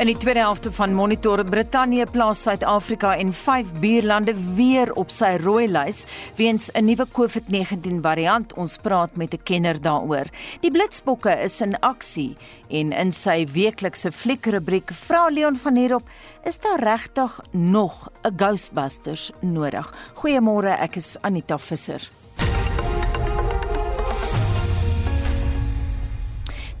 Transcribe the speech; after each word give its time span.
In 0.00 0.08
die 0.08 0.16
tweede 0.16 0.40
helfte 0.40 0.70
van 0.72 0.94
Monitor 0.96 1.42
Brittanje 1.44 2.06
plaas 2.08 2.40
Suid-Afrika 2.42 3.10
en 3.20 3.34
5 3.36 3.74
buurlande 3.82 4.32
weer 4.56 4.88
op 4.96 5.10
sy 5.12 5.34
rooi 5.42 5.66
lys 5.68 6.06
weens 6.38 6.70
'n 6.72 6.84
nuwe 6.84 7.04
COVID-19 7.12 8.00
variant. 8.00 8.54
Ons 8.56 8.78
praat 8.78 9.16
met 9.16 9.34
'n 9.34 9.42
kenner 9.42 9.80
daaroor. 9.80 10.24
Die 10.60 10.70
Blitsbokke 10.70 11.42
is 11.42 11.60
in 11.60 11.78
aksie 11.80 12.36
en 12.70 12.92
in 12.92 13.12
sy 13.12 13.46
weeklikse 13.52 14.12
fliekrubriek 14.12 14.90
vra 14.92 15.28
Leon 15.28 15.56
van 15.56 15.76
hierop, 15.76 16.08
is 16.44 16.58
daar 16.58 16.80
regtig 16.80 17.40
nog 17.50 18.08
'n 18.22 18.32
Ghostbusters 18.36 19.30
nodig? 19.40 19.94
Goeiemôre, 20.14 20.80
ek 20.80 20.96
is 20.96 21.16
Anita 21.20 21.58
Visser. 21.58 22.19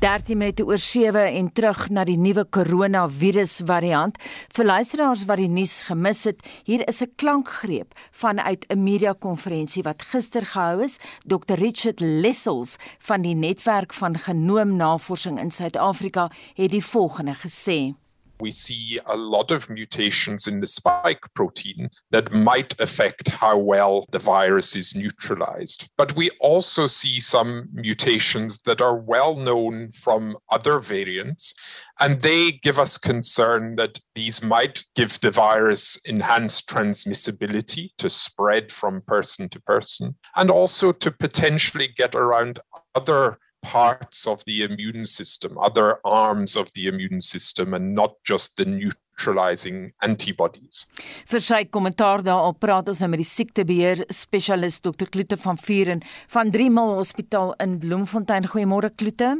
13 0.00 0.38
minute 0.38 0.64
oor 0.64 0.78
7 0.80 1.26
en 1.36 1.50
terug 1.52 1.82
na 1.92 2.06
die 2.08 2.16
nuwe 2.16 2.46
koronavirus 2.48 3.58
variant. 3.68 4.16
Vir 4.56 4.64
luisteraars 4.64 5.26
wat 5.28 5.42
die 5.42 5.50
nuus 5.52 5.74
gemis 5.90 6.22
het, 6.24 6.40
hier 6.64 6.86
is 6.88 7.02
'n 7.02 7.12
klankgreep 7.20 7.92
vanuit 8.10 8.64
'n 8.70 8.82
media 8.82 9.12
konferensie 9.12 9.82
wat 9.82 10.02
gister 10.02 10.46
gehou 10.46 10.82
is. 10.82 10.98
Dr 11.26 11.60
Richard 11.60 12.00
Lessels 12.00 12.76
van 12.98 13.20
die 13.22 13.34
netwerk 13.34 13.92
van 13.92 14.16
genoomnavorsing 14.16 15.38
in 15.38 15.50
Suid-Afrika 15.50 16.30
het 16.54 16.70
die 16.70 16.84
volgende 16.84 17.34
gesê: 17.34 17.99
we 18.40 18.50
see 18.50 18.98
a 19.06 19.16
lot 19.16 19.50
of 19.50 19.68
mutations 19.70 20.46
in 20.46 20.60
the 20.60 20.66
spike 20.66 21.22
protein 21.34 21.90
that 22.10 22.32
might 22.32 22.78
affect 22.80 23.28
how 23.28 23.56
well 23.58 24.06
the 24.10 24.18
virus 24.18 24.76
is 24.76 24.94
neutralized. 24.94 25.88
But 25.96 26.16
we 26.16 26.30
also 26.40 26.86
see 26.86 27.20
some 27.20 27.68
mutations 27.72 28.58
that 28.62 28.80
are 28.80 28.96
well 28.96 29.36
known 29.36 29.92
from 29.92 30.36
other 30.50 30.78
variants, 30.78 31.54
and 31.98 32.20
they 32.20 32.52
give 32.52 32.78
us 32.78 32.98
concern 32.98 33.76
that 33.76 33.98
these 34.14 34.42
might 34.42 34.84
give 34.94 35.20
the 35.20 35.30
virus 35.30 36.00
enhanced 36.04 36.68
transmissibility 36.68 37.90
to 37.98 38.08
spread 38.08 38.72
from 38.72 39.02
person 39.02 39.48
to 39.50 39.60
person, 39.60 40.16
and 40.36 40.50
also 40.50 40.92
to 40.92 41.10
potentially 41.10 41.88
get 41.96 42.14
around 42.14 42.60
other 42.94 43.38
parts 43.62 44.26
of 44.26 44.44
the 44.44 44.62
immune 44.62 45.06
system, 45.06 45.58
other 45.58 45.98
arms 46.04 46.56
of 46.56 46.72
the 46.72 46.86
immune 46.86 47.20
system, 47.20 47.74
and 47.74 47.94
not 47.94 48.14
just 48.24 48.56
the 48.56 48.64
neutralizing 48.64 49.92
antibodies. 50.02 50.88
Vir 51.30 51.44
sy 51.44 51.64
kommentaar 51.68 52.24
daarop 52.26 52.60
praat 52.62 52.88
ons 52.88 53.02
nou 53.02 53.10
met 53.12 53.22
die 53.22 53.28
siektebeheer 53.28 54.04
spesialist 54.12 54.84
Dr. 54.86 55.10
Kloete 55.12 55.38
van 55.40 55.60
Vuren 55.60 56.02
van 56.32 56.50
Driemel 56.50 56.96
Hospitaal 57.00 57.54
in 57.60 57.78
Bloemfontein. 57.82 58.48
Goeiemôre 58.48 58.92
Kloete. 58.96 59.36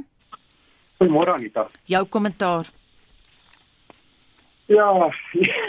Goeiemôre 1.01 1.35
Anita. 1.39 1.67
Jou 1.89 2.05
kommentaar. 2.13 2.69
Ja, 4.71 4.87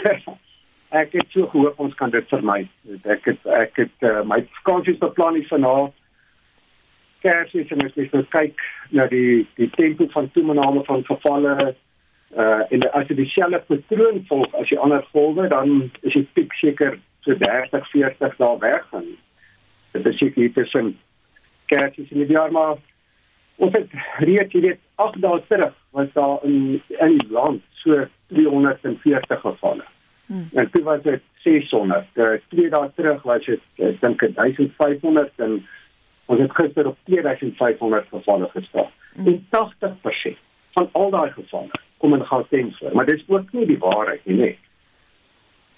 ek 1.02 1.16
het 1.16 1.32
so 1.32 1.48
gehoop 1.50 1.80
ons 1.82 1.96
kan 1.98 2.12
dit 2.12 2.28
vermy. 2.30 2.68
Ek 3.02 3.24
het 3.32 3.50
ek 3.56 3.80
het 3.86 4.06
uh, 4.06 4.20
my 4.28 4.42
vakansies 4.60 5.00
beplan 5.00 5.40
hier 5.40 5.48
vanaand 5.48 5.96
kersies 7.22 7.70
en 7.74 7.84
as 7.86 7.94
jy 7.96 8.08
nou 8.12 8.24
kyk 8.34 8.60
na 8.90 9.06
die 9.10 9.46
die 9.60 9.70
tempo 9.76 10.08
van 10.14 10.30
toename 10.36 10.84
van 10.88 11.04
gevalle 11.08 11.56
uh 11.62 12.62
en 12.74 12.86
as 12.98 13.08
jy 13.10 13.18
dieselfde 13.18 13.60
patroon 13.68 14.22
volg 14.28 14.54
as 14.60 14.70
die 14.70 14.78
ander 14.78 15.04
golwe 15.12 15.48
dan 15.52 15.90
is 16.02 16.16
die 16.16 16.26
piek 16.38 16.54
seker 16.60 16.98
so 17.26 17.36
30 17.44 17.90
40 17.92 18.38
dae 18.38 18.58
weg 18.62 18.86
gaan. 18.90 19.10
Dit 19.92 20.06
is 20.06 20.18
seker 20.18 20.42
hier 20.42 20.54
tussen 20.56 20.94
kersies 21.72 22.10
en 22.10 22.24
die 22.24 22.32
jaar 22.38 22.52
maar 22.52 22.78
ons 23.56 23.76
het 23.76 23.92
reeds 24.26 24.54
jy 24.56 24.64
weet 24.68 24.80
8 25.04 25.20
dae 25.22 25.42
terug 25.48 25.74
was 25.98 26.08
daar 26.16 26.38
in 26.48 26.80
in 26.98 27.18
die 27.18 27.28
land 27.30 27.62
so 27.84 28.06
340 28.32 29.40
gevalle. 29.40 29.84
Hmm. 30.26 30.48
En 30.54 30.70
toe 30.70 30.82
was 30.82 31.02
dit 31.02 31.20
600. 31.44 32.06
Uh, 32.14 32.32
twee 32.48 32.70
dae 32.70 32.90
terug 32.96 33.22
was 33.28 33.44
dit 33.44 33.60
ek 33.76 34.00
dink 34.00 34.22
1500 34.38 35.46
en 35.46 35.60
Ons 36.26 36.40
het 36.40 36.54
gister 36.54 36.86
op 36.86 36.98
2500 37.04 38.08
gevalle 38.08 38.48
gestaan. 38.48 38.90
Mm. 39.14 39.26
En 39.26 39.46
80% 40.34 40.38
van 40.72 40.88
al 40.92 41.10
daai 41.10 41.30
gevalle 41.30 41.80
kom 41.96 42.14
in 42.14 42.26
Gauteng 42.26 42.76
voor, 42.76 42.90
maar 42.92 43.06
dis 43.06 43.24
ook 43.26 43.52
nie 43.52 43.66
die 43.66 43.78
waarheid 43.78 44.24
nie, 44.24 44.36
nee. 44.36 44.58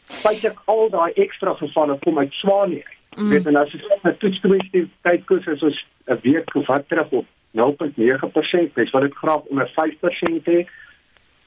Feitelik 0.04 0.58
al 0.64 0.88
daai 0.90 1.12
ekstra 1.12 1.54
gevalle 1.54 1.98
kom 1.98 2.18
uit 2.18 2.32
Swanie. 2.32 2.84
Mm. 3.16 3.28
Weet 3.28 3.46
en 3.46 3.56
as 3.56 3.72
jy 3.72 3.80
kyk 3.82 4.02
na 4.02 4.12
toetskommissie 4.22 4.84
tydkoers 5.06 5.46
is 5.46 5.62
ons 5.62 5.84
'n 6.06 6.18
week 6.22 6.52
wat 6.52 6.88
terug 6.88 7.10
op 7.10 7.26
0.9%, 7.50 8.74
dis 8.74 8.90
wat 8.90 9.02
dit 9.02 9.14
graag 9.14 9.42
onder 9.52 9.68
5% 9.74 10.46
het. 10.46 10.68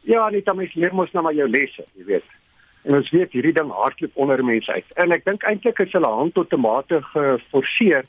Ja, 0.00 0.26
Anita, 0.26 0.52
mens 0.52 0.74
leer 0.74 0.94
mos 0.94 1.12
nou 1.12 1.24
maar 1.24 1.34
jou 1.34 1.48
lesse, 1.48 1.84
jy 1.94 2.04
weet. 2.04 2.26
En 2.84 2.96
ons 2.96 3.10
weet 3.10 3.32
hierdie 3.32 3.52
ding 3.52 3.70
hardloop 3.70 4.16
onder 4.16 4.44
mense 4.44 4.72
uit. 4.72 4.84
En 4.96 5.12
ek 5.12 5.24
dink 5.24 5.42
eintlik 5.42 5.78
is 5.78 5.92
hulle 5.92 6.08
hand 6.08 6.34
tot 6.34 6.48
tomate 6.48 7.02
geforseer 7.02 8.04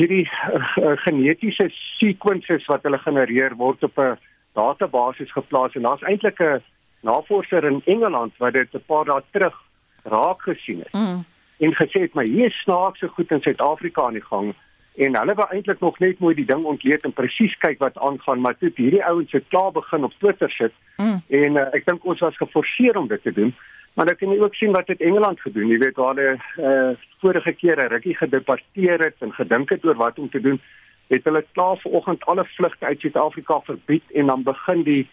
hierdie 0.00 0.26
uh, 0.26 0.96
genetiese 1.04 1.68
sequences 1.98 2.66
wat 2.72 2.86
hulle 2.88 3.00
genereer 3.04 3.56
word 3.60 3.84
op 3.88 3.98
'n 3.98 4.16
database 4.58 5.26
geplaas 5.26 5.74
en 5.74 5.82
daar's 5.88 6.06
eintlik 6.08 6.40
'n 6.40 6.62
navorser 7.02 7.64
in 7.64 7.82
Engeland 7.84 8.32
wat 8.38 8.52
dit 8.52 8.74
'n 8.74 8.86
paar 8.86 9.04
dae 9.04 9.22
terug 9.30 9.56
raak 10.04 10.42
gesien 10.42 10.78
het. 10.78 10.92
Mm. 10.92 11.24
En 11.58 11.74
gesê 11.74 12.00
het 12.00 12.14
maar 12.14 12.28
hier 12.28 12.50
snaakse 12.50 13.08
goed 13.08 13.30
in 13.30 13.40
Suid-Afrika 13.40 14.02
aan 14.02 14.18
die 14.18 14.28
gang 14.32 14.54
en 14.96 15.16
hulle 15.16 15.34
wou 15.34 15.48
eintlik 15.50 15.80
nog 15.80 15.98
net 15.98 16.18
mooi 16.18 16.34
die 16.34 16.44
ding 16.44 16.64
ontleed 16.64 17.04
en 17.04 17.12
presies 17.12 17.56
kyk 17.58 17.78
wat 17.78 17.98
aangaan, 17.98 18.40
maar 18.40 18.56
toe 18.58 18.72
hierdie 18.74 19.04
ouens 19.04 19.30
se 19.30 19.42
klaar 19.48 19.72
begin 19.72 20.04
op 20.04 20.12
Twitter 20.18 20.50
sit 20.50 20.72
Mm. 21.00 21.22
en 21.28 21.56
uh, 21.56 21.66
ek 21.72 21.86
dink 21.86 22.04
ons 22.04 22.20
was 22.20 22.36
geforseer 22.36 22.96
om 22.96 23.06
dit 23.08 23.22
te 23.22 23.32
doen. 23.32 23.54
Maar 23.94 24.06
dan 24.06 24.16
kan 24.16 24.30
jy 24.30 24.40
ook 24.40 24.54
sien 24.54 24.72
wat 24.72 24.86
het 24.86 25.00
Engeland 25.00 25.40
gedoen. 25.40 25.66
Jy 25.68 25.78
weet 25.78 25.96
waar 25.96 26.14
hulle 26.14 26.38
uh, 26.58 26.96
vorige 27.20 27.52
keer 27.52 27.76
'n 27.76 27.88
rukkie 27.88 28.16
gedebatteer 28.16 28.98
het 28.98 29.16
en 29.18 29.32
gedink 29.32 29.70
het 29.70 29.84
oor 29.84 29.96
wat 29.96 30.18
om 30.18 30.30
te 30.30 30.40
doen, 30.40 30.60
het 31.06 31.24
hulle 31.24 31.44
klaar 31.52 31.76
vanoggend 31.76 32.24
alle 32.24 32.44
vlugte 32.44 32.84
uit 32.84 33.00
Suid-Afrika 33.00 33.60
verbied 33.60 34.02
en 34.12 34.26
dan 34.26 34.42
begin 34.42 34.82
die 34.82 35.08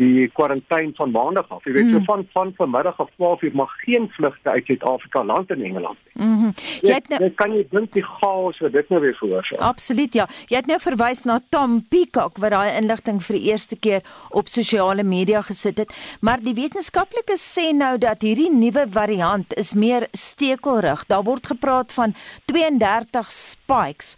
die 0.00 0.28
kwarantyne 0.32 0.94
van 0.96 1.10
maandag 1.12 1.48
af. 1.52 1.64
Jy 1.64 1.72
weet 1.76 1.90
mm. 1.90 1.98
so 1.98 2.06
van 2.08 2.24
van 2.32 2.52
vanmiddag 2.56 3.00
af 3.00 3.10
12 3.16 3.42
uur 3.42 3.56
mag 3.60 3.72
geen 3.84 4.08
vlugte 4.16 4.50
uit 4.50 4.64
Suid-Afrika 4.66 5.24
land 5.24 5.50
in 5.50 5.64
Engeland 5.64 5.98
nie. 6.04 6.26
Mhm. 6.26 6.50
Jy 6.80 6.94
het 6.94 7.08
nou 7.08 7.20
Jy 7.22 7.30
kan 7.36 7.52
jy 7.52 7.66
dink 7.70 7.92
die 7.92 8.04
chaos 8.04 8.58
wat 8.64 8.72
dit 8.72 8.88
nou 8.88 9.00
weer 9.00 9.16
veroorsaak. 9.18 9.60
Absoluut 9.60 10.14
ja. 10.14 10.26
Jy 10.48 10.56
het 10.56 10.70
nou 10.70 10.78
verwys 10.80 11.24
na 11.28 11.40
Tom 11.48 11.82
Peacock 11.88 12.40
wat 12.42 12.54
daai 12.56 12.78
inligting 12.80 13.20
vir 13.22 13.38
die 13.38 13.50
eerste 13.52 13.76
keer 13.76 14.00
op 14.30 14.48
sosiale 14.48 15.04
media 15.04 15.42
gesit 15.42 15.78
het, 15.78 15.92
maar 16.20 16.40
die 16.40 16.54
wetenskaplikes 16.56 17.44
sê 17.58 17.70
nou 17.76 17.98
dat 17.98 18.24
hierdie 18.24 18.50
nuwe 18.52 18.86
variant 18.88 19.52
is 19.60 19.74
meer 19.74 20.08
stekelrig. 20.16 21.06
Daar 21.06 21.24
word 21.28 21.52
gepraat 21.52 21.92
van 21.92 22.16
32 22.50 23.30
spikes. 23.32 24.16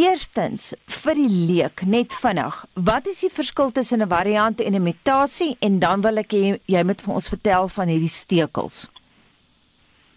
Eerstens, 0.00 0.70
vir 0.88 1.14
die 1.14 1.28
leek 1.28 1.82
net 1.84 2.14
vinnig, 2.16 2.54
wat 2.74 3.06
is 3.10 3.20
die 3.20 3.30
verskil 3.30 3.70
tussen 3.76 4.00
'n 4.02 4.08
variant 4.08 4.60
en 4.60 4.74
'n 4.74 4.82
mutasie 4.82 5.56
en 5.60 5.78
dan 5.78 6.00
wil 6.00 6.16
ek 6.18 6.32
hê 6.32 6.58
jy 6.66 6.82
moet 6.84 7.00
vir 7.02 7.14
ons 7.14 7.28
vertel 7.28 7.68
van 7.68 7.88
hierdie 7.88 8.08
stekels. 8.08 8.88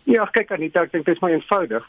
Ja, 0.05 0.25
kyk 0.25 0.51
Anita, 0.51 0.81
ek 0.83 0.91
dink 0.91 1.05
dit 1.05 1.15
is 1.15 1.21
maar 1.21 1.31
eenvoudig. 1.31 1.83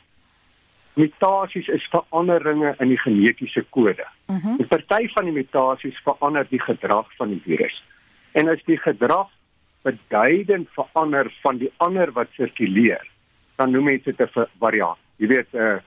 Mutasies 0.96 1.68
is 1.68 1.86
veranderinge 1.90 2.74
in 2.80 2.88
die 2.88 2.98
genetiese 2.98 3.64
kode. 3.70 4.04
Mhm. 4.28 4.48
Mm 4.48 4.58
'n 4.60 4.66
Party 4.68 5.08
van 5.14 5.24
die 5.24 5.32
mutasies 5.32 5.96
verander 6.04 6.46
die 6.50 6.60
gedrag 6.60 7.06
van 7.16 7.28
die 7.28 7.42
virus. 7.44 7.82
En 8.32 8.48
as 8.48 8.58
die 8.66 8.78
gedrag 8.78 9.28
beduidend 9.82 10.68
verander 10.74 11.32
van 11.42 11.58
die 11.58 11.70
ander 11.76 12.12
wat 12.12 12.28
sirkuleer, 12.36 13.06
dan 13.56 13.70
noem 13.70 13.84
mense 13.84 14.04
dit 14.04 14.20
'n 14.20 14.26
va- 14.32 14.48
variant. 14.58 14.98
Jy 15.18 15.26
weet, 15.28 15.46
uh 15.54 15.78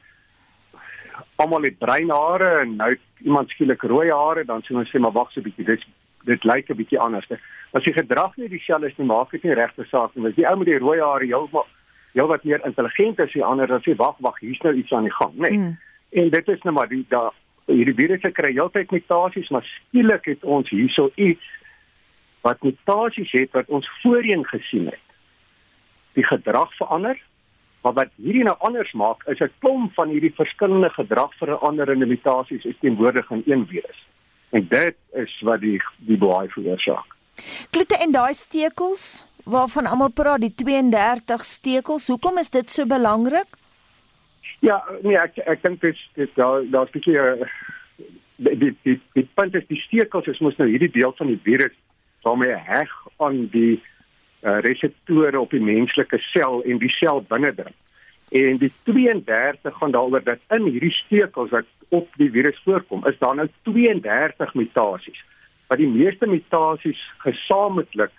almal 1.36 1.62
het 1.62 1.77
breinhare 1.77 2.60
en 2.62 2.75
nou 2.75 2.98
iemand 3.24 3.50
skielik 3.50 3.81
rooi 3.81 4.12
hare, 4.12 4.45
dan 4.45 4.62
sê 4.62 4.75
ons 4.75 4.89
sê 4.89 5.00
maar 5.00 5.16
wag 5.16 5.31
so 5.31 5.39
'n 5.39 5.44
bietjie, 5.44 5.66
dit 5.66 5.83
dit 6.25 6.44
lyk 6.44 6.69
'n 6.69 6.75
bietjie 6.75 7.00
anders. 7.00 7.27
As 7.71 7.83
die 7.83 7.94
gedrag 7.94 8.38
nie 8.38 8.50
dieselfde 8.50 8.88
is 8.88 8.98
nie, 8.98 9.07
maak 9.07 9.31
dit 9.31 9.44
nie 9.44 9.54
regte 9.54 9.86
saak 9.89 10.16
nie. 10.16 10.27
As 10.27 10.36
die 10.36 10.48
ou 10.48 10.57
met 10.57 10.68
die 10.68 10.77
rooi 10.77 11.00
hare 11.00 11.25
heeltemal 11.25 11.68
heel 12.13 12.27
wat 12.27 12.44
meer 12.44 12.66
intelligent 12.66 13.19
as 13.19 13.31
die 13.31 13.44
ander, 13.44 13.68
dan 13.68 13.81
sê 13.81 13.95
wag, 13.95 14.16
wag, 14.19 14.39
hier's 14.39 14.62
nou 14.62 14.74
iets 14.74 14.92
aan 14.92 15.04
die 15.04 15.13
gang, 15.13 15.33
nee. 15.36 15.57
Mm. 15.57 15.77
En 16.10 16.30
dit 16.30 16.48
is 16.48 16.62
nou 16.62 16.74
maar 16.74 16.88
die 16.89 17.06
da 17.10 17.31
hierdie 17.66 17.94
virusse 17.94 18.31
kry 18.31 18.51
heeltyd 18.51 18.92
mutasies, 18.92 19.50
maar 19.50 19.66
skielik 19.66 20.25
het 20.25 20.44
ons 20.44 20.69
hierso 20.69 21.12
iets 21.16 21.45
wat 22.42 22.63
mutasies 22.63 23.31
het 23.31 23.51
wat 23.51 23.69
ons 23.69 23.89
voorheen 24.01 24.45
gesien 24.45 24.86
het. 24.86 25.06
Die 26.18 26.25
gedrag 26.25 26.74
verander, 26.77 27.19
maar 27.81 27.94
wat 27.94 28.12
hierdie 28.16 28.44
nou 28.44 28.56
anders 28.60 28.92
maak 28.92 29.24
is 29.28 29.40
'n 29.40 29.52
klomp 29.60 29.94
van 29.94 30.10
hierdie 30.10 30.34
verskillende 30.36 30.90
gedragveranderende 30.90 32.06
mutasies 32.06 32.64
is 32.64 32.80
teenwoordig 32.80 33.30
in 33.31 33.44
een 33.46 33.68
virus. 33.68 34.06
En 34.50 34.68
dit 34.68 34.96
is 35.14 35.42
wat 35.42 35.60
die 35.62 35.81
die 35.98 36.18
baie 36.18 36.50
veroorsaak. 36.50 37.16
Klote 37.70 37.98
en 37.98 38.12
daai 38.12 38.34
stekels 38.34 39.26
waarvan 39.44 39.86
almal 39.86 40.12
praat, 40.12 40.42
die 40.42 40.54
32 40.56 41.46
stekels, 41.46 42.08
hoekom 42.08 42.38
is 42.38 42.50
dit 42.50 42.70
so 42.70 42.86
belangrik? 42.86 43.48
Ja, 44.60 44.84
nee, 45.02 45.18
ek 45.18 45.38
ek 45.38 45.62
dink 45.64 45.81
dit 45.81 45.98
dit 46.14 46.36
daar 46.36 46.64
daar's 46.72 46.90
'n 46.90 47.00
bietjie 47.00 47.18
uh, 47.18 47.48
die 48.36 48.58
die 48.58 48.76
die, 48.84 49.02
die 49.14 49.28
punt 49.34 49.56
is 49.56 49.68
die 49.68 49.80
stekels 49.80 50.28
is 50.28 50.40
mos 50.40 50.58
nou 50.58 50.68
hierdie 50.70 50.92
deel 50.92 51.14
van 51.18 51.28
die 51.28 51.40
virus 51.44 51.76
waarmee 52.24 52.56
heg 52.56 52.92
aan 53.18 53.48
die 53.52 53.81
uh, 54.41 54.59
reseptore 54.59 55.39
op 55.39 55.51
die 55.51 55.63
menslike 55.63 56.18
sel 56.31 56.63
en 56.63 56.77
die 56.77 56.91
sel 56.91 57.21
binnedring. 57.27 57.75
En 58.30 58.57
die 58.62 58.71
32 58.83 59.77
gaan 59.77 59.91
daaroor 59.91 60.24
dat 60.24 60.39
in 60.50 60.69
hierdie 60.69 60.94
stekels 60.94 61.50
wat 61.50 61.65
op 61.89 62.07
die 62.21 62.30
virus 62.31 62.62
voorkom, 62.63 63.06
is 63.07 63.18
daar 63.18 63.36
nou 63.36 63.47
32 63.63 64.53
mutasies. 64.53 65.24
Wat 65.68 65.77
die 65.77 65.89
meeste 65.89 66.27
mutasies 66.27 67.01
gesamentlik 67.18 68.13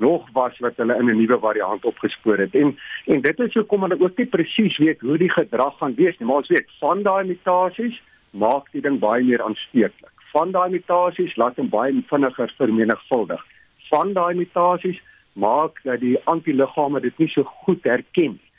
nog 0.00 0.28
was 0.32 0.58
wat 0.58 0.76
hulle 0.76 0.96
in 0.98 1.10
'n 1.10 1.16
nuwe 1.16 1.38
variant 1.38 1.84
opgespoor 1.84 2.38
het. 2.38 2.54
En 2.54 2.78
en 3.06 3.20
dit 3.20 3.38
is 3.40 3.54
hoekom 3.54 3.82
hulle 3.82 4.00
ook 4.00 4.16
nie 4.16 4.26
presies 4.26 4.78
weet 4.78 5.00
hoe 5.00 5.18
die 5.18 5.30
gedrag 5.30 5.76
gaan 5.78 5.94
wees 5.94 6.18
nie, 6.18 6.26
maar 6.28 6.36
ons 6.36 6.48
weet 6.48 6.68
van 6.78 7.02
daai 7.02 7.24
mutasies 7.24 8.02
maak 8.30 8.72
die 8.72 8.80
ding 8.80 8.98
baie 8.98 9.24
meer 9.24 9.42
aansteeklik. 9.42 10.16
Van 10.32 10.50
daai 10.50 10.70
mutasies 10.70 11.36
laat 11.36 11.56
hom 11.56 11.68
baie 11.68 12.02
vinniger 12.06 12.52
vermenigvuldig. 12.56 13.44
Van 13.88 14.12
daai 14.12 14.34
mutasies 14.34 15.00
maak 15.40 15.80
dat 15.88 16.00
die 16.04 16.16
antiliggame 16.30 17.00
dit 17.00 17.18
nie 17.18 17.28
so 17.32 17.44
goed 17.64 17.84
herken 17.88 18.36
nie. 18.36 18.50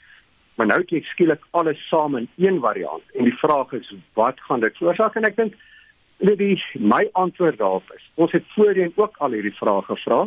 Maar 0.60 0.68
nou 0.68 0.82
jy 0.86 1.00
skielik 1.10 1.44
alles 1.58 1.80
saam 1.90 2.18
in 2.20 2.28
een 2.38 2.60
variant 2.62 3.16
en 3.18 3.26
die 3.30 3.38
vraag 3.40 3.72
is 3.78 3.94
wat 4.20 4.42
gaan 4.48 4.60
dit 4.62 4.76
veroorsaak 4.78 5.16
en 5.18 5.26
ek 5.30 5.38
dink 5.40 5.56
weet 6.22 6.38
die 6.38 6.58
my 6.94 7.08
antwoord 7.18 7.58
daarop 7.58 7.88
is 7.96 8.04
ons 8.16 8.32
het 8.36 8.46
voorheen 8.56 8.94
ook 8.96 9.18
al 9.18 9.34
hierdie 9.38 9.56
vrae 9.58 9.82
gevra 9.88 10.20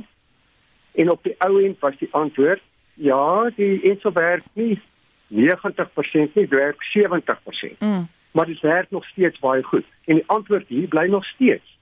en 1.02 1.10
op 1.10 1.22
die 1.22 1.36
ou 1.46 1.60
end 1.62 1.78
was 1.84 1.98
die 2.00 2.10
antwoord 2.10 2.62
ja 2.94 3.50
die 3.58 3.78
enso 3.90 4.12
werk 4.16 4.46
nie 4.58 4.80
90% 5.34 6.34
nie 6.38 6.48
werk 6.50 6.82
70% 6.90 7.78
Mm. 7.78 8.08
maar 8.32 8.46
dit 8.46 8.60
werk 8.60 8.90
nog 8.90 9.06
steeds 9.06 9.38
baie 9.38 9.62
goed 9.62 9.86
en 10.04 10.20
die 10.20 10.26
antwoord 10.26 10.68
hier 10.68 10.88
bly 10.88 11.06
nog 11.06 11.24
steeds 11.24 11.78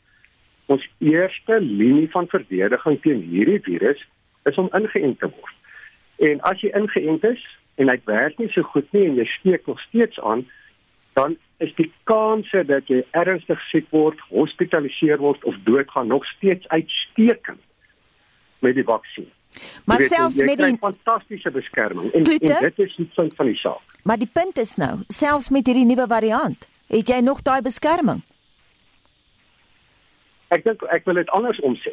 ons 0.66 0.88
eerste 0.98 1.60
linie 1.60 2.10
van 2.10 2.28
verdediging 2.28 3.00
teen 3.02 3.22
hierdie 3.32 3.60
virus 3.60 4.08
is 4.50 4.58
om 4.58 4.70
ingeënt 4.72 5.18
te 5.18 5.30
word 5.30 6.30
en 6.30 6.40
as 6.48 6.60
jy 6.60 6.72
ingeënt 6.78 7.24
is 7.24 7.44
en 7.80 7.90
dit 7.90 8.04
werk 8.10 8.38
nie 8.38 8.50
so 8.52 8.62
goed 8.74 8.88
nie 8.92 9.06
en 9.08 9.16
jy 9.20 9.28
steek 9.38 9.66
nog 9.66 9.80
steeds 9.88 10.20
aan 10.20 10.46
dan 11.12 11.36
is 11.56 11.74
die 11.74 11.92
kanse 12.04 12.64
dat 12.66 12.88
jy 12.90 13.02
ernstig 13.10 13.60
siek 13.68 13.88
word, 13.94 14.20
hospitaliseer 14.32 15.20
word 15.20 15.44
of 15.44 15.58
doodgaan 15.66 16.08
nog 16.10 16.24
steeds 16.26 16.68
uitstekend 16.68 17.60
met 18.64 18.74
die 18.74 18.84
vaksin. 18.84 19.28
Maar 19.84 19.98
weet, 19.98 20.08
selfs 20.08 20.38
met 20.40 20.56
die 20.56 20.76
fantastiese 20.80 21.50
beskerming 21.50 22.12
en, 22.12 22.22
Klote? 22.22 22.54
en 22.54 22.60
dit 22.60 22.78
is 22.86 22.94
die 22.96 23.08
punt 23.14 23.34
van 23.36 23.46
die 23.46 23.56
saak. 23.56 23.98
maar 24.02 24.18
die 24.18 24.30
punt 24.32 24.56
is 24.56 24.74
nou, 24.74 24.98
selfs 25.06 25.48
met 25.48 25.66
hierdie 25.66 25.84
nuwe 25.84 26.06
variant, 26.08 26.68
het 26.88 27.08
jy 27.08 27.20
nog 27.20 27.42
daai 27.42 27.60
beskerming. 27.62 28.22
Ek 30.48 30.64
dink 30.64 30.82
ek 30.92 31.04
wil 31.04 31.20
dit 31.20 31.28
andersom 31.36 31.76
sê. 31.84 31.92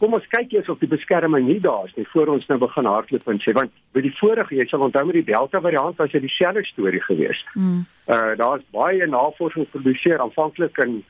Kom 0.00 0.14
ons 0.16 0.26
kyk 0.32 0.54
eers 0.54 0.68
of 0.72 0.78
die 0.80 0.88
beskerming 0.88 1.44
nie 1.44 1.58
daar 1.60 1.84
is 1.84 1.96
nie 1.98 2.06
voor 2.08 2.30
ons 2.32 2.46
nou 2.48 2.56
begin 2.62 2.86
hardloop 2.88 3.26
en 3.28 3.40
sê 3.44 3.52
want 3.56 3.72
by 3.92 4.00
die 4.00 4.14
vorige 4.16 4.56
jy 4.56 4.64
sal 4.70 4.86
onthou 4.86 5.02
met 5.10 5.18
die 5.18 5.26
Delta 5.28 5.60
variant 5.60 5.98
was 6.00 6.14
dit 6.14 6.24
dieselfde 6.24 6.64
storie 6.70 7.02
geweest. 7.04 7.50
Mm. 7.54 7.82
Uh 8.08 8.32
daar's 8.40 8.64
baie 8.72 9.06
navorsing 9.06 9.68
gepubliseer 9.68 10.24
aanvanklik 10.24 10.80
in 10.86 11.02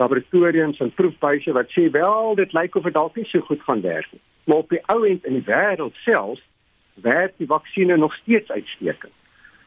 laboratoriums 0.00 0.80
en 0.82 0.90
proefbuise 0.98 1.54
wat 1.54 1.70
sê 1.70 1.86
wel 1.94 2.34
dit 2.34 2.52
lyk 2.58 2.74
of 2.76 2.90
dit 2.90 2.98
dalk 2.98 3.16
nie 3.16 3.28
so 3.30 3.46
goed 3.46 3.62
gaan 3.62 3.84
werk 3.86 4.10
nie. 4.10 4.22
Maar 4.50 4.64
op 4.64 4.74
die 4.74 4.82
ou 4.90 5.00
end 5.06 5.24
in 5.30 5.38
die 5.38 5.46
wêreld 5.46 5.94
self 6.02 6.42
werk 7.06 7.38
die 7.38 7.46
vaksines 7.46 7.98
nog 7.98 8.14
steeds 8.24 8.50
uitstekend. 8.50 9.14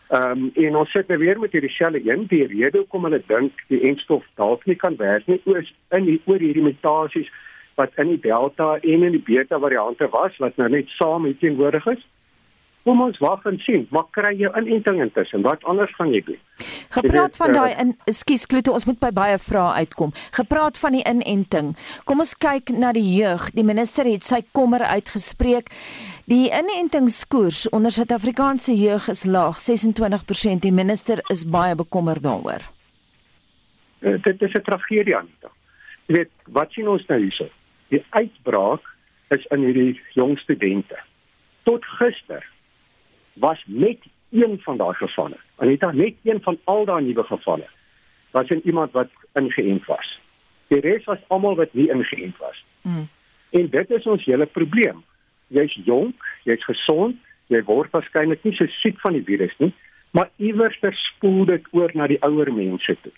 Ehm 0.08 0.44
um, 0.44 0.52
en 0.68 0.76
ons 0.84 0.92
sit 0.92 1.08
nou 1.08 1.18
weer 1.24 1.40
met 1.40 1.56
hierdie 1.56 1.74
selfe 1.74 2.04
een 2.04 2.28
die 2.28 2.44
rede 2.46 2.84
hoekom 2.84 3.08
hulle 3.08 3.24
dink 3.28 3.66
die 3.72 3.82
enstof 3.88 4.28
dalk 4.36 4.66
nie 4.66 4.76
kan 4.76 5.00
werk 5.00 5.26
nie 5.32 5.42
oor 5.46 5.64
in 5.98 6.06
die, 6.06 6.20
oor 6.26 6.44
hierdie 6.44 6.68
mutasies 6.68 7.32
wat 7.76 7.96
in 8.02 8.08
die 8.08 8.20
delta 8.20 8.76
en 8.82 9.04
in 9.04 9.16
die 9.18 9.24
beta 9.24 9.60
variante 9.60 10.08
was 10.12 10.38
wat 10.44 10.58
nou 10.58 10.70
net 10.70 10.92
saam 10.98 11.26
hier 11.28 11.38
teenwoordig 11.40 11.88
is. 11.96 12.04
Kom 12.86 13.00
ons 13.02 13.18
wag 13.18 13.48
en 13.50 13.56
sien, 13.66 13.88
maar 13.90 14.06
kry 14.14 14.36
jy 14.38 14.50
inenting 14.60 15.00
intussen? 15.02 15.42
Wat 15.42 15.64
anders 15.66 15.90
gaan 15.98 16.12
jy 16.14 16.20
doen? 16.28 16.42
Gepraat 16.94 17.32
weet, 17.32 17.40
van 17.40 17.50
eh, 17.50 17.56
daai 17.56 17.80
in 17.82 17.94
ekskuus 18.06 18.44
Kloete, 18.46 18.70
ons 18.78 18.86
moet 18.86 19.00
by 19.02 19.10
baie 19.16 19.40
vrae 19.42 19.82
uitkom. 19.82 20.14
Gepraat 20.38 20.78
van 20.78 20.94
die 20.94 21.02
inenting. 21.02 21.72
Kom 22.06 22.22
ons 22.22 22.36
kyk 22.38 22.70
na 22.78 22.92
die 22.94 23.08
jeug. 23.08 23.48
Die 23.58 23.66
minister 23.66 24.06
het 24.06 24.28
sy 24.28 24.44
kommer 24.54 24.86
uitgespreek. 24.86 25.74
Die 26.30 26.46
inentingskoers 26.54 27.66
onder 27.74 27.94
Suid-Afrikaanse 27.96 28.78
jeug 28.78 29.10
is 29.10 29.26
laag, 29.26 29.58
26%. 29.66 30.62
Die 30.62 30.76
minister 30.84 31.26
is 31.34 31.42
baie 31.50 31.74
bekommerd 31.74 32.22
daaroor. 32.22 32.70
Uh, 34.06 34.22
dit 34.22 34.42
is 34.46 34.54
'n 34.54 34.62
tragedie 34.62 35.18
Anita. 35.18 35.50
Jy 36.06 36.16
weet, 36.16 36.32
wat 36.54 36.72
sien 36.72 36.88
ons 36.88 37.06
nou 37.08 37.20
hierso? 37.20 37.50
Die 37.96 38.04
uitbraak 38.10 38.84
is 39.32 39.46
in 39.56 39.64
hierdie 39.64 40.02
jong 40.18 40.36
studente. 40.42 40.98
Tot 41.64 41.86
gister 42.00 42.44
was 43.40 43.62
net 43.66 44.04
een 44.36 44.60
van 44.66 44.78
daai 44.78 44.94
gevalle. 45.00 45.38
Anita, 45.64 45.92
net 45.92 46.16
een 46.24 46.42
van 46.44 46.60
al 46.64 46.86
daai 46.86 47.04
nuwe 47.06 47.24
gevalle 47.24 47.68
was 48.36 48.50
in 48.52 48.62
iemand 48.68 48.92
wat 48.92 49.12
ingeënt 49.40 49.86
was. 49.88 50.08
Die 50.68 50.82
res 50.84 51.06
was 51.08 51.22
almal 51.28 51.56
wat 51.56 51.74
nie 51.74 51.88
ingeënt 51.92 52.38
was. 52.38 52.64
Mm. 52.82 53.08
En 53.50 53.70
dit 53.70 53.92
is 53.92 54.08
ons 54.12 54.26
hele 54.26 54.46
probleem. 54.46 55.04
Jy's 55.48 55.78
jonk, 55.88 56.26
jy's 56.44 56.64
gesond, 56.68 57.16
jy 57.48 57.62
word 57.64 57.96
waarskynlik 57.96 58.44
nie 58.44 58.56
so 58.58 58.68
siek 58.82 59.00
van 59.00 59.16
die 59.16 59.24
virus 59.24 59.56
nie, 59.64 59.72
maar 60.12 60.34
iewers 60.36 60.76
verspoel 60.84 61.46
dit 61.48 61.72
oor 61.72 61.96
na 61.96 62.10
die 62.12 62.20
ouer 62.28 62.52
mense 62.52 62.98
toe. 63.06 63.14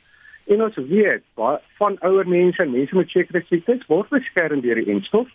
En 0.48 0.63
ons 0.63 0.75
weet 0.75 1.24
van 1.77 1.98
ouer 2.00 2.27
mense, 2.27 2.66
mense 2.66 2.96
met 2.96 3.10
sekere 3.10 3.44
siektes 3.48 3.86
word 3.92 4.10
beskerm 4.10 4.62
deur 4.63 4.80
die 4.80 4.94
enstof, 4.94 5.27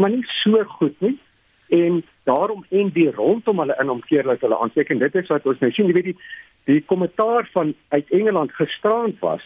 maar 0.00 0.10
nie 0.10 0.24
so 0.40 0.62
goed 0.78 0.96
nie. 1.04 1.18
En 1.68 2.00
daarom 2.24 2.64
en 2.72 2.88
die 2.96 3.10
rondom 3.12 3.60
hulle 3.60 3.76
in 3.80 3.90
omkeer 3.92 4.24
dat 4.24 4.40
hulle 4.40 4.58
aanteken. 4.58 4.98
Dit 4.98 5.14
is 5.20 5.28
wat 5.28 5.46
ons 5.46 5.60
nou 5.60 5.70
sien, 5.72 5.90
jy 5.90 5.96
weet 5.98 6.12
die 6.12 6.18
die 6.68 6.82
kommentaar 6.84 7.48
van 7.52 7.72
uit 7.88 8.10
Engeland 8.12 8.52
gisterand 8.52 9.20
was. 9.24 9.44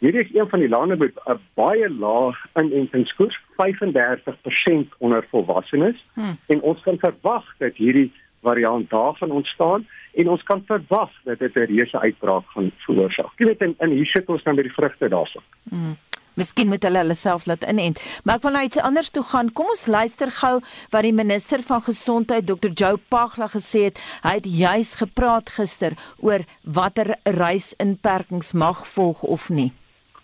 Hierdie 0.00 0.22
is 0.22 0.30
een 0.32 0.48
van 0.48 0.62
die 0.64 0.68
lande 0.68 0.96
met 0.96 1.12
'n 1.24 1.40
baie 1.54 1.88
lae 1.90 2.32
inentingskoers, 2.56 3.40
35% 3.56 4.94
onder 4.98 5.26
volwassenes. 5.30 6.04
Hmm. 6.14 6.38
En 6.46 6.60
ons 6.60 6.82
kan 6.82 6.98
verwag 6.98 7.44
dat 7.58 7.74
hierdie 7.76 8.12
variant 8.42 8.90
daarvan 8.90 9.30
ontstaan 9.30 9.86
en 10.14 10.28
ons 10.28 10.42
kan 10.42 10.62
verwag 10.66 11.10
dat 11.24 11.38
dit 11.38 11.54
'n 11.54 11.70
reuse 11.70 11.98
uitbraak 11.98 12.44
gaan 12.46 12.72
veroorsaak. 12.76 13.32
Jy 13.36 13.46
weet 13.46 13.60
en, 13.60 13.74
en 13.78 13.90
hier 13.90 14.06
sit 14.06 14.28
ons 14.28 14.42
dan 14.42 14.56
by 14.56 14.62
die 14.62 14.72
vrugte 14.72 15.08
daarvan. 15.08 15.42
Mm. 15.62 15.96
Miskien 16.38 16.68
moet 16.70 16.84
hulle 16.86 17.00
hulle 17.02 17.16
self 17.18 17.46
laat 17.50 17.64
inent. 17.66 17.98
Maar 18.22 18.38
ek 18.38 18.44
wil 18.46 18.54
nou 18.54 18.64
iets 18.64 18.78
anders 18.78 19.10
toe 19.10 19.24
gaan. 19.26 19.50
Kom 19.52 19.72
ons 19.72 19.86
luister 19.90 20.30
gou 20.30 20.60
wat 20.92 21.02
die 21.02 21.14
minister 21.14 21.62
van 21.66 21.82
gesondheid 21.82 22.46
Dr. 22.46 22.70
Joe 22.74 23.00
Pagla 23.10 23.48
gesê 23.50 23.88
het. 23.88 23.98
Hy 24.22 24.36
het 24.38 24.46
juis 24.46 24.94
gepraat 25.02 25.50
gister 25.50 25.98
oor 26.22 26.46
watter 26.62 27.16
reisinperkings 27.24 28.52
mag 28.52 28.86
volg 28.86 29.22
of 29.22 29.48
nie. 29.50 29.72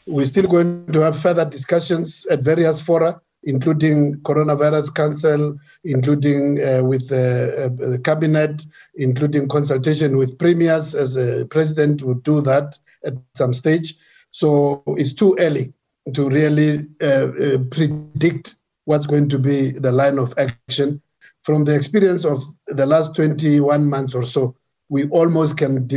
We're 0.06 0.28
still 0.28 0.46
going 0.46 0.92
to 0.92 1.00
have 1.00 1.18
further 1.18 1.48
discussions 1.50 2.28
at 2.30 2.44
various 2.44 2.82
fora 2.82 3.20
including 3.44 4.16
coronavirus 4.20 4.94
council, 4.94 5.58
including 5.84 6.62
uh, 6.62 6.82
with 6.82 7.08
the, 7.08 7.64
uh, 7.64 7.90
the, 7.90 7.98
cabinet, 7.98 8.64
including 8.96 9.48
consultation 9.48 10.16
with 10.16 10.38
premiers, 10.38 10.94
as 10.94 11.16
a 11.16 11.46
president 11.46 12.02
would 12.02 12.22
do 12.22 12.40
that 12.40 12.78
at 13.04 13.14
some 13.34 13.54
stage. 13.54 13.94
So 14.30 14.82
it's 14.86 15.14
too 15.14 15.36
early 15.38 15.72
to 16.12 16.28
really 16.28 16.86
uh, 17.00 17.28
uh 17.28 17.58
predict 17.70 18.56
what's 18.84 19.06
going 19.06 19.28
to 19.30 19.38
be 19.38 19.70
the 19.70 19.92
line 19.92 20.18
of 20.18 20.34
action. 20.36 21.00
From 21.42 21.64
the 21.64 21.74
experience 21.74 22.24
of 22.24 22.42
the 22.66 22.86
last 22.86 23.16
21 23.16 23.86
months 23.88 24.14
or 24.14 24.24
so, 24.24 24.56
we 24.88 25.08
almost 25.08 25.56
can 25.56 25.88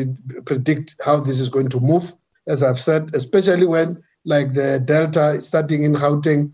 predict 0.46 0.96
how 1.04 1.18
this 1.18 1.40
is 1.40 1.50
going 1.50 1.70
to 1.70 1.80
move. 1.80 2.14
As 2.48 2.64
I've 2.64 2.80
said, 2.80 3.14
especially 3.14 3.66
when, 3.66 4.02
like 4.26 4.54
the 4.54 4.82
Delta 4.84 5.42
starting 5.42 5.84
in 5.84 5.96
Gauteng, 5.96 6.52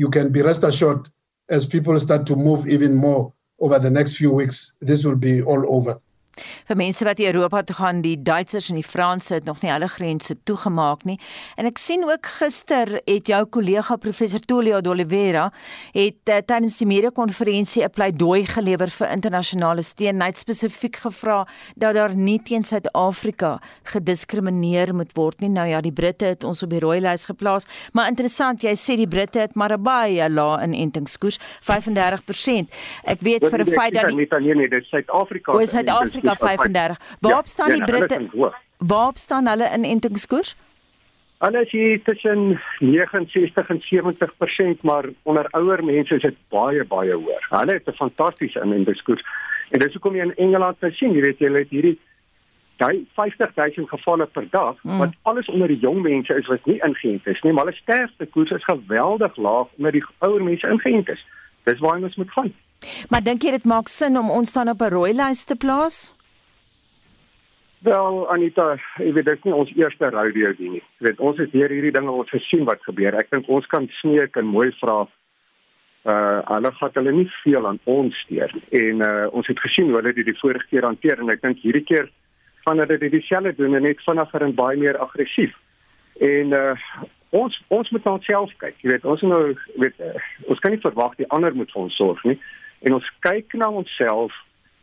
you 0.00 0.08
can 0.08 0.32
be 0.32 0.40
rest 0.40 0.64
assured 0.64 1.10
as 1.50 1.66
people 1.66 1.98
start 2.00 2.26
to 2.26 2.34
move 2.34 2.66
even 2.66 2.96
more 2.96 3.34
over 3.58 3.78
the 3.78 3.90
next 3.90 4.16
few 4.16 4.32
weeks, 4.32 4.78
this 4.80 5.04
will 5.04 5.20
be 5.28 5.42
all 5.42 5.62
over. 5.68 6.00
Vir 6.68 6.76
mense 6.76 7.04
wat 7.04 7.20
Europa 7.20 7.62
toe 7.62 7.76
gaan, 7.76 8.02
die 8.02 8.16
Duitsers 8.22 8.70
en 8.70 8.78
die 8.80 8.86
Franse 8.86 9.34
het 9.34 9.44
nog 9.44 9.62
nie 9.62 9.70
hulle 9.72 9.88
grense 9.88 10.36
toegemaak 10.44 11.04
nie. 11.04 11.18
En 11.56 11.66
ek 11.66 11.78
sien 11.78 12.04
ook 12.04 12.26
gister 12.40 13.00
het 13.06 13.30
jou 13.30 13.44
kollega 13.46 13.96
professor 13.96 14.40
Tolio 14.40 14.80
D'Oliveira 14.80 15.50
het 15.94 16.30
uh, 16.30 16.40
tydens 16.46 16.78
die 16.78 16.86
media-konferensie 16.86 17.84
'n 17.84 17.90
pleidooi 17.90 18.46
gelewer 18.46 18.90
vir 18.90 19.10
internasionale 19.10 19.82
steun. 19.82 20.20
Hy 20.20 20.30
het 20.32 20.38
spesifiek 20.38 20.96
gevra 20.96 21.46
dat 21.76 21.94
daar 21.94 22.14
nie 22.14 22.38
teen 22.42 22.64
Suid-Afrika 22.64 23.58
gediskrimineer 23.84 24.94
moet 24.94 25.12
word 25.14 25.40
nie. 25.40 25.48
Nou 25.48 25.66
ja, 25.68 25.80
die 25.80 25.92
Britte 25.92 26.24
het 26.24 26.44
ons 26.44 26.62
op 26.62 26.70
die 26.70 26.80
rooi 26.80 27.00
lys 27.00 27.24
geplaas, 27.24 27.66
maar 27.92 28.08
interessant, 28.08 28.62
jy 28.62 28.74
sê 28.74 28.96
die 28.96 29.08
Britte 29.08 29.38
het 29.40 29.54
maar 29.54 29.78
baie 29.78 30.28
lae 30.30 30.62
inentingskoers, 30.64 31.38
35%. 31.66 32.68
Ek 33.04 33.20
weet 33.20 33.46
vir 33.46 33.60
'n 33.60 33.66
feit 33.66 33.94
dat 33.94 34.12
nie 34.14 34.26
alleen 34.30 34.56
nie, 34.56 34.68
dit 34.68 34.84
Suid-Afrika. 34.84 35.58
Is 35.60 35.70
Suid-Afrika 35.70 36.29
Suid-Afrika 36.36 36.96
35. 36.96 37.18
Waarop 37.20 37.44
ja, 37.44 37.50
staan 37.50 37.70
die 37.70 37.84
Britte? 37.84 38.50
Waarop 38.78 39.18
staan 39.18 39.46
hulle 39.46 39.70
in 39.74 39.84
entingskoers? 39.84 40.56
Hulle 41.40 41.62
is 41.64 41.70
hier 41.72 42.02
tussen 42.02 42.60
69 42.78 43.68
en 43.68 43.80
70%, 44.74 44.80
maar 44.80 45.04
onder 45.22 45.46
ouer 45.50 45.84
mense 45.84 46.14
is 46.14 46.22
dit 46.22 46.36
baie 46.48 46.84
baie 46.84 47.14
hoër. 47.16 47.46
Hulle 47.48 47.72
het 47.72 47.88
'n 47.88 47.96
fantastiese 47.96 48.60
entingskoers. 48.60 49.24
En 49.70 49.78
dis 49.78 49.92
hoekom 49.92 50.14
jy 50.14 50.22
in 50.22 50.36
Engeland 50.36 50.80
nou 50.80 50.92
sien, 50.92 51.12
jy 51.12 51.20
weet 51.20 51.38
jy 51.38 51.52
het 51.52 51.70
hierdie 51.70 51.98
50000 53.14 53.88
gevalle 53.88 54.26
per 54.26 54.46
dag, 54.50 54.76
mm. 54.82 54.98
wat 54.98 55.12
alles 55.22 55.48
onder 55.48 55.68
die 55.68 55.78
jong 55.78 56.02
mense 56.02 56.34
is 56.34 56.46
wat 56.46 56.64
nie 56.64 56.80
ingeënt 56.80 57.26
is 57.26 57.40
nie, 57.40 57.52
maar 57.52 57.64
hulle 57.64 57.76
sterfte 57.76 58.26
koers 58.26 58.50
is 58.50 58.64
geweldig 58.64 59.36
laag 59.36 59.66
omdat 59.76 59.92
die 59.92 60.04
ouer 60.18 60.42
mense 60.42 60.68
ingeënt 60.68 61.08
is. 61.08 61.26
Dis 61.64 61.78
waar 61.78 62.02
ons 62.02 62.16
moet 62.16 62.30
gaan. 62.30 62.54
Maar 63.08 63.22
dink 63.22 63.42
jy 63.42 63.50
dit 63.50 63.64
maak 63.64 63.88
sin 63.88 64.16
om 64.18 64.30
ons 64.30 64.52
dan 64.52 64.68
op 64.68 64.80
'n 64.80 64.92
rooi 64.92 65.12
lys 65.12 65.44
te 65.44 65.56
plaas? 65.56 66.14
Wel 67.80 68.28
Anita, 68.28 68.74
ek 69.00 69.14
weet 69.16 69.24
dit 69.24 69.38
is 69.38 69.46
nie 69.46 69.54
ons 69.56 69.70
eerste 69.72 70.10
rodeo 70.12 70.50
ding 70.58 70.74
nie. 70.74 70.82
Jy 71.00 71.06
weet 71.06 71.20
ons 71.24 71.38
het 71.40 71.54
hier 71.56 71.72
hierdie 71.72 71.94
dinge 71.96 72.12
ons 72.12 72.28
gesien 72.28 72.66
wat 72.68 72.82
gebeur. 72.84 73.16
Ek 73.16 73.30
dink 73.32 73.48
ons 73.48 73.64
kan 73.72 73.86
sneek 74.02 74.36
en 74.36 74.50
mooi 74.52 74.68
vra 74.82 75.06
uh 76.08 76.40
hulle 76.48 76.70
gaan 76.76 76.92
hulle 76.96 77.12
nie 77.12 77.26
veel 77.42 77.66
aan 77.68 77.80
ons 77.92 78.20
steur 78.24 78.52
en 78.82 79.00
uh 79.04 79.32
ons 79.36 79.48
het 79.48 79.64
gesien 79.64 79.88
hoe 79.88 79.96
hulle 79.96 80.12
dit 80.16 80.28
die 80.28 80.36
vorige 80.42 80.68
keer 80.68 80.88
hanteer 80.88 81.24
en 81.24 81.32
ek 81.32 81.40
dink 81.44 81.64
hierdie 81.64 81.84
keer 81.88 82.12
gaan 82.66 82.84
hulle 82.84 83.00
dit 83.00 83.16
dieselfde 83.16 83.54
doen 83.56 83.76
en 83.76 83.84
net 83.88 84.04
vinniger 84.04 84.44
en 84.44 84.54
baie 84.60 84.76
meer 84.84 85.00
aggressief. 85.00 85.56
En 86.20 86.52
uh 86.60 86.76
ons 87.32 87.58
ons 87.80 87.90
moet 87.96 88.04
na 88.04 88.16
onsself 88.20 88.54
kyk. 88.60 88.76
Jy 88.84 88.92
weet 88.92 89.08
ons 89.08 89.24
nou 89.24 89.42
weet 89.80 90.04
uh, 90.04 90.14
ons 90.52 90.60
kan 90.60 90.76
nie 90.76 90.84
verwag 90.84 91.16
die 91.16 91.32
ander 91.32 91.56
moet 91.56 91.72
vir 91.72 91.84
ons 91.88 91.96
sorg 91.96 92.24
nie. 92.28 92.36
En 92.84 93.00
ons 93.00 93.12
kyk 93.24 93.56
na 93.56 93.72
onsself 93.72 94.36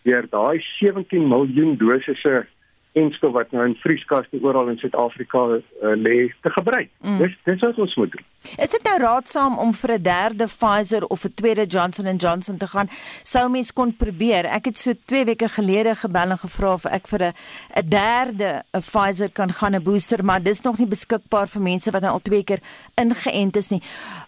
deur 0.09 0.25
daai 0.33 0.65
17 0.81 1.29
miljoen 1.29 1.77
dosisse 1.77 2.47
enstof 2.94 3.32
wat 3.32 3.51
nou 3.51 3.65
in 3.67 3.75
vrieskaste 3.75 4.39
oral 4.41 4.70
in 4.70 4.77
Suid-Afrika 4.77 5.44
uh, 5.58 5.60
lê 5.96 6.34
te 6.41 6.50
gebruik. 6.50 6.89
Mm. 7.01 7.17
Dis 7.22 7.36
dis 7.44 7.62
wat 7.65 7.77
ons 7.77 7.96
moet 7.96 8.12
doen. 8.12 8.25
Is 8.58 8.72
dit 8.72 8.84
nou 8.88 8.98
raadsaam 9.01 9.58
om 9.58 9.74
vir 9.74 9.94
'n 9.98 10.01
derde 10.01 10.48
Pfizer 10.48 11.06
of 11.06 11.25
'n 11.25 11.34
tweede 11.34 11.65
Johnson 11.65 12.15
& 12.17 12.24
Johnson 12.24 12.58
te 12.58 12.67
gaan? 12.67 12.89
Sou 13.24 13.50
mens 13.50 13.74
kon 13.74 13.96
probeer. 13.96 14.46
Ek 14.46 14.65
het 14.65 14.77
so 14.77 14.94
2 15.06 15.25
weke 15.25 15.50
gelede 15.50 15.96
gebel 15.96 16.29
en 16.29 16.38
gevra 16.38 16.74
of 16.74 16.86
ek 16.86 17.08
vir 17.08 17.22
'n 17.24 17.34
'n 17.75 17.89
derde 17.89 18.63
'n 18.74 18.82
Pfizer 18.82 19.29
kan 19.32 19.51
gaan 19.51 19.75
'n 19.75 19.84
booster, 19.84 20.24
maar 20.24 20.44
dis 20.44 20.62
nog 20.62 20.77
nie 20.77 20.88
beskikbaar 20.88 21.48
vir 21.48 21.62
mense 21.62 21.91
wat 21.91 22.01
nou 22.01 22.13
al 22.13 22.22
twee 22.22 22.44
keer 22.44 22.60
ingeënt 22.96 23.56
is 23.56 23.70
nie. 23.70 23.82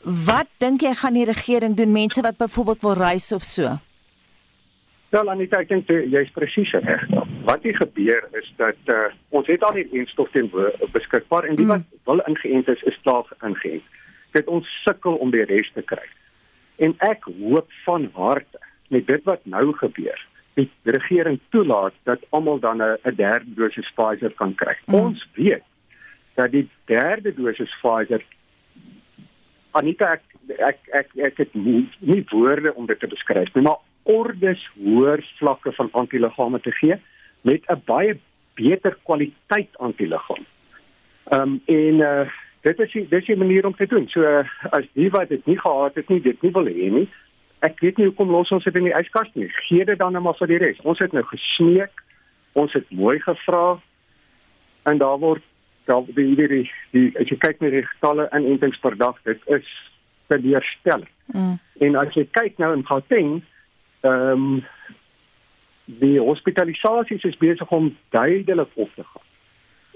Wat 0.04 0.48
dink 0.58 0.82
jy 0.82 0.94
gaan 0.94 1.14
die 1.14 1.26
regering 1.26 1.74
doen 1.76 1.92
mense 1.92 2.22
wat 2.22 2.38
byvoorbeeld 2.38 2.82
wil 2.82 2.94
reis 2.94 3.32
of 3.32 3.44
so? 3.44 3.80
Wel 5.10 5.30
Anita, 5.30 5.58
ek 5.64 5.72
dink 5.72 5.90
jy's 5.90 6.30
presies 6.36 6.70
reg. 6.86 7.06
Wat 7.48 7.64
hier 7.66 7.78
gebeur 7.80 8.28
is 8.38 8.50
dat 8.62 8.92
uh, 8.94 9.08
ons 9.34 9.48
het 9.50 9.64
al 9.66 9.80
die 9.80 9.88
enstof 9.98 10.30
teen 10.36 10.52
beskikbaar 10.94 11.48
en 11.50 11.58
die 11.58 11.66
mm. 11.66 11.72
wat 11.74 12.12
wil 12.12 12.22
ingeënt 12.30 12.70
is, 12.70 12.84
is 12.92 13.00
daar 13.08 13.26
ingeënt. 13.42 13.86
Dit 14.38 14.52
ons 14.54 14.70
sukkel 14.84 15.18
om 15.18 15.34
die 15.34 15.48
res 15.50 15.72
te 15.74 15.82
kry. 15.82 16.06
En 16.78 16.94
ek 17.10 17.26
hoop 17.40 17.74
van 17.88 18.06
harte 18.14 18.62
met 18.94 19.08
dit 19.10 19.26
wat 19.26 19.42
nou 19.50 19.72
gebeur, 19.82 20.22
die 20.60 20.70
regering 20.86 21.40
toelaat 21.56 21.98
dat 22.06 22.22
almal 22.30 22.62
dan 22.62 22.82
'n 22.82 23.16
derde 23.16 23.50
dosis 23.58 23.90
Pfizer 23.98 24.34
kan 24.38 24.54
kry. 24.56 24.78
Mm. 24.86 24.94
Ons 24.94 25.26
weet 25.34 25.66
dat 26.38 26.52
die 26.52 26.68
derde 26.86 27.34
dosis 27.34 27.74
Pfizer 27.82 28.22
Anita 29.72 30.14
ek 30.18 30.24
ek 30.58 30.80
ek, 30.94 31.10
ek 31.16 31.38
het 31.38 31.54
nie, 31.54 31.90
nie 32.00 32.26
woorde 32.30 32.74
om 32.74 32.86
dit 32.86 33.00
te 33.00 33.08
beskryf 33.08 33.54
nie, 33.54 33.64
maar 33.64 33.78
ordes 34.04 34.62
hoër 34.78 35.24
vlakke 35.38 35.72
van 35.72 35.90
antiliggame 35.92 36.60
te 36.60 36.72
gee 36.72 36.96
met 37.42 37.64
'n 37.68 37.82
baie 37.86 38.20
beter 38.54 38.98
kwaliteit 39.04 39.70
antiliggaam. 39.78 40.46
Ehm 41.24 41.42
um, 41.42 41.62
en 41.66 41.94
uh, 41.94 42.30
dit 42.62 42.80
is 42.80 42.92
die, 42.92 43.08
dit 43.08 43.20
is 43.20 43.26
die 43.26 43.38
manier 43.38 43.66
om 43.66 43.76
te 43.76 43.88
doen. 43.88 44.08
So 44.08 44.22
uh, 44.22 44.48
as 44.70 44.86
die 44.94 45.10
wat 45.10 45.30
dit 45.30 45.46
nie 45.46 45.60
gehad 45.60 45.96
het 45.96 46.08
nie, 46.10 46.22
dit 46.22 46.42
nie 46.42 46.52
wil 46.52 46.66
hê 46.66 46.90
nie. 46.92 47.10
Ek 47.60 47.80
weet 47.80 47.98
nie 47.98 48.06
hoekom 48.06 48.32
los 48.32 48.52
ons 48.52 48.64
dit 48.64 48.76
in 48.76 48.88
die 48.88 48.96
yskas 48.96 49.30
nie. 49.34 49.50
Gee 49.68 49.86
dit 49.86 50.00
dan 50.00 50.14
net 50.14 50.24
maar 50.24 50.38
vir 50.40 50.48
die 50.48 50.58
res. 50.58 50.82
Ons 50.84 51.00
het 51.00 51.14
nou 51.14 51.24
gesmeek. 51.24 52.04
Ons 52.54 52.74
het 52.74 52.90
mooi 52.92 53.20
gevra 53.20 53.80
en 54.84 54.98
daar 54.98 55.20
word 55.20 55.44
daar 55.86 56.06
die 56.06 56.36
die 56.36 56.48
die, 56.48 56.66
die 56.92 57.08
as 57.20 57.30
jy 57.30 57.38
kyk 57.38 57.62
na 57.62 57.70
die 57.74 57.86
getalle 57.86 58.28
inentings 58.36 58.80
per 58.82 58.98
dag, 58.98 59.18
dit 59.24 59.40
is 59.48 59.70
teleurstellend. 60.30 61.10
Mm. 61.34 61.58
En 61.86 61.96
as 61.96 62.14
jy 62.18 62.26
kyk 62.38 62.58
nou 62.62 62.72
in 62.76 62.86
Gauteng, 62.86 63.40
ehm 64.02 64.32
um, 64.32 64.66
die 66.00 66.20
hospitalisasies 66.22 67.24
is 67.24 67.38
besig 67.38 67.72
om 67.74 67.98
duidelik 68.10 68.70
op 68.74 68.90
te 68.96 69.04
gaan. 69.04 69.28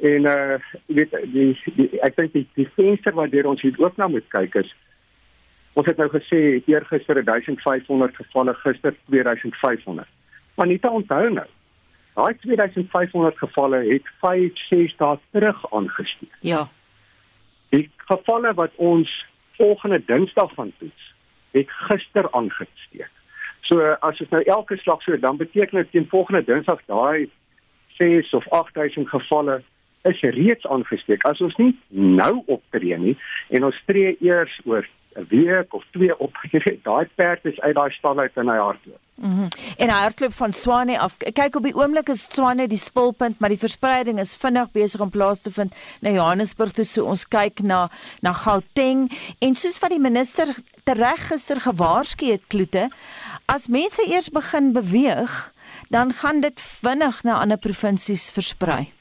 En 0.02 0.26
uh 0.26 0.56
weet 0.86 1.12
die, 1.34 1.60
die 1.76 2.00
ek 2.02 2.16
dink 2.18 2.34
die, 2.34 2.48
die 2.58 2.70
venster 2.76 3.14
wat 3.14 3.32
deur 3.32 3.52
ons 3.52 3.62
hier 3.62 3.78
ook 3.78 3.98
nou 3.98 4.10
moet 4.10 4.28
kyk 4.34 4.56
is 4.64 4.74
ons 5.74 5.88
het 5.90 5.98
nou 5.98 6.10
gesê 6.14 6.40
eergister 6.70 7.18
1500 7.24 8.16
gevalle 8.16 8.54
gister 8.62 8.96
2500. 9.10 10.08
Maar 10.56 10.68
nie 10.68 10.80
te 10.80 10.90
onthou 10.90 11.30
nou. 11.34 11.48
Daai 12.14 12.34
2500 12.42 13.38
gevalle 13.38 13.80
het 13.90 14.10
5 14.22 14.60
6 14.70 14.96
dae 14.98 15.18
terug 15.32 15.64
aangesteek. 15.74 16.36
Ja. 16.46 16.68
Die 17.74 17.90
gevalle 18.06 18.54
wat 18.54 18.76
ons 18.76 19.10
volgende 19.58 20.02
Dinsdag 20.06 20.54
gaan 20.54 20.74
toets 20.78 21.12
het 21.54 21.70
gister 21.70 22.32
aangesteek. 22.32 23.10
So 23.70 23.80
as 24.00 24.18
dit 24.18 24.30
nou 24.30 24.42
elke 24.44 24.78
slag 24.78 25.02
so 25.04 25.20
dan 25.20 25.38
beteken 25.38 25.82
dit 25.82 25.92
teen 25.92 26.10
volgende 26.10 26.44
Dinsdag 26.44 26.82
daai 26.86 27.30
6 27.98 28.34
of 28.34 28.50
8000 28.50 29.10
gevalle 29.10 29.62
is 30.04 30.20
reeds 30.20 30.68
aangesteek. 30.68 31.24
As 31.24 31.42
ons 31.42 31.56
nie 31.62 31.72
nou 31.90 32.44
optree 32.46 32.98
nie 32.98 33.16
en 33.56 33.70
ons 33.70 33.80
tree 33.88 34.18
eers 34.20 34.60
oor 34.66 34.88
'n 35.16 35.28
week 35.30 35.74
of 35.74 35.84
twee 35.92 36.20
op, 36.20 36.36
daai 36.90 37.08
perd 37.16 37.46
is 37.46 37.60
uit 37.60 37.76
daai 37.76 37.92
stal 37.92 38.20
uit 38.20 38.38
in 38.38 38.50
hy 38.50 38.58
hardloop. 38.58 39.03
Mm 39.16 39.50
en 39.78 39.90
hy 39.90 40.00
hardloop 40.00 40.34
van 40.34 40.54
Swane 40.54 40.96
af. 41.00 41.18
Kyk 41.18 41.58
op 41.60 41.66
die 41.66 41.74
oomblik 41.76 42.10
is 42.10 42.24
Swane 42.32 42.68
die 42.68 42.80
spulpunt, 42.80 43.40
maar 43.40 43.52
die 43.52 43.60
verspreiding 43.60 44.20
is 44.20 44.36
vinnig 44.40 44.72
besig 44.74 45.02
om 45.02 45.12
plaas 45.14 45.42
te 45.42 45.52
vind 45.52 45.76
na 46.02 46.14
Johannesburg 46.14 46.72
toe. 46.74 46.86
So 46.88 47.06
ons 47.10 47.26
kyk 47.28 47.62
na 47.62 47.90
na 48.22 48.34
Gauteng 48.34 49.10
en 49.42 49.56
soos 49.60 49.80
wat 49.84 49.94
die 49.94 50.02
minister 50.02 50.50
tereg 50.88 51.28
gister 51.30 51.60
gewaarsku 51.62 52.32
het 52.32 52.48
Kloete, 52.48 52.90
as 53.46 53.68
mense 53.68 54.06
eers 54.08 54.30
begin 54.34 54.74
beweeg, 54.74 55.54
dan 55.90 56.14
gaan 56.14 56.42
dit 56.42 56.62
vinnig 56.62 57.24
na 57.24 57.40
ander 57.42 57.58
provinsies 57.58 58.32
versprei. 58.32 58.92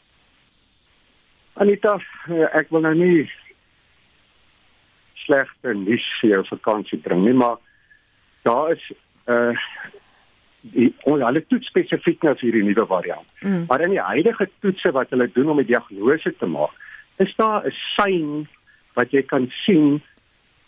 Anita, 1.54 1.98
eh, 2.28 2.48
ek 2.58 2.70
wil 2.70 2.80
nou 2.80 2.94
nie 2.94 3.30
slegte 5.24 5.74
nuus 5.74 6.04
vir 6.20 6.36
jou 6.36 6.44
vakansie 6.50 6.98
bring 6.98 7.24
nie, 7.24 7.34
maar 7.36 7.56
daar 8.42 8.72
is 8.72 8.82
'n 9.26 9.32
uh, 9.32 9.56
die 10.62 10.94
hulle 11.04 11.42
toets 11.50 11.66
spesifiek 11.66 12.22
nou 12.22 12.34
vir 12.38 12.48
hierdie 12.48 12.64
nuwe 12.68 12.86
variant. 12.86 13.26
Mm. 13.42 13.64
Maar 13.68 13.84
in 13.86 13.96
die 13.96 14.06
huidige 14.06 14.48
toetse 14.60 14.92
wat 14.94 15.10
hulle 15.10 15.28
doen 15.34 15.50
om 15.50 15.60
'n 15.60 15.66
diagnose 15.66 16.34
te 16.38 16.46
maak, 16.46 16.70
is 17.18 17.34
daar 17.36 17.66
'n 17.66 17.74
sein 17.96 18.48
wat 18.94 19.10
jy 19.10 19.22
kan 19.22 19.50
sien 19.64 20.02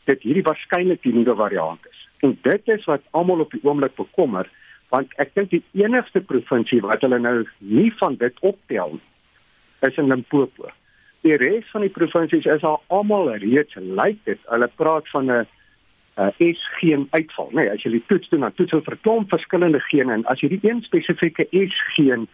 dat 0.05 0.21
hierdie 0.21 0.43
waarskynlik 0.43 1.03
die 1.03 1.15
nuwe 1.15 1.35
variant 1.35 1.81
is. 1.91 2.09
En 2.21 2.39
dit 2.43 2.69
is 2.69 2.85
wat 2.85 3.03
almal 3.11 3.41
op 3.41 3.51
die 3.51 3.65
oomblik 3.65 3.95
bekommer, 3.95 4.49
want 4.89 5.13
ek 5.17 5.35
dink 5.35 5.51
die 5.51 5.65
enigste 5.73 6.21
provinsie 6.21 6.81
wat 6.81 7.01
hulle 7.01 7.19
nou 7.19 7.47
nie 7.59 7.93
van 7.99 8.17
dit 8.17 8.41
optel 8.41 9.01
is 9.81 9.97
in 9.97 10.09
Limpopo. 10.09 10.71
Die 11.25 11.37
res 11.37 11.65
van 11.73 11.81
die 11.81 11.93
provinsies 11.93 12.45
is 12.45 12.63
al 12.63 12.83
almal 12.87 13.31
reeds 13.37 13.75
lyk 13.75 14.19
dit. 14.25 14.41
Hulle 14.53 14.69
praat 14.77 15.09
van 15.09 15.31
'n 15.31 15.47
uh, 16.17 16.31
S 16.39 16.63
geen 16.79 17.07
uitval. 17.11 17.51
Nee, 17.53 17.71
as 17.71 17.83
jy 17.83 17.91
die 17.97 18.05
toets 18.07 18.29
doen, 18.29 18.41
dan 18.47 18.55
toets 18.55 18.75
hulle 18.75 18.87
vir 18.87 18.99
klomp 19.03 19.31
verskillende 19.35 19.81
gene 19.89 20.13
en 20.13 20.27
as 20.31 20.41
jy 20.41 20.55
die 20.57 20.63
een 20.63 20.83
spesifieke 20.87 21.47
S 21.51 21.79
geen 21.97 22.29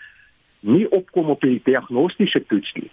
nie 0.61 0.87
opkom 0.93 1.31
op 1.33 1.41
die 1.41 1.61
diagnostiese 1.65 2.43
toets 2.47 2.73
nie, 2.77 2.91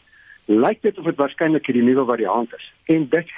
lyk 0.47 0.81
dit 0.81 0.97
of 0.97 1.09
dit 1.09 1.19
waarskynlik 1.19 1.65
hierdie 1.67 1.83
nuwe 1.83 2.05
variant 2.07 2.53
is. 2.55 2.69
En 2.93 3.09
dit 3.11 3.33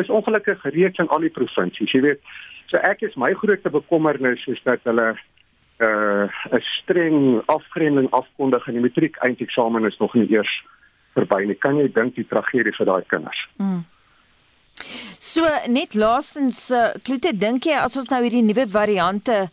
is 0.00 0.08
ongelukkig 0.08 0.62
reeds 0.72 0.98
in 0.98 1.08
al 1.08 1.26
die 1.26 1.34
provinsies. 1.34 1.92
Jy 1.92 2.00
weet, 2.06 2.22
so 2.72 2.80
ek 2.86 3.04
is 3.04 3.18
my 3.20 3.32
grootste 3.36 3.72
bekommernis 3.74 4.46
is 4.48 4.62
dat 4.64 4.80
hulle 4.88 5.12
uh 5.80 6.28
'n 6.52 6.60
streng 6.60 7.42
afgrending 7.46 8.10
afkondig 8.10 8.66
in 8.68 8.74
die 8.74 8.84
matriek 8.84 9.16
eindeksamen 9.16 9.84
is 9.84 9.96
nog 9.98 10.14
nie 10.14 10.28
eers 10.28 10.52
verby 11.14 11.44
nie. 11.46 11.54
Kan 11.54 11.76
jy 11.76 11.88
dink 11.92 12.14
die 12.14 12.26
tragedie 12.28 12.72
vir 12.76 12.86
daai 12.86 13.04
kinders? 13.06 13.48
Mm. 13.56 13.84
So 15.20 15.46
net 15.68 15.94
laasens, 15.98 16.70
uh, 16.74 16.94
Kloete, 17.04 17.34
dink 17.36 17.68
jy 17.68 17.76
as 17.80 17.96
ons 18.00 18.10
nou 18.12 18.22
hierdie 18.24 18.44
nuwe 18.46 18.66
variante 18.70 19.46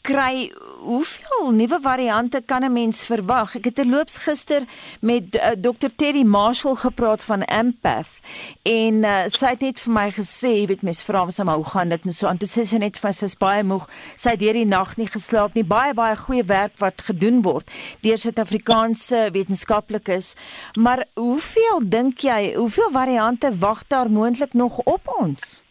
kry 0.00 0.50
hoeveel 0.80 1.50
nuwe 1.52 1.78
variante 1.80 2.42
kan 2.46 2.64
'n 2.64 2.72
mens 2.72 3.06
verwag? 3.06 3.54
Ek 3.56 3.64
het 3.64 3.74
terloops 3.74 4.16
gister 4.16 4.62
met 5.00 5.34
uh, 5.34 5.50
Dr 5.60 5.90
Terry 5.96 6.22
Marshall 6.22 6.74
gepraat 6.74 7.24
van 7.24 7.42
Empath 7.42 8.20
en 8.62 8.94
uh, 9.04 9.22
sy 9.26 9.46
het 9.46 9.60
net 9.60 9.80
vir 9.80 9.92
my 9.92 10.08
gesê, 10.10 10.50
jy 10.60 10.66
weet 10.66 10.82
mens 10.82 11.02
vra 11.02 11.24
hom 11.24 11.48
hoe 11.48 11.64
gaan 11.64 11.88
dit 11.88 12.04
en 12.04 12.12
so 12.12 12.26
aan 12.26 12.38
toe 12.38 12.48
sê 12.48 12.64
sy 12.64 12.78
net 12.78 12.98
vir 12.98 13.08
my 13.08 13.12
sy's 13.12 13.36
baie 13.36 13.62
moeg. 13.62 13.88
Sy 14.16 14.30
het 14.30 14.40
hierdie 14.40 14.66
nag 14.66 14.96
nie 14.96 15.08
geslaap 15.08 15.54
nie. 15.54 15.64
Baie 15.64 15.94
baie 15.94 16.16
goeie 16.16 16.44
werk 16.44 16.78
wat 16.78 17.02
gedoen 17.02 17.42
word 17.42 17.70
deur 18.00 18.18
Suid-Afrikaanse 18.18 19.28
wetenskaplikes. 19.32 20.34
Maar 20.74 21.04
hoeveel 21.14 21.80
dink 21.84 22.24
jy, 22.24 22.54
hoeveel 22.56 22.90
variante 22.90 23.52
wag 23.58 23.86
daar 23.88 24.10
moontlik 24.10 24.52
nog 24.52 24.78
op 24.78 25.08
ons? 25.20 25.62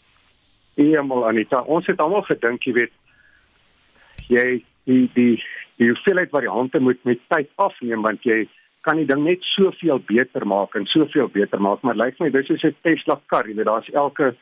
Eemal 0.76 1.28
Anita, 1.28 1.62
ons 1.62 1.88
het 1.88 2.00
almal 2.00 2.22
gedink, 2.22 2.64
jy 2.64 2.74
weet 2.74 2.99
jy 4.30 4.62
die 4.90 5.10
die 5.16 5.36
die 5.80 5.90
hoeveelheid 5.92 6.32
variante 6.34 6.80
moet 6.80 7.00
met 7.08 7.22
tyd 7.34 7.50
afneem 7.56 8.04
want 8.08 8.26
jy 8.28 8.46
kan 8.88 9.00
die 9.00 9.08
ding 9.08 9.24
net 9.26 9.44
soveel 9.56 10.00
beter 10.08 10.46
maak 10.48 10.76
en 10.76 10.88
soveel 10.88 11.30
beter 11.34 11.62
maak 11.62 11.84
maar 11.84 12.00
lyk 12.00 12.20
my 12.20 12.30
dis 12.30 12.50
is 12.50 12.64
'n 12.64 12.76
Tesla 12.84 13.20
kar 13.28 13.48
jy 13.48 13.56
weet 13.56 13.70
daar's 13.72 13.90
elke 13.94 14.36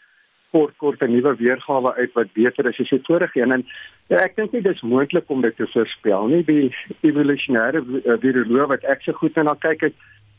kort 0.52 0.78
kort 0.78 1.02
'n 1.02 1.12
nuwe 1.12 1.36
weergawe 1.36 1.94
uit 1.96 2.14
wat 2.14 2.34
beter 2.34 2.66
is 2.66 2.80
as 2.80 2.90
die 2.90 3.02
vorige 3.04 3.42
een. 3.42 3.52
En 3.52 3.66
ja, 4.08 4.18
ek 4.18 4.36
dink 4.36 4.52
nie 4.52 4.62
dis 4.62 4.82
moontlik 4.82 5.30
om 5.30 5.42
dit 5.42 5.56
te 5.58 5.68
voorspel 5.68 6.28
nie. 6.28 6.44
Die 6.44 6.76
evolusionêre 7.02 7.84
eh, 8.06 8.18
viroloog 8.20 8.68
wat 8.68 8.84
ek 8.84 9.02
so 9.02 9.12
goed 9.14 9.36
na 9.36 9.56
kyk 9.60 9.82
het 9.82 9.94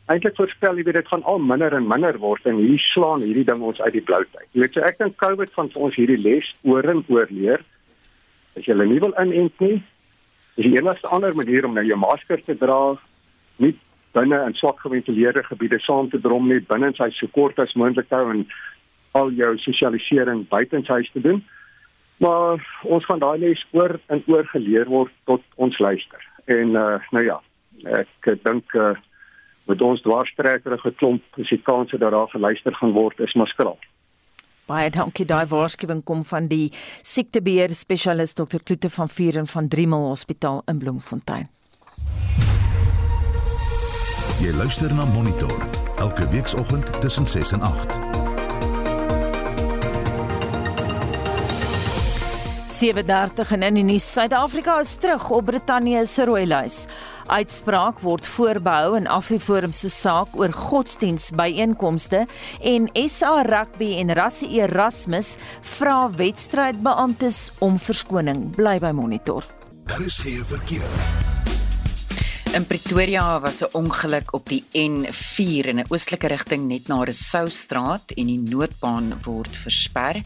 eintlik 0.09 0.37
voorspel 0.39 0.79
jy 0.79 0.85
weet 0.89 0.97
dit 1.03 1.11
gaan 1.11 1.25
al 1.29 1.41
minder 1.43 1.75
en 1.77 1.89
minder 1.89 2.17
word 2.23 2.47
en 2.49 2.61
hier 2.63 2.81
slaan 2.81 3.25
hierdie 3.27 3.45
ding 3.49 3.61
ons 3.71 3.81
uit 3.81 3.93
die 3.93 4.05
blou 4.05 4.23
uit 4.23 4.47
jy 4.57 4.63
weet 4.63 4.77
so 4.77 4.85
ek 4.89 5.01
dink 5.03 5.19
covid 5.21 5.53
van 5.57 5.69
ons 5.75 5.99
hierdie 6.01 6.21
les 6.23 6.49
oor 6.65 6.89
en 6.89 7.03
oor 7.13 7.29
leer 7.41 7.65
As 8.59 8.67
jy 8.67 8.75
hulle 8.75 8.89
nie 8.91 9.03
wil 9.03 9.15
inent 9.23 9.61
nie, 9.63 9.77
is 10.59 10.67
die 10.67 10.75
enigste 10.75 11.11
ander 11.15 11.37
manier 11.39 11.67
om 11.67 11.77
nou 11.79 11.85
jou 11.87 11.99
masker 12.03 12.41
te 12.43 12.57
dra, 12.59 12.97
nie 13.63 13.77
binne 14.17 14.41
in 14.49 14.57
swak 14.59 14.81
geventileerde 14.83 15.45
gebiede 15.47 15.79
saam 15.85 16.09
te 16.11 16.19
drom 16.19 16.49
nie, 16.51 16.59
binne 16.67 16.91
sy 16.97 17.11
so 17.15 17.31
kort 17.37 17.61
as 17.63 17.77
moontlik 17.79 18.11
hou 18.11 18.25
en 18.33 18.47
al 19.19 19.31
jou 19.39 19.53
sosialisering 19.63 20.43
buite 20.51 20.77
in 20.77 20.87
huis 20.89 21.11
te 21.15 21.23
doen. 21.23 21.43
Maar 22.19 22.65
ons 22.83 23.05
gaan 23.07 23.23
daai 23.23 23.39
les 23.45 23.63
oor 23.79 23.95
en 24.11 24.25
oor 24.27 24.49
geleer 24.51 24.91
word 24.91 25.15
tot 25.31 25.45
ons 25.55 25.79
luister. 25.79 26.25
En 26.51 26.75
uh 26.75 26.99
nou 27.15 27.23
ja, 27.25 27.39
ek 28.01 28.33
dink 28.43 28.75
uh 28.75 28.97
met 29.69 29.83
ons 29.85 30.01
dwarstrekkerige 30.03 30.95
klomp, 30.97 31.23
is 31.37 31.51
die 31.53 31.61
kans 31.63 31.93
dat 31.93 32.01
daar 32.01 32.31
geluister 32.33 32.75
gaan 32.75 32.97
word 32.97 33.21
is 33.21 33.35
maar 33.37 33.51
skraal. 33.53 33.79
Baie 34.69 34.91
dankie. 34.93 35.25
Daai 35.25 35.47
waarskuwing 35.49 36.03
kom 36.05 36.25
van 36.29 36.49
die 36.51 36.69
siektebeheer 37.03 37.73
spesialist 37.75 38.37
Dr. 38.37 38.61
Kloete 38.61 38.91
van 38.93 39.09
Vuren 39.09 39.49
van 39.49 39.69
Driemel 39.69 40.09
Hospitaal 40.11 40.63
in 40.69 40.79
Bloemfontein. 40.79 41.49
Jy 44.39 44.53
luister 44.55 44.93
na 44.95 45.05
Monitor 45.05 45.69
elke 45.99 46.29
weekoggend 46.29 47.01
tussen 47.01 47.27
6 47.27 47.53
en 47.53 47.61
8. 47.61 48.18
7:30 52.79 53.51
en 53.51 53.77
in 53.77 53.89
die 53.91 53.99
Suid-Afrika 53.99 54.77
is 54.79 54.93
terug 55.03 55.31
op 55.35 55.49
Brittanje 55.49 56.05
se 56.07 56.25
rooi 56.25 56.45
lys. 56.47 56.85
Uitspraak 57.27 57.99
word 58.01 58.27
voorbehou 58.27 58.95
in 58.97 59.09
Afriforum 59.11 59.73
se 59.75 59.91
saak 59.91 60.37
oor 60.39 60.55
godsdienstbyeenkomste 60.55 62.27
en 62.63 62.87
SA 63.09 63.43
Rugby 63.43 63.97
en 63.99 64.15
Rassie 64.15 64.63
Erasmus 64.63 65.37
vra 65.61 66.07
wedstrydbeamptes 66.11 67.49
om 67.59 67.79
verskoning. 67.83 68.51
Bly 68.55 68.79
by 68.79 68.95
Monitor. 68.95 69.43
Daar 69.85 70.05
is 70.07 70.19
geen 70.19 70.45
verkeer. 70.45 71.18
In 72.55 72.67
Pretoria 72.67 73.41
was 73.41 73.63
'n 73.63 73.69
ongeluk 73.73 74.33
op 74.33 74.49
die 74.49 74.65
N4 74.73 75.67
in 75.67 75.79
'n 75.79 75.85
oostelike 75.89 76.27
rigting 76.27 76.67
net 76.67 76.89
na 76.89 77.05
Rousseaustraat 77.05 78.11
en 78.17 78.27
die 78.27 78.39
noodbaan 78.39 79.21
word 79.23 79.57
versper 79.57 80.23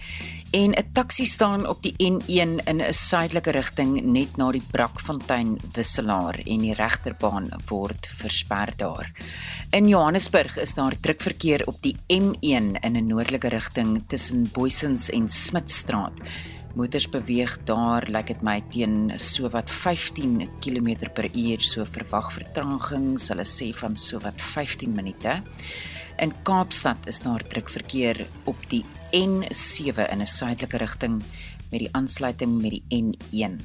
en 0.50 0.70
'n 0.72 0.92
taxi 0.92 1.26
staan 1.26 1.66
op 1.66 1.82
die 1.82 1.94
N1 1.98 2.60
in 2.64 2.80
'n 2.80 2.92
suidelike 2.92 3.50
rigting 3.50 4.02
net 4.02 4.36
na 4.36 4.50
die 4.52 4.62
Brakfontein 4.70 5.58
wisselaar 5.74 6.38
en 6.46 6.60
die 6.60 6.74
regterbaan 6.74 7.48
word 7.68 8.08
versper 8.16 8.72
daar. 8.76 9.10
In 9.70 9.88
Johannesburg 9.88 10.58
is 10.58 10.74
daar 10.74 10.94
druk 11.00 11.20
verkeer 11.20 11.66
op 11.66 11.82
die 11.82 11.96
M1 12.06 12.76
in 12.80 12.96
'n 12.96 13.06
noordelike 13.06 13.48
rigting 13.48 14.02
tussen 14.06 14.50
Boysens 14.52 15.10
en 15.10 15.28
Smitstraat. 15.28 16.20
Motors 16.74 17.04
beweeg 17.12 17.58
daar, 17.68 18.06
lyk 18.08 18.14
like 18.14 18.32
dit 18.32 18.42
my 18.42 18.56
teen 18.72 19.12
so 19.20 19.50
wat 19.52 19.70
15 19.70 20.48
km/h, 20.64 21.66
so 21.68 21.84
verwag 21.84 22.30
vertragings, 22.32 23.28
hulle 23.28 23.44
sê 23.44 23.68
van 23.76 23.96
so 23.96 24.20
wat 24.24 24.40
15 24.40 24.94
minute. 24.96 25.42
In 26.22 26.32
Kaapstad 26.48 27.08
is 27.12 27.20
daar 27.20 27.44
druk 27.44 27.68
verkeer 27.68 28.24
op 28.48 28.56
die 28.70 28.84
N7 29.12 30.08
in 30.08 30.22
'n 30.22 30.26
suidelike 30.26 30.78
rigting 30.78 31.20
met 31.70 31.80
die 31.80 31.92
aansluiting 31.92 32.60
met 32.62 32.70
die 32.70 32.84
N1. 32.88 33.60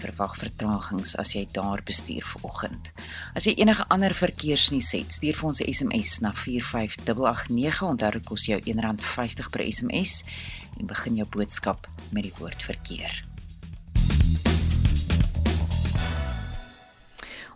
Verwag 0.00 0.36
vertragings 0.36 1.16
as 1.16 1.34
jy 1.34 1.46
daar 1.52 1.82
bestuur 1.84 2.24
vanoggend. 2.24 2.92
As 3.34 3.44
jy 3.44 3.54
enige 3.60 3.84
ander 3.88 4.14
verkeersnuus 4.14 4.92
het, 4.92 5.12
stuur 5.12 5.36
vir 5.36 5.48
ons 5.48 5.60
'n 5.60 5.72
SMS 5.72 6.20
na 6.20 6.32
45889. 6.32 7.82
Onthou 7.82 8.10
dit 8.10 8.24
kos 8.24 8.46
jou 8.46 8.60
R1.50 8.60 9.50
per 9.50 9.62
SMS 9.72 10.24
en 10.80 10.88
begin 10.88 11.20
jou 11.20 11.28
boodskap 11.36 11.88
met 12.10 12.24
die 12.26 12.34
woord 12.40 12.64
verkeer. 12.64 13.20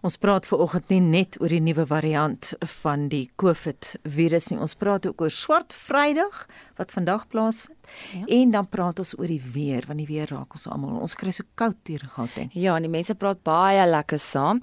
Ons 0.04 0.18
praat 0.20 0.44
veraloggend 0.44 0.90
nie 0.92 1.00
net 1.00 1.38
oor 1.40 1.48
die 1.48 1.62
nuwe 1.64 1.86
variant 1.88 2.50
van 2.82 3.06
die 3.08 3.22
COVID 3.40 3.94
virus 4.12 4.50
nie. 4.50 4.58
Ons 4.60 4.76
praat 4.76 5.06
ook 5.08 5.22
oor 5.24 5.32
Swart 5.32 5.72
Vrydag 5.72 6.42
wat 6.76 6.92
vandag 6.92 7.24
plaasvind. 7.32 7.78
Ja. 8.12 8.26
En 8.36 8.52
dan 8.52 8.68
praat 8.68 9.00
ons 9.00 9.14
oor 9.16 9.32
die 9.32 9.40
weer 9.40 9.88
want 9.88 10.02
die 10.02 10.10
weer 10.10 10.28
raak 10.28 10.52
ons 10.58 10.68
almal. 10.68 11.00
Ons 11.00 11.16
kry 11.16 11.32
so 11.32 11.48
koud 11.56 11.80
hier 11.88 12.04
in 12.04 12.12
Gauteng. 12.18 12.52
Ja, 12.52 12.76
en 12.76 12.84
die 12.84 12.92
mense 12.92 13.16
praat 13.16 13.40
baie 13.48 13.88
lekker 13.88 14.20
saam. 14.20 14.60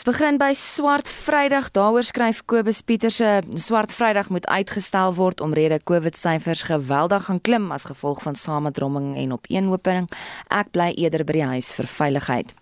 Ons 0.00 0.08
begin 0.16 0.38
by 0.40 0.54
Swart 0.56 1.10
Vrydag. 1.12 1.66
Daaroor 1.76 2.06
skryf 2.08 2.38
Kobus 2.48 2.78
Pieterse, 2.80 3.42
Swart 3.60 3.92
Vrydag 3.92 4.30
moet 4.32 4.46
uitgestel 4.48 5.12
word 5.12 5.42
omrede 5.44 5.76
COVID 5.84 6.16
syfers 6.16 6.62
geweldig 6.70 7.26
gaan 7.26 7.40
klim 7.44 7.68
as 7.68 7.84
gevolg 7.84 8.22
van 8.24 8.32
samedromming 8.32 9.10
en 9.20 9.36
opeenhoping. 9.36 10.08
Ek 10.48 10.72
bly 10.72 10.88
eerder 10.96 11.26
by 11.28 11.36
die 11.36 11.44
huis 11.52 11.68
vir 11.76 11.90
veiligheid. 11.98 12.56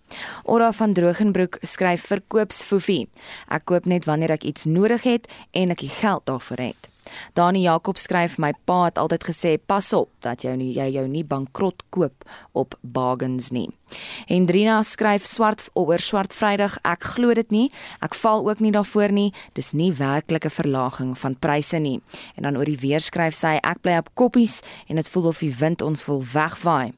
Ora 0.50 0.72
van 0.74 0.98
Drogenbroek 0.98 1.62
skryf 1.62 2.10
verkoops 2.10 2.64
Fofie. 2.66 3.06
Ek 3.46 3.70
koop 3.70 3.86
net 3.86 4.10
wanneer 4.10 4.34
ek 4.34 4.42
iets 4.42 4.66
nodig 4.66 5.06
het 5.06 5.30
en 5.54 5.70
ek 5.70 5.86
die 5.86 5.94
geld 5.94 6.26
daarvoor 6.26 6.66
het. 6.72 6.90
Dani 7.38 7.62
Jakob 7.62 7.98
skryf 8.02 8.34
my 8.42 8.52
pa 8.66 8.84
het 8.88 8.98
altyd 8.98 9.30
gesê 9.30 9.56
pas 9.58 9.92
op 9.96 10.10
dat 10.26 10.42
jy 10.44 10.56
nie 10.58 10.72
jy 10.76 10.90
jou 10.98 11.06
nie 11.08 11.24
bankrot 11.24 11.86
koop 11.94 12.26
op 12.52 12.74
bargains 12.82 13.52
nie. 13.54 13.68
Hendrina 14.26 14.82
skryf 14.82 15.24
swart 15.24 15.68
oor 15.74 15.98
swart 15.98 16.32
Vrydag 16.32 16.78
ek 16.84 17.02
glo 17.14 17.34
dit 17.34 17.50
nie 17.50 17.70
ek 18.00 18.14
val 18.14 18.46
ook 18.48 18.60
nie 18.60 18.72
daarvoor 18.72 19.12
nie 19.12 19.32
dis 19.54 19.72
nie 19.72 19.90
werklike 19.92 20.50
verlaging 20.50 21.14
van 21.18 21.36
pryse 21.38 21.78
nie. 21.78 22.00
En 22.36 22.46
dan 22.46 22.56
oor 22.56 22.68
die 22.68 22.78
weer 22.80 23.00
skryf 23.02 23.34
sy 23.34 23.56
ek 23.62 23.82
bly 23.82 23.98
op 24.02 24.10
koppies 24.18 24.60
en 24.88 25.00
dit 25.00 25.08
voel 25.08 25.30
of 25.32 25.42
die 25.42 25.52
wind 25.60 25.82
ons 25.82 26.04
wil 26.08 26.22
wegwaai. 26.22 26.92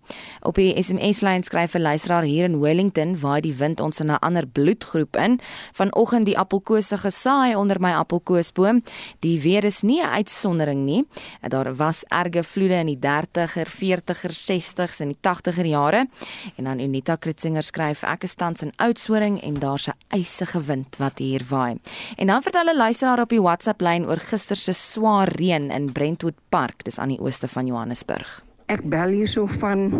Op 0.46 0.60
die 0.60 0.72
SMS 0.80 1.22
lyn 1.26 1.42
skryf 1.46 1.74
'n 1.74 1.82
luisteraar 1.82 2.22
hier 2.22 2.44
in 2.44 2.60
Wellington 2.60 3.16
waai 3.20 3.40
die 3.40 3.54
wind 3.54 3.80
ons 3.80 4.00
in 4.00 4.10
'n 4.10 4.18
ander 4.20 4.46
bloedgroep 4.46 5.16
in. 5.16 5.40
Vanoggend 5.72 6.26
die 6.26 6.38
appelkose 6.38 6.98
gesaai 6.98 7.54
onder 7.54 7.80
my 7.80 7.92
appelkoesboom. 7.92 8.82
Die 9.20 9.40
weer 9.40 9.64
is 9.64 9.82
nie 9.82 10.00
'n 10.02 10.08
uitsondering 10.08 10.84
nie. 10.84 11.04
Daar 11.48 11.76
was 11.76 12.04
erge 12.08 12.42
vloede 12.42 12.74
in 12.74 12.86
die 12.86 12.98
30er, 12.98 13.66
40er, 13.66 14.32
60s 14.32 15.00
en 15.00 15.08
die 15.08 15.18
80er 15.20 15.66
jare. 15.66 16.08
En 16.56 16.64
dan 16.64 16.78
Unita 16.80 17.16
Kritzinger 17.16 17.62
skryf 17.62 18.04
ek 18.08 18.24
is 18.24 18.34
tans 18.34 18.64
in 18.64 18.72
Oudtshoorn 18.80 19.38
en 19.40 19.54
daar's 19.60 19.88
'n 19.88 19.96
ysige 20.16 20.60
wind 20.66 20.96
wat 20.96 21.18
hier 21.18 21.42
waai. 21.48 21.78
En 22.16 22.26
dan 22.26 22.42
vertel 22.42 22.68
'n 22.68 22.76
luisteraar 22.76 23.20
op 23.20 23.28
die 23.28 23.42
WhatsApp 23.42 23.80
lyn 23.80 24.06
oor 24.06 24.18
gister 24.18 24.56
se 24.56 24.72
swaar 24.72 25.28
reën 25.28 25.70
in 25.70 25.92
Brentwood 25.92 26.38
Park, 26.48 26.84
dis 26.84 26.98
aan 26.98 27.08
die 27.08 27.20
ooste 27.20 27.48
van 27.48 27.66
Johannesburg. 27.66 28.44
Ek 28.66 28.82
bel 28.88 29.08
hierso 29.08 29.46
van 29.46 29.92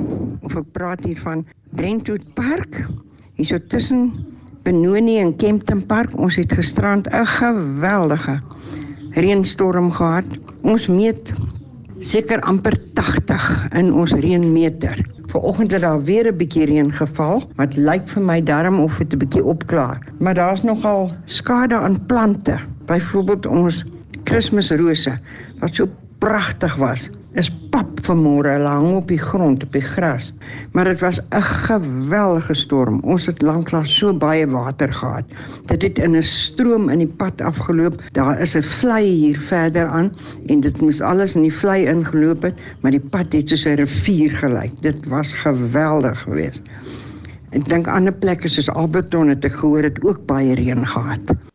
of 0.43 0.57
ek 0.57 0.73
praat 0.73 1.05
hier 1.05 1.19
van 1.19 1.47
Brentwood 1.71 2.35
Park. 2.35 2.89
Hierso 3.35 3.59
tussen 3.59 4.27
Benoni 4.63 5.19
en 5.19 5.37
Kempton 5.37 5.87
Park. 5.87 6.19
Ons 6.19 6.37
het 6.37 6.53
gisterand 6.53 7.07
'n 7.09 7.27
geweldige 7.27 8.39
reënstorm 9.11 9.91
gehad. 9.91 10.25
Ons 10.63 10.89
meet 10.89 11.33
seker 11.99 12.41
amper 12.41 12.77
80 12.95 13.69
in 13.73 13.93
ons 13.93 14.13
reënmeter. 14.13 15.20
Vanoggend 15.31 15.73
het 15.73 15.81
daar 15.81 16.03
weer 16.03 16.27
'n 16.27 16.37
bietjie 16.37 16.65
reën 16.65 16.93
geval 16.93 17.43
wat 17.57 17.77
lyk 17.77 18.09
vir 18.09 18.23
my 18.23 18.43
darm 18.43 18.81
of 18.81 18.99
dit 18.99 19.13
'n 19.13 19.19
bietjie 19.19 19.45
opklaar. 19.45 19.99
Maar 20.19 20.35
daar's 20.35 20.63
nogal 20.63 21.13
skade 21.25 21.75
aan 21.75 22.07
plante. 22.07 22.59
Byvoorbeeld 22.87 23.47
ons 23.47 23.85
Kersrose 24.23 25.19
wat 25.59 25.75
so 25.75 25.89
pragtig 26.21 26.77
was 26.77 27.09
is 27.39 27.49
pap 27.71 28.01
vanmôre 28.03 28.57
hang 28.65 28.97
op 28.99 29.11
die 29.11 29.21
grond 29.21 29.63
op 29.63 29.75
die 29.77 29.85
gras. 29.85 30.33
Maar 30.75 30.91
dit 30.91 31.01
was 31.01 31.21
'n 31.31 31.43
geweldige 31.43 32.55
storm. 32.55 33.01
Ons 33.03 33.27
het 33.27 33.43
lanklaas 33.43 33.99
so 33.99 34.15
baie 34.15 34.47
water 34.47 34.93
gehad. 34.93 35.25
Dit 35.67 35.83
het 35.83 35.99
in 35.99 36.17
'n 36.17 36.23
stroom 36.23 36.89
in 36.89 36.99
die 36.99 37.15
pad 37.17 37.41
afgeloop. 37.41 38.03
Daar 38.13 38.41
is 38.41 38.57
'n 38.57 38.63
vlei 38.63 39.05
hier 39.05 39.39
verder 39.39 39.87
aan 39.87 40.13
en 40.47 40.61
dit 40.61 40.81
moes 40.81 41.01
alles 41.01 41.35
in 41.35 41.43
die 41.43 41.55
vlei 41.55 41.87
ingeloop 41.87 42.43
het, 42.43 42.55
maar 42.81 42.91
die 42.91 43.09
pad 43.11 43.33
het 43.33 43.49
soos 43.49 43.65
'n 43.67 43.75
rivier 43.75 44.31
gelyk. 44.31 44.73
Dit 44.81 45.09
was 45.09 45.33
geweldig 45.33 46.21
geweest. 46.21 46.63
Ek 47.51 47.69
dink 47.69 47.87
ander 47.87 48.13
plekke 48.13 48.49
soos 48.49 48.71
Alberton 48.71 49.29
het 49.29 49.45
ek 49.45 49.53
gehoor 49.53 49.83
het 49.83 50.03
ook 50.03 50.27
baie 50.27 50.55
reën 50.55 50.87
gehad. 50.87 51.50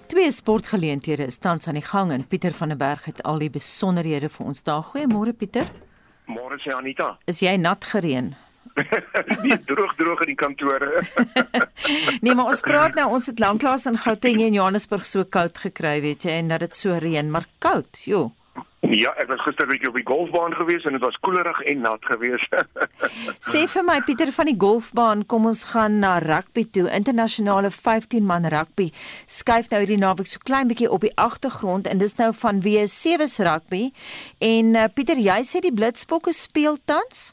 Twee 0.08 0.32
sportgeleenthede 0.32 1.26
is 1.26 1.38
tans 1.38 1.68
aan 1.68 1.80
die 1.80 1.86
gang 1.86 2.12
en 2.12 2.28
Pieter 2.28 2.54
van 2.54 2.70
der 2.70 2.78
Berg 2.78 3.06
het 3.06 3.24
al 3.24 3.40
die 3.42 3.50
besonderhede 3.50 4.30
vir 4.30 4.46
ons 4.46 4.64
daar. 4.64 4.84
Goeiemôre 4.92 5.34
Pieter. 5.34 5.66
Môre 6.30 6.60
sê 6.62 6.74
Anita. 6.76 7.16
Is 7.26 7.42
jy 7.42 7.56
nat 7.58 7.86
gereën? 7.90 8.34
nie 9.46 9.58
droog 9.66 9.96
droog 9.98 10.22
in 10.26 10.32
die 10.34 10.38
kantore. 10.38 11.02
nee, 12.24 12.36
maar 12.36 12.52
ons 12.54 12.62
praat 12.66 12.98
nou 13.00 13.08
ons 13.18 13.30
het 13.32 13.42
lanklaas 13.42 13.88
in 13.90 13.98
Gauteng 13.98 14.42
en 14.46 14.54
Johannesburg 14.54 15.06
so 15.10 15.26
koud 15.26 15.58
gekry, 15.64 15.98
weet 16.06 16.28
jy, 16.28 16.38
en 16.44 16.54
dat 16.54 16.66
dit 16.68 16.78
so 16.78 16.98
reën, 17.02 17.32
maar 17.32 17.48
koud, 17.64 18.04
joh. 18.06 18.30
Ja, 18.94 19.12
ek 19.18 19.30
was 19.32 19.42
gister 19.42 19.66
bietjie 19.68 19.90
op 19.90 19.96
die 19.98 20.06
golfbaan 20.06 20.54
gewees 20.54 20.84
en 20.86 20.94
dit 20.94 21.02
was 21.02 21.16
koelerig 21.26 21.58
en 21.72 21.82
nat 21.82 22.06
gewees. 22.06 22.44
Sê 23.52 23.66
vir 23.72 23.86
my 23.88 23.98
Pieter 24.06 24.30
van 24.36 24.50
die 24.50 24.58
golfbaan, 24.62 25.24
kom 25.32 25.48
ons 25.50 25.64
gaan 25.72 25.98
na 26.04 26.18
rugby 26.22 26.66
toe. 26.70 26.86
Internasionale 26.94 27.72
15 27.74 28.26
man 28.26 28.46
rugby 28.54 28.92
skuif 29.26 29.72
nou 29.72 29.82
hierdie 29.82 30.00
naweek 30.02 30.30
so 30.30 30.44
klein 30.46 30.70
bietjie 30.70 30.92
op 30.92 31.06
die 31.06 31.14
agtergrond 31.22 31.90
en 31.90 32.04
dis 32.04 32.18
nou 32.22 32.32
van 32.44 32.62
W7 32.66 33.30
se 33.32 33.48
rugby. 33.48 33.90
En 34.44 34.76
uh, 34.76 34.86
Pieter, 34.94 35.20
jy 35.20 35.42
sê 35.48 35.64
die 35.66 35.74
Blitsbokke 35.74 36.36
speel 36.36 36.78
tans? 36.86 37.32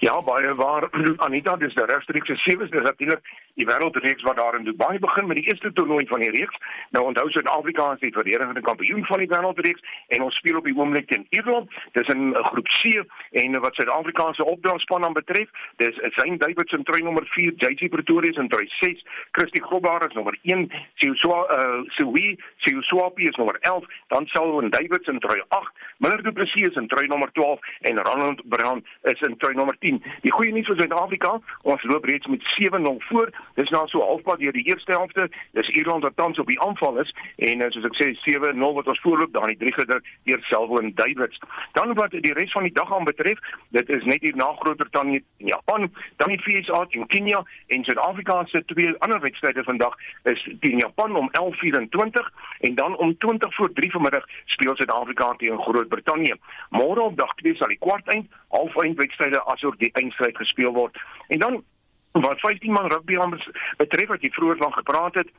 Ja, 0.00 0.16
baie 0.24 0.54
waar 0.58 0.88
Anita, 1.26 1.56
dis 1.60 1.74
die 1.76 1.86
regstreekse 1.86 2.38
sewe, 2.46 2.68
dis 2.70 2.86
natuurlik 2.86 3.22
die 3.54 3.66
wêreldreeks 3.66 4.22
wat 4.22 4.36
daar 4.36 4.56
in 4.58 4.64
Dubai 4.64 4.98
begin 4.98 5.26
met 5.26 5.36
die 5.36 5.46
eerste 5.48 5.72
toernooi 5.72 6.06
van 6.06 6.20
die 6.20 6.30
reeks. 6.30 6.56
Nou 6.90 7.04
onthou 7.04 7.30
Suid-Afrika 7.30 7.92
is 7.92 8.00
die 8.00 8.12
verdedigende 8.12 8.60
kampioen 8.60 9.04
van 9.04 9.18
die 9.18 9.28
wêreldreeks 9.28 9.82
en 10.08 10.22
ons 10.22 10.36
speel 10.36 10.56
op 10.56 10.64
die 10.64 10.76
oomblik 10.76 11.08
teen 11.08 11.26
Ierland. 11.30 11.70
Dis 11.92 12.08
in 12.08 12.28
'n 12.28 12.44
groep 12.50 12.68
C 12.68 13.04
en 13.30 13.60
wat 13.60 13.74
Suid-Afrikaanse 13.74 14.44
opdragspan 14.44 15.04
aan 15.04 15.12
betref, 15.12 15.48
dis 15.76 15.96
Zayn 16.16 16.38
Davids 16.38 16.72
in 16.72 16.82
trui 16.82 17.02
nommer 17.02 17.26
4, 17.26 17.52
JJ 17.56 17.88
Pretorius 17.88 18.36
in 18.36 18.48
trui 18.48 18.68
6, 18.80 19.04
Christy 19.30 19.60
Grobler 19.60 20.06
is 20.08 20.14
nommer 20.14 20.38
1, 20.42 20.70
Siuswa 20.94 21.38
uh 21.56 21.82
Siwi, 21.96 22.38
Siuswapi 22.56 23.28
is 23.28 23.36
nommer 23.36 23.56
11, 23.60 23.86
dan 24.08 24.26
Selwyn 24.26 24.70
Davids 24.70 25.08
in 25.08 25.18
trui 25.18 25.42
8, 25.48 25.72
Miller 25.98 26.22
Du 26.22 26.32
Plessis 26.32 26.68
is 26.68 26.76
in 26.76 26.88
trui 26.88 27.06
nommer 27.06 27.30
12 27.32 27.60
en 27.80 27.98
Ronald 27.98 28.40
Brown 28.44 28.84
is 29.02 29.20
in 29.20 29.36
trui 29.36 29.54
nommer 29.54 29.76
10. 29.78 30.02
Die 30.22 30.32
goeie 30.32 30.52
nuus 30.52 30.66
vir 30.66 30.76
Suid-Afrika, 30.80 31.36
ons 31.62 31.82
loop 31.82 32.04
reeds 32.04 32.26
met 32.26 32.42
7-0 32.56 32.96
voor. 33.08 33.32
Dis 33.54 33.70
nou 33.70 33.86
so 33.88 34.00
halfpad 34.00 34.38
deur 34.38 34.52
die 34.52 34.66
eerste 34.68 34.92
helfte. 34.92 35.28
Dis 35.52 35.68
Ierland 35.76 36.02
wat 36.02 36.16
tans 36.16 36.38
op 36.38 36.46
die 36.46 36.60
aanval 36.60 37.00
is 37.02 37.12
en 37.36 37.64
soos 37.72 37.88
ek 37.90 37.98
sê 38.00 38.10
7-0 38.24 38.74
wat 38.78 38.88
ons 38.88 39.00
voorloop 39.04 39.32
daar 39.32 39.48
in 39.48 39.56
die 39.56 39.62
drie 39.64 39.74
gedruk 39.76 40.06
deur 40.28 40.40
Selwyn 40.48 40.92
Davids. 40.94 41.38
Dan 41.78 41.94
wat 41.98 42.14
die 42.14 42.34
res 42.38 42.52
van 42.52 42.66
die 42.68 42.74
dag 42.76 42.92
aan 42.94 43.08
betref, 43.08 43.38
dit 43.76 43.88
is 43.88 44.04
net 44.08 44.24
hier 44.24 44.36
na 44.36 44.50
Groot-Brittanje 44.60 45.22
en 45.38 45.52
Japan, 45.52 45.88
dan 46.22 46.32
die 46.32 46.40
FSA 46.42 46.84
en 46.90 47.06
Kenia 47.06 47.42
en 47.66 47.84
Suid-Afrika 47.84 48.44
se 48.46 48.64
twee 48.72 48.94
ander 48.98 49.20
wedstryde 49.20 49.64
vandag 49.64 49.96
is 50.32 50.42
teen 50.60 50.78
Japan 50.78 51.16
om 51.16 51.30
11:24 51.32 52.32
en 52.60 52.74
dan 52.74 52.96
om 52.96 53.16
20 53.18 53.54
voor 53.54 53.72
3 53.72 53.90
vanmiddag 53.90 54.26
speel 54.44 54.76
Suid-Afrika 54.76 55.34
teen 55.36 55.58
Groot-Brittanje. 55.58 56.36
Môre 56.70 57.00
op 57.00 57.16
dag 57.16 57.34
2 57.34 57.54
sal 57.54 57.68
die 57.68 57.80
kwarteind, 57.80 58.30
halfeind 58.48 58.98
wedstryde 58.98 59.44
asook 59.44 59.78
die 59.78 59.92
eindstryd 59.92 60.36
gespeel 60.36 60.72
word. 60.72 60.98
En 61.28 61.38
dan 61.38 61.62
wat 62.12 62.40
15 62.40 62.72
man 62.72 62.86
rugby 62.86 63.18
aan 63.18 63.40
betref 63.76 64.08
wat 64.08 64.20
jy 64.20 64.30
vroeër 64.30 64.56
van 64.56 64.72
gepraat 64.72 65.14
het 65.14 65.30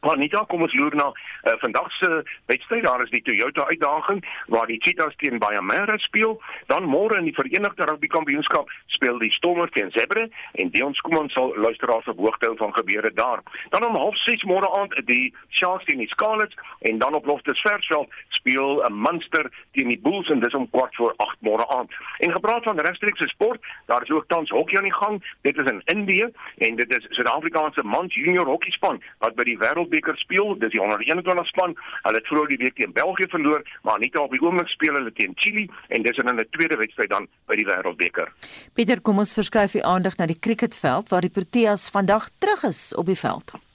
Anita, 0.00 0.44
kom 0.48 0.62
ons 0.62 0.74
loer 0.74 0.94
na 0.94 1.08
uh, 1.10 1.52
vandag 1.62 1.90
se 1.98 2.22
wedstryd. 2.46 2.84
Daar 2.84 3.02
is 3.02 3.10
die 3.10 3.22
Toyota 3.22 3.66
uitdaging 3.66 4.22
waar 4.46 4.66
die 4.66 4.80
Cheetahs 4.82 5.16
teen 5.16 5.38
Banyamera 5.38 5.96
speel. 5.98 6.36
Dan 6.66 6.84
môre 6.84 7.18
in 7.18 7.24
die 7.24 7.34
Verenigde 7.34 7.84
Rugby 7.84 8.06
Kampioenskap 8.06 8.70
speel 8.86 9.18
die 9.18 9.32
Stormers 9.32 9.72
teen 9.74 9.90
Zebra 9.90 10.26
en 10.52 10.70
Dion 10.70 10.94
Skuman 10.94 11.28
sal 11.34 11.54
luisteraars 11.56 12.06
op 12.12 12.18
hoogte 12.18 12.46
hou 12.46 12.56
van 12.56 12.74
gebeure 12.74 13.12
daar. 13.14 13.42
Dan 13.70 13.84
om 13.84 13.96
06:30 13.96 14.46
môre 14.46 14.70
aand 14.78 14.94
die 15.06 15.34
Sharks 15.48 15.84
teen 15.84 15.98
die 15.98 16.08
Scarlets 16.08 16.54
en 16.80 16.98
dan 16.98 17.14
op 17.14 17.26
Loftus 17.26 17.60
Versveld 17.60 18.12
speel 18.28 18.84
'n 18.86 19.00
Munster 19.00 19.50
teen 19.72 19.88
die 19.88 20.00
Bulls 20.00 20.28
en 20.30 20.40
dis 20.40 20.54
om 20.54 20.70
kwart 20.70 20.94
voor 20.94 21.14
8 21.16 21.36
môre 21.40 21.68
aand. 21.68 21.90
En 22.18 22.32
gepraat 22.32 22.62
van 22.62 22.80
regstreekse 22.80 23.28
sport, 23.28 23.60
daar 23.86 24.02
is 24.02 24.10
ook 24.10 24.28
tans 24.28 24.50
hokkie 24.50 24.78
aan 24.78 24.84
die 24.84 24.94
gang. 24.94 25.34
Dit 25.40 25.56
is 25.56 25.70
in 25.70 25.82
Indië 25.84 26.28
en 26.58 26.76
dit 26.76 26.96
is 26.96 27.06
Suid-Afrikaanse 27.08 27.82
mans 27.82 28.14
junior 28.14 28.46
hokkiespan 28.46 29.02
wat 29.18 29.34
by 29.34 29.44
die 29.44 29.58
wêreld 29.58 29.85
Wêreldbeker 29.86 30.16
speel. 30.16 30.58
Dis 30.58 30.72
die 30.72 30.80
121 30.80 31.46
span. 31.46 31.74
Hulle 32.02 32.20
het 32.20 32.26
vroeër 32.26 32.48
die 32.48 32.58
week 32.64 32.74
teen 32.76 32.92
België 32.92 33.28
verloor, 33.30 33.62
maar 33.82 33.98
nie 33.98 34.10
op 34.16 34.30
die 34.30 34.40
oomblik 34.40 34.68
speel 34.68 34.94
hulle 34.94 35.12
teen 35.12 35.34
Chili 35.36 35.68
en 35.88 36.02
dis 36.02 36.16
in 36.16 36.28
'n 36.28 36.46
tweede 36.50 36.76
wedstryd 36.76 37.10
dan 37.10 37.28
by 37.46 37.56
die 37.56 37.66
Wêreldbeker. 37.66 38.32
Pieter, 38.74 39.00
kom 39.00 39.18
ons 39.18 39.34
verskuif 39.34 39.72
die 39.72 39.84
aandag 39.84 40.16
na 40.18 40.26
die 40.26 40.38
cricketveld 40.38 41.08
waar 41.08 41.20
die 41.20 41.30
Proteas 41.30 41.90
vandag 41.90 42.30
terug 42.38 42.64
is 42.64 42.94
op 42.94 43.06
die 43.06 43.18
veld. 43.18 43.65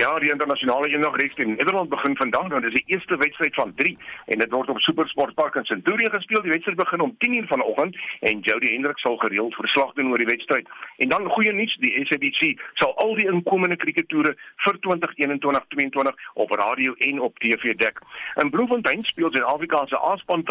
Ja, 0.00 0.18
die 0.18 0.30
internasionale 0.30 0.88
eendagreeks 0.88 1.34
in 1.34 1.48
Nederland 1.54 1.88
begin 1.88 2.16
vandag. 2.16 2.48
Nou, 2.48 2.60
dit 2.60 2.72
is 2.72 2.82
die 2.82 2.94
eerste 2.94 3.16
wedstryd 3.16 3.54
van 3.54 3.72
3 3.74 3.98
en 4.26 4.38
dit 4.38 4.50
word 4.50 4.68
op 4.68 4.78
Supersport 4.80 5.34
Park 5.34 5.54
in 5.54 5.64
Centurion 5.64 6.12
gespeel. 6.14 6.40
Die 6.42 6.50
wedstryd 6.50 6.76
begin 6.76 7.00
om 7.00 7.16
10:00 7.18 7.48
vanoggend 7.48 7.96
en 8.20 8.40
Jody 8.40 8.70
Hendrik 8.72 8.98
sal 8.98 9.16
gereeld 9.16 9.54
verslag 9.54 9.92
doen 9.92 10.10
oor 10.10 10.18
die 10.18 10.26
wedstryd. 10.26 10.68
En 10.96 11.08
dan 11.08 11.28
goeie 11.30 11.52
nuus, 11.52 11.76
die 11.80 12.06
SABC 12.06 12.60
sal 12.74 12.96
al 12.96 13.14
die 13.14 13.26
inkomende 13.26 13.76
krieketoere 13.76 14.36
vir 14.56 14.78
2021-22 14.86 16.14
op 16.34 16.50
radio 16.50 16.94
en 16.94 17.20
op 17.20 17.38
TV 17.38 17.74
dek. 17.74 18.00
In 18.34 18.50
Bloemfontein 18.50 19.02
speel 19.02 19.30
Suid-Afrika 19.30 19.86
se 19.86 20.00
A-span 20.10 20.46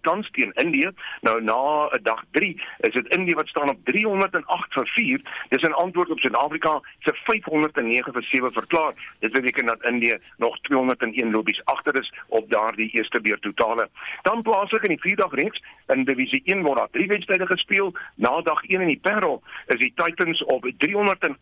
tans 0.00 0.30
teen 0.30 0.52
Indië. 0.52 0.90
Nou 1.20 1.42
na 1.42 1.88
'n 1.90 2.02
dag 2.02 2.22
3 2.30 2.62
is 2.78 2.92
dit 2.92 3.16
Indië 3.16 3.34
wat 3.34 3.48
staan 3.48 3.68
op 3.68 3.84
308 3.84 4.72
vir 4.72 4.86
4. 4.86 5.20
Dis 5.48 5.62
'n 5.62 5.72
antwoord 5.72 6.10
op 6.10 6.18
Suid-Afrika 6.18 6.80
se 7.00 7.14
509 7.14 8.12
vir 8.12 8.22
7 8.22 8.52
verklaar 8.52 8.91
jaar. 8.92 9.16
Dit 9.18 9.32
beteken 9.32 9.66
dat 9.66 9.84
Indië 9.84 10.18
nog 10.36 10.60
201 10.60 11.30
lopies 11.30 11.64
agter 11.64 12.00
is 12.00 12.12
op 12.28 12.50
daardie 12.50 12.90
eerste 12.90 13.20
beurt 13.20 13.42
totale. 13.42 13.88
Dan 14.22 14.42
plaaslik 14.42 14.82
in 14.82 14.88
die 14.88 15.00
vierdag 15.00 15.34
reeks 15.34 15.62
in 15.86 16.04
divisie 16.04 16.42
1 16.44 16.62
word 16.62 16.76
daar 16.76 16.90
drie 16.90 17.06
wedstryde 17.06 17.46
gespeel. 17.46 17.92
Na 18.14 18.40
dag 18.40 18.62
1 18.62 18.80
in 18.80 18.86
die 18.86 19.00
Parel 19.02 19.42
is 19.66 19.78
die 19.78 19.92
Titans 19.94 20.44
op 20.44 20.70
308 20.78 21.38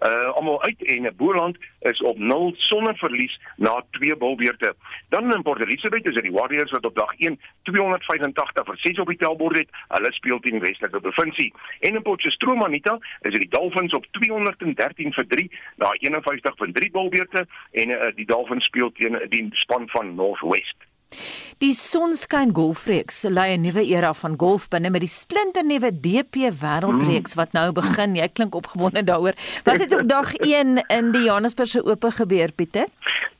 uh 0.00 0.34
almal 0.36 0.62
uit 0.62 0.82
en 0.82 1.12
Boland 1.16 1.56
is 1.80 2.02
op 2.02 2.18
0 2.18 2.52
sonder 2.56 2.96
verlies 2.96 3.40
na 3.56 3.84
twee 3.90 4.16
bilbeurte. 4.16 4.74
Dan 5.08 5.34
in 5.34 5.42
Port 5.42 5.60
Elizabeth 5.60 6.06
is 6.06 6.14
dit 6.14 6.22
die 6.22 6.32
Warriors 6.32 6.70
wat 6.70 6.84
op 6.84 6.96
dag 6.96 7.14
1 7.18 7.40
285 7.62 8.64
vir 8.66 8.76
6 8.76 8.98
op 8.98 9.08
die 9.08 9.16
tellbord 9.16 9.56
het. 9.56 9.70
Hulle 9.88 10.12
speel 10.12 10.40
teen 10.40 10.58
die 10.58 10.60
Weselike 10.60 11.00
provinsie. 11.00 11.52
En 11.80 11.94
in 11.94 12.02
Potchefstroom 12.02 12.62
Anita 12.62 12.98
is 13.20 13.32
dit 13.32 13.40
die 13.40 13.50
Dolphins 13.50 13.94
op 13.94 14.06
213 14.10 15.12
vir 15.12 15.26
3 15.26 15.50
na 15.76 15.92
51 16.00 16.56
vir 16.56 16.65
3 16.72 16.90
bilbeurte 16.90 17.46
en 17.70 17.90
uh, 17.90 18.10
die 18.16 18.26
Dolphins 18.26 18.64
speel 18.64 18.92
teen 18.92 19.18
die 19.28 19.48
span 19.52 19.88
van 19.88 20.14
Northwest. 20.14 20.76
Die 21.62 21.72
Sonskyn 21.72 22.50
Golfreeks 22.52 23.22
lei 23.30 23.54
'n 23.56 23.62
nuwe 23.62 23.84
era 23.86 24.12
van 24.12 24.34
golf 24.36 24.68
binne 24.68 24.90
met 24.90 25.00
die 25.00 25.08
splinternuwe 25.08 25.90
DP 26.00 26.50
Wêreldreeks 26.62 27.34
wat 27.34 27.52
nou 27.52 27.72
begin. 27.72 28.16
Jy 28.16 28.28
klink 28.28 28.54
opgewonde 28.54 29.04
daaroor. 29.04 29.34
Wat 29.64 29.78
het 29.80 29.94
op 29.94 30.08
dag 30.08 30.34
1 30.44 30.84
in 30.88 31.12
die 31.12 31.24
Johannesburgse 31.24 31.84
Ope 31.84 32.10
gebeur, 32.10 32.52
Pieter? 32.52 32.86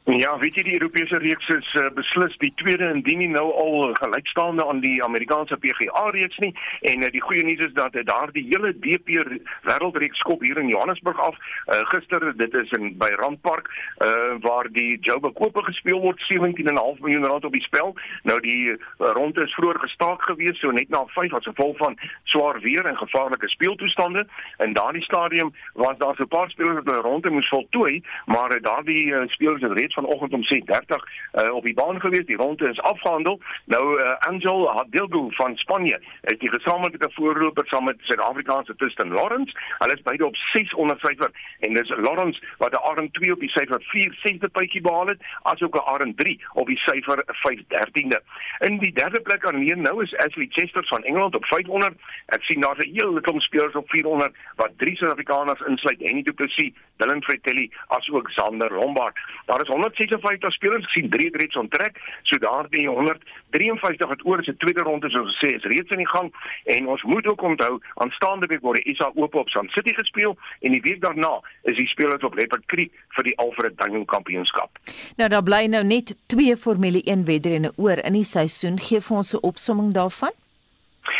Ja, 0.06 0.38
weet 0.38 0.54
jy 0.54 0.62
die 0.62 0.74
Europese 0.78 1.18
reeks 1.18 1.48
is 1.50 1.68
uh, 1.74 1.88
beslis 1.96 2.36
die 2.38 2.52
tweede 2.60 2.86
indien 2.94 3.18
nie 3.18 3.30
nou 3.32 3.48
al 3.58 3.88
gelykstaande 3.98 4.62
aan 4.62 4.78
die 4.84 5.00
Amerikaanse 5.02 5.56
PGA 5.58 6.04
reeks 6.14 6.38
nie 6.38 6.52
en 6.86 7.02
uh, 7.02 7.08
die 7.10 7.22
goeie 7.24 7.42
nuus 7.42 7.64
is 7.66 7.72
dat 7.74 7.96
uh, 7.98 8.04
daardie 8.06 8.44
hele 8.46 8.70
DP 8.84 9.18
wêreldreeks 9.66 10.22
skop 10.22 10.44
hier 10.46 10.60
in 10.62 10.70
Johannesburg 10.70 11.18
af. 11.18 11.34
Uh, 11.66 11.80
gister 11.90 12.22
dit 12.38 12.54
is 12.54 12.70
in 12.78 12.92
by 13.00 13.08
Randpark 13.18 13.66
uh, 13.66 14.36
waar 14.46 14.70
die 14.76 15.00
Joburg 15.08 15.34
Kope 15.40 15.64
gespeel 15.66 15.98
word 16.04 16.22
17.5 16.30 17.02
miljoen 17.02 17.26
rand 17.26 17.50
op 17.50 17.58
die 17.58 17.64
spel. 17.66 17.90
Nou 18.30 18.38
die 18.46 18.76
uh, 18.76 18.78
ronde 19.18 19.42
is 19.42 19.58
vroeër 19.58 19.82
gestaak 19.88 20.22
gewees 20.30 20.62
so 20.62 20.70
net 20.70 20.94
na 20.94 21.02
5 21.16 21.34
as 21.40 21.50
gevolg 21.50 21.82
van 21.82 21.98
swaar 22.30 22.62
weer 22.62 22.86
en 22.86 23.02
gevaarlike 23.02 23.50
speeltoestande. 23.56 24.22
In 24.62 24.78
daardie 24.78 25.02
stadium 25.10 25.50
was 25.74 25.98
daar 25.98 26.14
so 26.14 26.30
'n 26.30 26.34
paar 26.38 26.50
spelers 26.54 26.78
wat 26.78 26.94
hulle 26.94 27.08
ronde 27.10 27.34
moes 27.34 27.50
voltooi, 27.50 28.04
maar 28.30 28.54
uh, 28.54 28.62
daardie 28.62 29.04
uh, 29.10 29.26
spelers 29.34 29.66
het 29.66 29.74
reeds 29.74 29.94
vanoggend 29.98 30.32
om 30.32 30.44
6:30 30.44 30.56
uh, 30.56 31.54
op 31.58 31.64
die 31.64 31.74
baan 31.74 32.00
gewees. 32.00 32.26
Die 32.26 32.36
ronde 32.36 32.68
is 32.68 32.80
afgehandel. 32.80 33.40
Nou 33.64 33.84
uh, 34.00 34.12
Angel 34.30 34.58
Hadilgu 34.76 35.22
van 35.40 35.56
Spanje 35.56 35.98
is 36.32 36.38
die 36.38 36.52
gesamentlike 36.56 37.10
voorloper 37.12 37.66
saam 37.66 37.84
met 37.84 37.96
Suid-Afrikaanse 38.08 38.76
Tristan 38.76 39.12
Lawrence. 39.12 39.52
Hulle 39.78 39.94
is 39.94 40.02
beide 40.02 40.26
op 40.26 40.36
600 40.36 41.00
syfer 41.00 41.30
en 41.60 41.74
dis 41.74 41.92
Lawrence 42.06 42.42
wat 42.58 42.72
'n 42.72 42.84
Arend 42.90 43.12
2 43.14 43.32
op 43.32 43.40
die 43.40 43.50
syfer 43.50 43.80
4 43.92 44.18
sesde 44.22 44.48
puitjie 44.48 44.80
behaal 44.80 45.06
het, 45.06 45.20
asook 45.42 45.74
'n 45.74 45.88
Arend 45.94 46.16
3 46.16 46.40
op 46.52 46.66
die 46.66 46.78
syfer 46.78 47.22
5 47.26 47.60
13de. 47.68 48.20
In 48.58 48.78
die 48.78 48.92
derde 48.92 49.20
plek 49.20 49.46
aan 49.46 49.60
hier 49.60 49.78
nou 49.78 50.02
is 50.02 50.16
Ashley 50.16 50.46
Chester 50.50 50.84
van 50.86 51.04
Engeland 51.04 51.34
op 51.34 51.44
500. 51.44 51.94
Ek 52.26 52.42
sien 52.42 52.60
daar's 52.60 52.78
'n 52.78 52.92
hele 52.92 53.20
klomp 53.20 53.42
spelers 53.42 53.74
op 53.74 53.88
400 53.90 54.34
wat 54.56 54.72
drie 54.76 54.96
Suid-Afrikaners 54.96 55.60
insluit, 55.66 56.00
Henny 56.00 56.22
Du 56.22 56.32
Plessis, 56.32 56.72
Dylan 56.96 57.22
Fratelli 57.22 57.70
asook 57.86 58.30
Sander 58.30 58.72
Lombard. 58.72 59.16
Daar 59.46 59.60
is 59.60 59.68
156 59.86 60.52
spelers 60.52 60.84
gesien, 60.84 61.10
drie 61.10 61.26
het 61.26 61.36
reeds 61.36 61.56
onttrek. 61.56 61.98
So 62.22 62.38
daardie 62.38 62.88
153 62.88 64.08
wat 64.08 64.24
oor 64.24 64.38
is 64.38 64.44
se 64.44 64.56
tweede 64.56 64.82
ronde 64.82 65.10
soos 65.10 65.30
ons 65.30 65.38
sê 65.42 65.52
is 65.56 65.66
reeds 65.70 65.92
in 65.94 66.02
die 66.02 66.08
gang 66.10 66.32
en 66.76 66.88
ons 66.92 67.02
moet 67.02 67.26
ook 67.26 67.42
onthou 67.42 67.78
aanstaande 68.04 68.48
week 68.50 68.64
word 68.66 68.82
die 68.82 68.96
SA 68.98 69.10
Ope 69.14 69.38
op 69.38 69.52
Sun 69.52 69.68
City 69.74 69.94
gespeel 69.96 70.36
en 70.60 70.76
die 70.76 70.82
week 70.84 71.02
daarna 71.04 71.36
is 71.70 71.76
die 71.78 71.88
spelers 71.90 72.24
op 72.26 72.34
Leopard 72.38 72.66
Creek 72.72 72.92
vir 73.16 73.28
die 73.28 73.36
Alfred 73.42 73.78
Daniel 73.78 74.04
Kampioenskap. 74.04 74.80
Nou 75.20 75.28
daar 75.32 75.44
bly 75.46 75.66
nou 75.70 75.84
net 75.86 76.16
twee 76.32 76.56
Formule 76.56 77.02
1 77.04 77.26
wedrenne 77.28 77.72
oor 77.76 78.02
in 78.02 78.18
die 78.18 78.26
seisoen. 78.26 78.80
Gee 78.80 79.00
vir 79.00 79.16
ons 79.22 79.34
'n 79.34 79.42
opsomming 79.42 79.94
daarvan. 79.94 80.34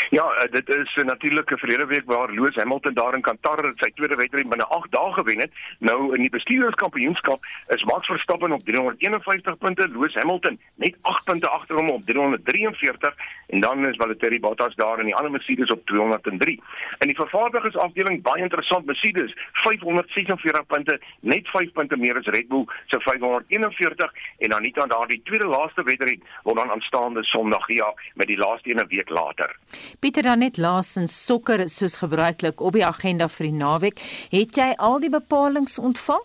Ja, 0.09 0.31
eh, 0.31 0.51
dit 0.51 0.69
is 0.69 0.95
'n 0.95 1.05
natuurlike 1.05 1.57
verlede 1.57 1.85
week 1.85 2.05
waar 2.05 2.31
Lewis 2.31 2.55
Hamilton 2.55 2.93
daar 2.93 3.13
in 3.13 3.21
Qatar 3.21 3.73
sy 3.75 3.91
tweede 3.95 4.15
wedren 4.15 4.49
binne 4.49 4.65
8 4.65 4.91
dae 4.91 5.13
gewen 5.13 5.39
het. 5.39 5.51
Nou 5.79 6.15
in 6.15 6.21
die 6.21 6.29
bestuurderskampioenskap 6.29 7.45
is 7.67 7.83
Max 7.83 8.05
Verstappen 8.05 8.51
op 8.51 8.59
351 8.59 9.57
punte, 9.57 9.87
Lewis 9.87 10.13
Hamilton 10.13 10.59
net 10.75 10.95
8 11.01 11.23
punte 11.23 11.49
agter 11.49 11.75
hom 11.75 11.89
op 11.89 12.05
343 12.05 13.15
en 13.47 13.59
dan 13.59 13.87
is 13.87 13.95
Valtteri 13.95 14.39
Bottas 14.39 14.75
daar 14.75 14.99
in 14.99 15.05
die 15.05 15.15
ander 15.15 15.31
Mercedes 15.31 15.69
op 15.69 15.85
203. 15.85 16.61
In 16.99 17.07
die 17.07 17.15
vervaardigersafdeling 17.15 18.21
baie 18.21 18.41
interessant 18.41 18.85
Mercedes 18.85 19.35
546 19.51 20.65
punte, 20.65 20.99
net 21.19 21.47
5 21.47 21.71
punte 21.71 21.97
meer 21.97 22.17
as 22.17 22.25
Red 22.25 22.47
Bull 22.47 22.65
se 22.85 22.99
541 22.99 24.13
en 24.37 24.49
dan 24.49 24.61
net 24.61 24.79
aan 24.79 24.89
daardie 24.89 25.21
tweede 25.23 25.47
laaste 25.47 25.83
wedren 25.83 26.21
word 26.43 26.57
dan 26.57 26.71
aanstaande 26.71 27.23
Sondag 27.23 27.67
ja 27.67 27.93
met 28.13 28.27
die 28.27 28.37
laaste 28.37 28.69
ene 28.69 28.85
week 28.87 29.09
later. 29.09 29.55
Pieter 29.99 30.27
dan 30.27 30.43
net 30.45 30.57
laasens 30.61 31.15
sokker 31.25 31.63
soos 31.69 31.95
gebruiklik 31.97 32.61
op 32.61 32.75
die 32.77 32.85
agenda 32.85 33.25
vir 33.33 33.47
die 33.49 33.57
naweek. 33.57 34.01
Het 34.29 34.59
jy 34.59 34.67
al 34.77 34.99
die 35.01 35.09
bepalinge 35.09 35.81
ontvang? 35.81 36.21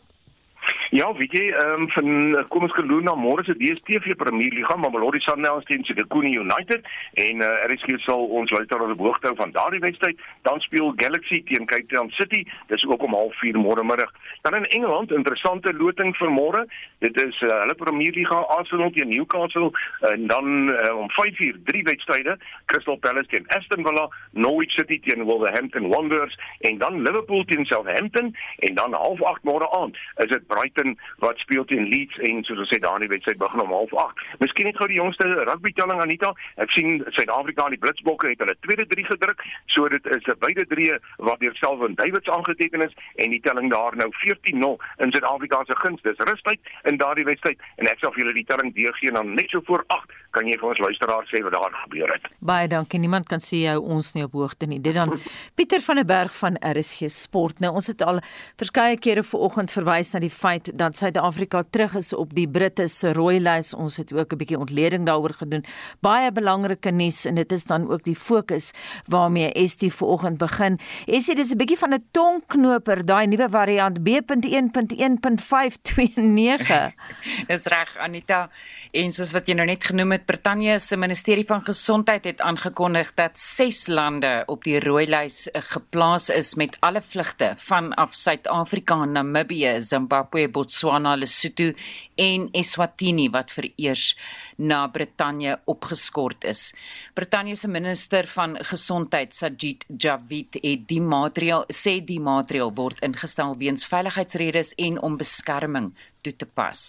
Ja, 0.90 1.14
weet 1.16 1.32
jy, 1.32 1.46
ehm 1.48 1.82
um, 1.82 1.88
van 1.90 2.46
kom 2.52 2.66
ons 2.66 2.74
geloer 2.76 3.02
na 3.02 3.14
môre 3.16 3.44
se 3.46 3.54
DStv 3.56 4.14
Premier 4.20 4.52
Liga, 4.52 4.76
Mamelodi 4.76 5.20
Sundowns 5.24 5.64
teen 5.64 5.84
Sekhukhune 5.88 6.34
United 6.36 6.84
en 7.24 7.40
uh, 7.40 7.48
eh, 7.48 7.70
RSG 7.70 7.96
sal 8.04 8.26
ons 8.40 8.50
luisteraars 8.52 8.92
op 8.92 9.00
hoogte 9.06 9.30
hou 9.30 9.36
van 9.38 9.54
daardie 9.56 9.80
wedstryd. 9.80 10.20
Dan 10.46 10.60
speel 10.60 10.92
Galaxy 11.00 11.40
teen 11.48 11.66
Cape 11.66 11.88
Town 11.94 12.10
City. 12.18 12.44
Dis 12.68 12.84
ook 12.86 13.02
om 13.02 13.16
04:30 13.16 13.58
môre 13.64 13.84
middag. 13.84 14.12
Dan 14.42 14.54
in 14.60 14.68
Engeland, 14.78 15.12
interessante 15.12 15.72
loting 15.72 16.12
vir 16.16 16.30
môre. 16.30 16.66
Dit 16.98 17.16
is 17.22 17.40
uh, 17.40 17.50
hulle 17.64 17.74
Premier 17.80 18.12
Liga 18.12 18.44
Arsenal 18.58 18.92
teen 18.92 19.08
Newcastle 19.08 19.72
en 20.12 20.26
dan 20.26 20.68
uh, 20.68 20.92
om 20.98 21.08
5:00 21.16 21.62
drie 21.64 21.82
wedstryde, 21.88 22.36
Crystal 22.66 22.96
Palace 22.96 23.28
teen 23.32 23.48
Aston 23.56 23.82
Villa, 23.86 24.08
Norwich 24.30 24.76
City 24.76 25.00
teen 25.00 25.24
Wolverhampton 25.24 25.88
Wanderers 25.88 26.38
en 26.60 26.78
dan 26.78 27.02
Liverpool 27.02 27.44
teen 27.44 27.64
Southampton 27.64 28.36
en 28.58 28.74
dan 28.74 28.92
half 28.92 29.22
8 29.22 29.42
môre 29.42 29.70
aand 29.80 29.96
is 30.16 30.28
dit 30.28 30.46
Brighton 30.52 30.96
wat 31.24 31.40
speel 31.42 31.64
teen 31.64 31.88
Leeds 31.92 32.18
en 32.28 32.44
soos 32.44 32.60
ons 32.64 32.72
sê 32.72 32.78
daar 32.82 32.98
in 33.00 33.06
die 33.06 33.12
wedstryd 33.14 33.40
begin 33.40 33.64
om 33.64 33.72
08:30. 33.72 34.38
Miskien 34.44 34.68
net 34.68 34.78
gou 34.80 34.88
die 34.90 35.00
jongste 35.00 35.28
rugby 35.48 35.72
telling 35.72 36.00
Anita. 36.04 36.32
Ek 36.64 36.70
sien 36.76 37.02
Suid-Afrika 37.16 37.68
in 37.68 37.76
die 37.76 37.82
Blitsbokke 37.84 38.32
het 38.32 38.42
hulle 38.44 38.56
tweede 38.66 38.86
3 38.94 39.04
gedruk. 39.10 39.44
So 39.66 39.88
dit 39.88 40.06
is 40.16 40.24
'n 40.26 40.38
beide 40.44 40.66
drie 40.66 40.90
wat 41.16 41.40
deur 41.40 41.56
Selwyn 41.56 41.94
Davids 41.94 42.28
aangeteken 42.28 42.82
is 42.82 42.94
en 43.16 43.30
die 43.30 43.40
telling 43.40 43.70
daar 43.70 43.96
nou 43.96 44.10
14-0 44.24 44.80
in 44.98 45.12
Suid-Afrika 45.12 45.64
se 45.64 45.76
guns. 45.76 46.02
Dis 46.02 46.18
rustyd 46.18 46.60
in 46.82 46.96
daardie 46.96 47.24
wedstryd 47.24 47.58
en 47.76 47.86
ek 47.86 47.98
sal 47.98 48.12
vir 48.12 48.22
julle 48.22 48.34
die 48.34 48.44
telling 48.44 48.74
deurgee 48.74 49.12
dan 49.12 49.34
net 49.34 49.50
so 49.50 49.60
voor 49.64 49.84
8 49.86 50.10
kan 50.32 50.48
jy 50.48 50.56
vir 50.60 50.68
ons 50.72 50.80
luisteraars 50.80 51.28
sê 51.30 51.42
wat 51.44 51.52
daar 51.52 51.74
gebeur 51.84 52.08
het? 52.14 52.24
Baie 52.40 52.68
dankie. 52.68 53.00
Niemand 53.02 53.28
kan 53.28 53.40
sê 53.44 53.56
jou 53.66 53.78
ons 53.94 54.12
nie 54.16 54.24
op 54.24 54.32
hoogte 54.36 54.66
nie. 54.66 54.80
Dit 54.80 54.94
dan 54.96 55.12
Pieter 55.56 55.80
van 55.84 55.96
der 56.00 56.06
Berg 56.08 56.32
van 56.38 56.56
RSG 56.64 57.10
Sport. 57.12 57.60
Nou 57.60 57.72
ons 57.76 57.86
het 57.90 58.02
al 58.02 58.20
verskeie 58.60 58.96
kere 59.02 59.22
vanoggend 59.26 59.70
verwys 59.74 60.12
na 60.14 60.20
die 60.24 60.32
feit 60.32 60.70
dat 60.78 60.96
Suid-Afrika 60.96 61.62
terug 61.70 61.94
is 62.00 62.12
op 62.16 62.32
die 62.36 62.48
Britte 62.48 62.88
se 62.88 63.12
rooi 63.16 63.38
lys. 63.42 63.74
Ons 63.74 63.96
het 64.00 64.12
ook 64.12 64.32
'n 64.32 64.36
bietjie 64.40 64.58
ontleding 64.58 65.06
daaroor 65.06 65.34
gedoen. 65.36 65.64
Baie 66.00 66.32
belangrike 66.32 66.90
nuus 66.90 67.24
en 67.24 67.34
dit 67.34 67.52
is 67.52 67.64
dan 67.64 67.90
ook 67.90 68.02
die 68.02 68.16
fokus 68.16 68.72
waarmee 69.06 69.68
ST 69.68 69.92
vanoggend 69.92 70.38
begin. 70.38 70.78
ST 71.06 71.36
dis 71.36 71.52
'n 71.52 71.56
bietjie 71.56 71.78
van 71.78 71.94
'n 71.94 72.04
tongknoper 72.10 73.04
daai 73.04 73.26
nuwe 73.26 73.48
variant 73.50 74.02
B.1.1.529. 74.02 76.92
Is 77.54 77.66
reg 77.66 77.96
Anita. 77.98 78.50
En 78.92 79.12
soos 79.12 79.32
wat 79.32 79.46
jy 79.46 79.54
nou 79.54 79.66
net 79.66 79.84
genoem 79.84 80.10
het, 80.12 80.21
Brittanje 80.26 80.78
se 80.78 80.96
ministerie 80.96 81.44
van 81.46 81.64
gesondheid 81.64 82.24
het 82.24 82.40
aangekondig 82.40 83.14
dat 83.14 83.38
6 83.38 83.86
lande 83.86 84.42
op 84.46 84.64
die 84.64 84.80
rooi 84.80 85.06
lys 85.06 85.50
eh, 85.50 85.62
geplaas 85.62 86.28
is 86.28 86.54
met 86.54 86.76
alle 86.80 87.02
vlugte 87.02 87.54
vanaf 87.56 88.14
Suid-Afrika, 88.14 89.04
Namibië, 89.04 89.80
Zimbabwe, 89.80 90.48
Botswana, 90.48 91.14
Lesotho 91.16 91.72
en 92.14 92.48
Eswatini 92.52 93.30
wat 93.30 93.50
vereers 93.52 94.16
na 94.56 94.86
Brittanje 94.86 95.58
opgeskort 95.64 96.44
is. 96.44 96.74
Brittanje 97.14 97.56
se 97.56 97.68
minister 97.68 98.26
van 98.26 98.56
gesondheid, 98.60 99.34
Sajid 99.34 99.84
Javid, 99.96 100.58
het 100.62 100.86
die 100.88 101.00
maatreël 101.00 101.64
sê 101.72 101.98
die 102.04 102.20
maatreël 102.20 102.72
word 102.74 103.02
ingestel 103.02 103.56
weens 103.58 103.86
veiligheidsredes 103.86 104.74
en 104.76 105.00
om 105.02 105.16
beskerming 105.16 105.92
toe 106.22 106.34
te 106.36 106.46
pas. 106.46 106.84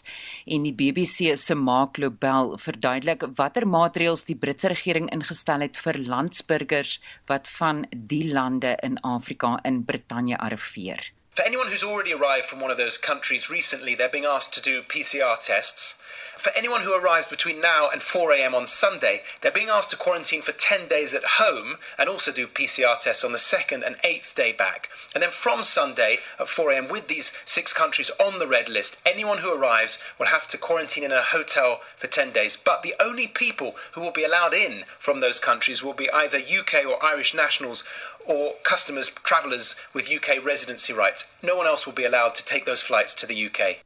En 0.46 0.63
die 0.67 0.74
BBC 0.74 1.34
se 1.38 1.56
Mark 1.56 1.98
Lobel 1.98 2.56
verduidelik 2.62 3.26
watter 3.39 3.67
maatreëls 3.67 4.26
die 4.30 4.38
Britse 4.38 4.72
regering 4.74 5.10
ingestel 5.13 5.65
het 5.65 5.80
vir 5.86 6.00
landsburgers 6.06 7.00
wat 7.32 7.50
van 7.58 7.86
die 7.91 8.26
lande 8.32 8.78
in 8.84 9.00
Afrika 9.02 9.58
in 9.63 9.84
Brittanje 9.86 10.38
arriveer. 10.38 11.12
For 11.34 11.41
anyone 11.41 11.72
who's 11.72 11.84
already 11.84 12.13
arrived 12.13 12.46
from 12.46 12.60
one 12.60 12.69
of 12.69 12.78
those 12.78 13.00
countries 13.00 13.50
recently, 13.50 13.96
they're 13.96 14.08
being 14.08 14.24
asked 14.24 14.54
to 14.54 14.62
do 14.62 14.84
PCR 14.84 15.39
tests. 15.39 15.96
For 16.38 16.52
anyone 16.56 16.82
who 16.82 16.93
arrives 16.96 17.28
between 17.28 17.62
now 17.62 17.89
and 17.91 18.02
4 18.02 18.34
a.m. 18.34 18.54
on 18.54 18.67
Sunday, 18.67 19.22
they're 19.41 19.52
being 19.52 19.69
asked 19.69 19.91
to 19.91 19.98
quarantine 19.98 20.41
for 20.41 20.52
10 20.52 20.88
days 20.88 21.13
at 21.13 21.24
home 21.38 21.78
and 21.98 22.10
also 22.10 22.32
do 22.32 22.48
PCR 22.48 23.00
tests 23.00 23.24
on 23.24 23.32
the 23.32 23.38
second 23.38 23.84
and 23.84 23.98
eighth 24.04 24.36
day 24.36 24.52
back. 24.52 24.89
And 25.13 25.24
then 25.24 25.32
from 25.32 25.63
Sunday 25.63 26.19
at 26.39 26.48
4 26.48 26.72
a.m., 26.72 26.88
with 26.88 27.08
these 27.08 27.34
six 27.46 27.72
countries 27.72 28.12
on 28.19 28.39
the 28.39 28.48
red 28.48 28.67
list, 28.67 28.98
anyone 29.06 29.39
who 29.39 29.54
arrives 29.54 30.00
will 30.19 30.28
have 30.28 30.48
to 30.50 30.58
quarantine 30.58 31.04
in 31.04 31.12
a 31.12 31.22
hotel 31.22 31.82
for 31.96 32.08
10 32.08 32.32
days. 32.32 32.58
But 32.58 32.82
the 32.84 32.96
only 33.00 33.28
people 33.28 33.76
who 33.93 34.02
will 34.02 34.12
be 34.12 34.24
allowed 34.24 34.54
in 34.54 34.86
from 35.00 35.19
those 35.19 35.39
countries 35.39 35.84
will 35.84 35.93
be 35.93 36.12
either 36.12 36.38
UK 36.38 36.86
or 36.86 37.04
Irish 37.04 37.34
nationals 37.34 37.84
or 38.25 38.53
customers, 38.63 39.12
travellers 39.23 39.75
with 39.93 40.09
UK 40.09 40.43
residency 40.45 40.93
rights. 40.93 41.25
No 41.41 41.55
one 41.55 41.67
else 41.67 41.86
will 41.86 41.95
be 41.95 42.05
allowed 42.05 42.36
to 42.36 42.43
take 42.43 42.65
those 42.65 42.81
flights 42.81 43.13
to 43.15 43.27
the 43.27 43.45
UK. 43.47 43.83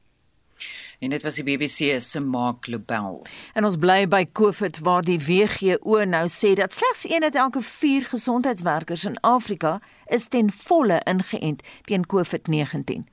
En 1.00 1.10
dit 1.10 1.24
was 1.24 1.36
die 1.36 1.44
BBC 1.44 2.02
se 2.02 2.20
Mark 2.20 2.68
Lobel. 2.68 3.26
En 3.54 3.66
ons 3.66 3.78
bly 3.78 4.08
by 4.08 4.26
COVID 4.32 4.80
waar 4.80 5.04
die 5.06 5.20
WHO 5.20 6.04
nou 6.10 6.26
sê 6.30 6.56
dat 6.58 6.74
slegs 6.74 7.06
1 7.06 7.24
uit 7.24 7.36
elke 7.36 7.62
4 7.62 8.06
gesondheidswerkers 8.06 9.06
in 9.06 9.20
Afrika 9.20 9.80
is 10.06 10.28
ten 10.28 10.50
volle 10.52 11.02
ingeënt 11.06 11.62
teen 11.86 12.06
COVID-19. 12.14 13.06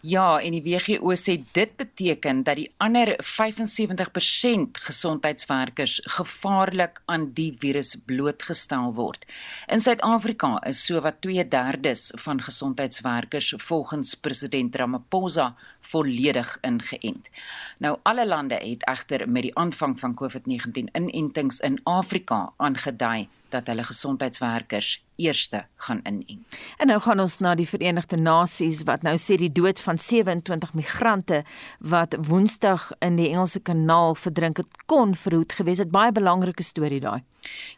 Ja, 0.00 0.40
en 0.40 0.52
die 0.52 0.62
WHO 0.62 1.14
sê 1.16 1.38
dit 1.52 1.76
beteken 1.76 2.42
dat 2.44 2.56
die 2.56 2.70
ander 2.76 3.14
75% 3.24 4.80
gesondheidswerkers 4.86 6.00
gevaarlik 6.16 7.00
aan 7.04 7.30
die 7.32 7.54
virus 7.58 7.94
blootgestel 8.06 8.92
word. 8.94 9.24
In 9.66 9.80
Suid-Afrika 9.80 10.58
is 10.68 10.84
sowat 10.86 11.20
2/3 11.20 12.12
van 12.24 12.42
gesondheidswerkers 12.42 13.54
volgens 13.56 14.14
president 14.14 14.76
Ramaphosa 14.76 15.54
volledig 15.80 16.58
ingeënt. 16.60 17.28
Nou 17.78 17.98
alle 18.02 18.26
lande 18.26 18.54
het 18.54 18.84
egter 18.86 19.28
met 19.28 19.42
die 19.42 19.56
aanvang 19.58 19.98
van 20.00 20.14
COVID-19 20.14 20.92
inentings 20.92 21.60
in 21.60 21.80
Afrika 21.84 22.52
aangedui 22.56 23.28
dat 23.48 23.66
hulle 23.66 23.84
gesondheidswerkers 23.84 25.03
eerste 25.16 25.64
gaan 25.76 26.00
inent. 26.04 26.58
En 26.78 26.86
nou 26.86 27.00
gaan 27.00 27.20
ons 27.20 27.38
na 27.38 27.54
die 27.54 27.68
Verenigde 27.68 28.16
Nasies 28.16 28.82
wat 28.88 29.02
nou 29.02 29.16
sê 29.20 29.36
die 29.40 29.52
dood 29.52 29.80
van 29.80 29.98
27 29.98 30.74
migrante 30.74 31.42
wat 31.78 32.16
Woensdag 32.28 32.90
in 33.04 33.16
die 33.16 33.30
Engelse 33.30 33.60
Kanaal 33.60 34.14
verdrink 34.14 34.62
het 34.62 34.82
kon 34.86 35.14
verhoed 35.14 35.52
gewees 35.52 35.78
het. 35.78 35.90
Baie 35.94 36.12
belangrike 36.12 36.62
storie 36.62 37.00
daai. 37.00 37.22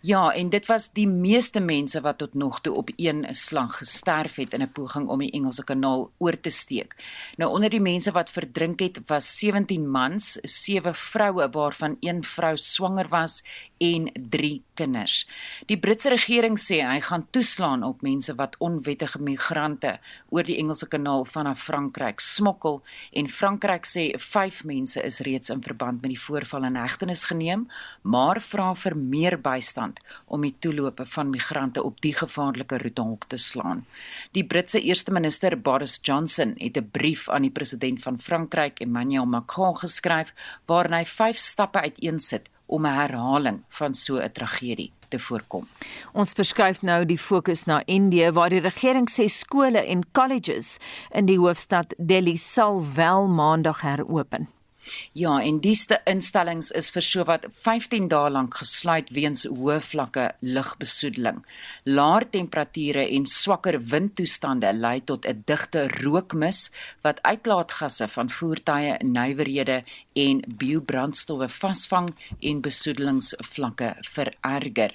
Ja, 0.01 0.31
en 0.31 0.49
dit 0.49 0.67
was 0.67 0.91
die 0.95 1.09
meeste 1.09 1.61
mense 1.61 2.01
wat 2.01 2.19
tot 2.19 2.35
nog 2.35 2.61
toe 2.61 2.75
op 2.75 2.91
een 2.97 3.27
slag 3.31 3.79
gesterf 3.79 4.37
het 4.37 4.53
in 4.53 4.63
'n 4.63 4.73
poging 4.73 5.09
om 5.09 5.19
die 5.19 5.31
Engelse 5.31 5.65
Kanaal 5.65 6.11
oor 6.19 6.41
te 6.41 6.51
steek. 6.51 6.97
Nou 7.37 7.51
onder 7.51 7.71
die 7.71 7.81
mense 7.81 8.13
wat 8.13 8.31
verdrink 8.31 8.81
het 8.81 9.01
was 9.07 9.39
17 9.39 9.91
mans, 9.91 10.39
7 10.43 10.95
vroue 10.95 11.49
waarvan 11.51 11.97
een 12.01 12.25
vrou 12.25 12.57
swanger 12.57 13.09
was 13.09 13.43
en 13.79 14.11
3 14.29 14.63
kinders. 14.77 15.25
Die 15.71 15.79
Britse 15.81 16.13
regering 16.13 16.59
sê 16.61 16.83
hy 16.85 17.01
gaan 17.05 17.27
toeslaan 17.35 17.85
op 17.87 18.05
mense 18.07 18.35
wat 18.39 18.57
onwettige 18.63 19.19
migrante 19.23 19.97
oor 20.31 20.47
die 20.47 20.59
Engelse 20.61 20.89
Kanaal 20.93 21.25
vanaf 21.29 21.65
Frankryk 21.67 22.21
smokkel 22.21 22.83
en 23.13 23.31
Frankryk 23.33 23.89
sê 23.89 24.07
5 24.21 24.63
mense 24.69 25.03
is 25.03 25.21
reeds 25.27 25.51
in 25.51 25.63
verband 25.65 26.03
met 26.03 26.13
die 26.15 26.21
voorval 26.21 26.69
in 26.69 26.79
hegtenis 26.79 27.25
geneem, 27.31 27.67
maar 28.03 28.41
vra 28.41 28.73
vir 28.75 28.97
meer 28.97 29.39
bystand 29.41 30.01
om 30.27 30.45
die 30.45 30.55
toelope 30.61 31.07
van 31.17 31.33
migrante 31.33 31.83
op 31.83 32.01
die 32.05 32.15
gevaarlike 32.17 32.81
roete 32.83 33.07
hok 33.07 33.29
te 33.33 33.41
slaan. 33.41 33.85
Die 34.37 34.45
Britse 34.45 34.81
eerste 34.81 35.13
minister 35.13 35.57
Boris 35.57 35.99
Johnson 36.03 36.55
het 36.59 36.77
'n 36.77 36.91
brief 36.91 37.29
aan 37.29 37.43
die 37.43 37.51
president 37.51 38.03
van 38.03 38.19
Frankryk, 38.19 38.81
Emmanuel 38.81 39.27
Macron, 39.27 39.77
geskryf 39.77 40.35
waarin 40.67 40.93
hy 40.93 41.05
5 41.05 41.37
stappe 41.37 41.81
uiteensit 41.81 42.51
om 42.67 42.87
'n 42.87 42.95
herhaling 42.95 43.65
van 43.69 43.95
so 43.95 44.19
'n 44.19 44.33
tragedie 44.33 44.93
te 45.09 45.19
voorkom. 45.19 45.69
Ons 46.13 46.33
verskuif 46.33 46.83
nou 46.83 47.05
die 47.05 47.19
fokus 47.19 47.65
na 47.65 47.83
Indië 47.85 48.33
waar 48.33 48.51
die 48.51 48.61
regering 48.61 49.11
sê 49.11 49.25
skole 49.25 49.79
en 49.79 50.05
colleges 50.13 50.77
in 51.11 51.27
die 51.27 51.39
hoofstad 51.39 51.95
Delhi 51.97 52.37
sal 52.37 52.85
wel 52.95 53.27
maandag 53.29 53.81
heropen. 53.81 54.56
Ja, 55.13 55.39
en 55.43 55.61
dieste 55.61 56.01
instellings 56.05 56.71
is 56.77 56.91
vir 56.95 57.05
sowat 57.05 57.47
15 57.51 58.09
dae 58.13 58.31
lank 58.31 58.59
gesluit 58.61 59.11
weens 59.17 59.47
hoë 59.49 59.79
vlakke 59.81 60.27
lugbesoedeling. 60.41 61.43
Laer 61.85 62.27
temperature 62.31 63.07
en 63.17 63.27
swakker 63.27 63.79
windtoestande 63.93 64.73
lei 64.73 65.01
tot 65.01 65.27
'n 65.27 65.43
digte 65.47 65.89
rookmis 66.03 66.71
wat 67.03 67.23
uitlaatgasse 67.23 68.09
van 68.09 68.31
voertuie, 68.31 68.97
nywerhede 69.03 69.85
en 70.15 70.43
biobrandstowwe 70.59 71.49
vasvang 71.49 72.15
en 72.41 72.61
besoedelingsvlakke 72.61 73.97
vererger. 74.03 74.93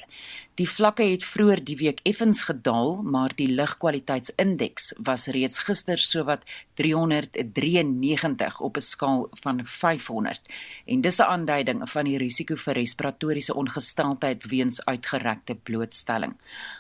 Die 0.60 0.68
vlakke 0.68 1.06
het 1.08 1.24
vroeër 1.24 1.62
die 1.64 1.78
week 1.80 2.02
effens 2.04 2.42
gedaal, 2.44 2.98
maar 3.08 3.32
die 3.38 3.48
lugkwaliteitsindeks 3.56 4.90
was 5.08 5.30
reeds 5.32 5.62
gister 5.64 6.02
sowat 6.04 6.44
393 6.76 8.60
op 8.60 8.78
'n 8.78 8.84
skaal 8.84 9.30
van 9.44 9.62
500. 9.66 10.52
En 10.86 11.02
dis 11.02 11.20
'n 11.20 11.32
aanduiding 11.36 11.90
van 11.90 12.06
die 12.06 12.18
risiko 12.18 12.56
vir 12.56 12.74
respiratoriese 12.74 13.54
ongesteldheid 13.54 14.44
weens 14.44 14.86
uitgerekte 14.86 15.56
blootstelling. 15.56 16.34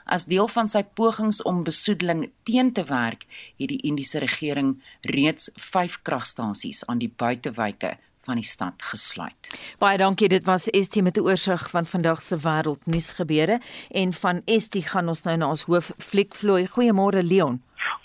As 0.06 0.26
deel 0.26 0.48
van 0.48 0.68
sy 0.68 0.84
pogings 0.84 1.42
om 1.42 1.64
besoedeling 1.64 2.32
teen 2.44 2.74
te 2.74 2.84
werk, 2.84 3.26
het 3.58 3.68
die 3.68 3.82
Indiese 3.82 4.20
regering 4.20 4.84
reeds 5.02 5.50
5 5.54 6.02
kragstasies 6.02 6.86
aan 6.86 6.98
die 6.98 7.14
buitewyke 7.16 7.98
van 8.24 8.36
die 8.36 8.46
stad 8.48 8.84
gesluit. 8.92 9.50
Baie 9.80 9.98
dankie. 9.98 10.28
Dit 10.28 10.46
was 10.46 10.70
ST 10.72 11.02
met 11.02 11.18
'n 11.18 11.26
oorsig 11.26 11.70
van 11.70 11.86
vandag 11.86 12.22
se 12.22 12.38
wêreldnuus 12.38 13.12
gebeure 13.12 13.60
en 13.92 14.14
van 14.14 14.42
ST 14.46 14.76
gaan 14.86 15.08
ons 15.08 15.24
nou 15.24 15.38
na 15.38 15.50
ons 15.50 15.64
hoof 15.64 15.92
fliek 15.98 16.36
vloei. 16.36 16.68
Goeiemôre 16.68 17.24
Leon. 17.24 17.62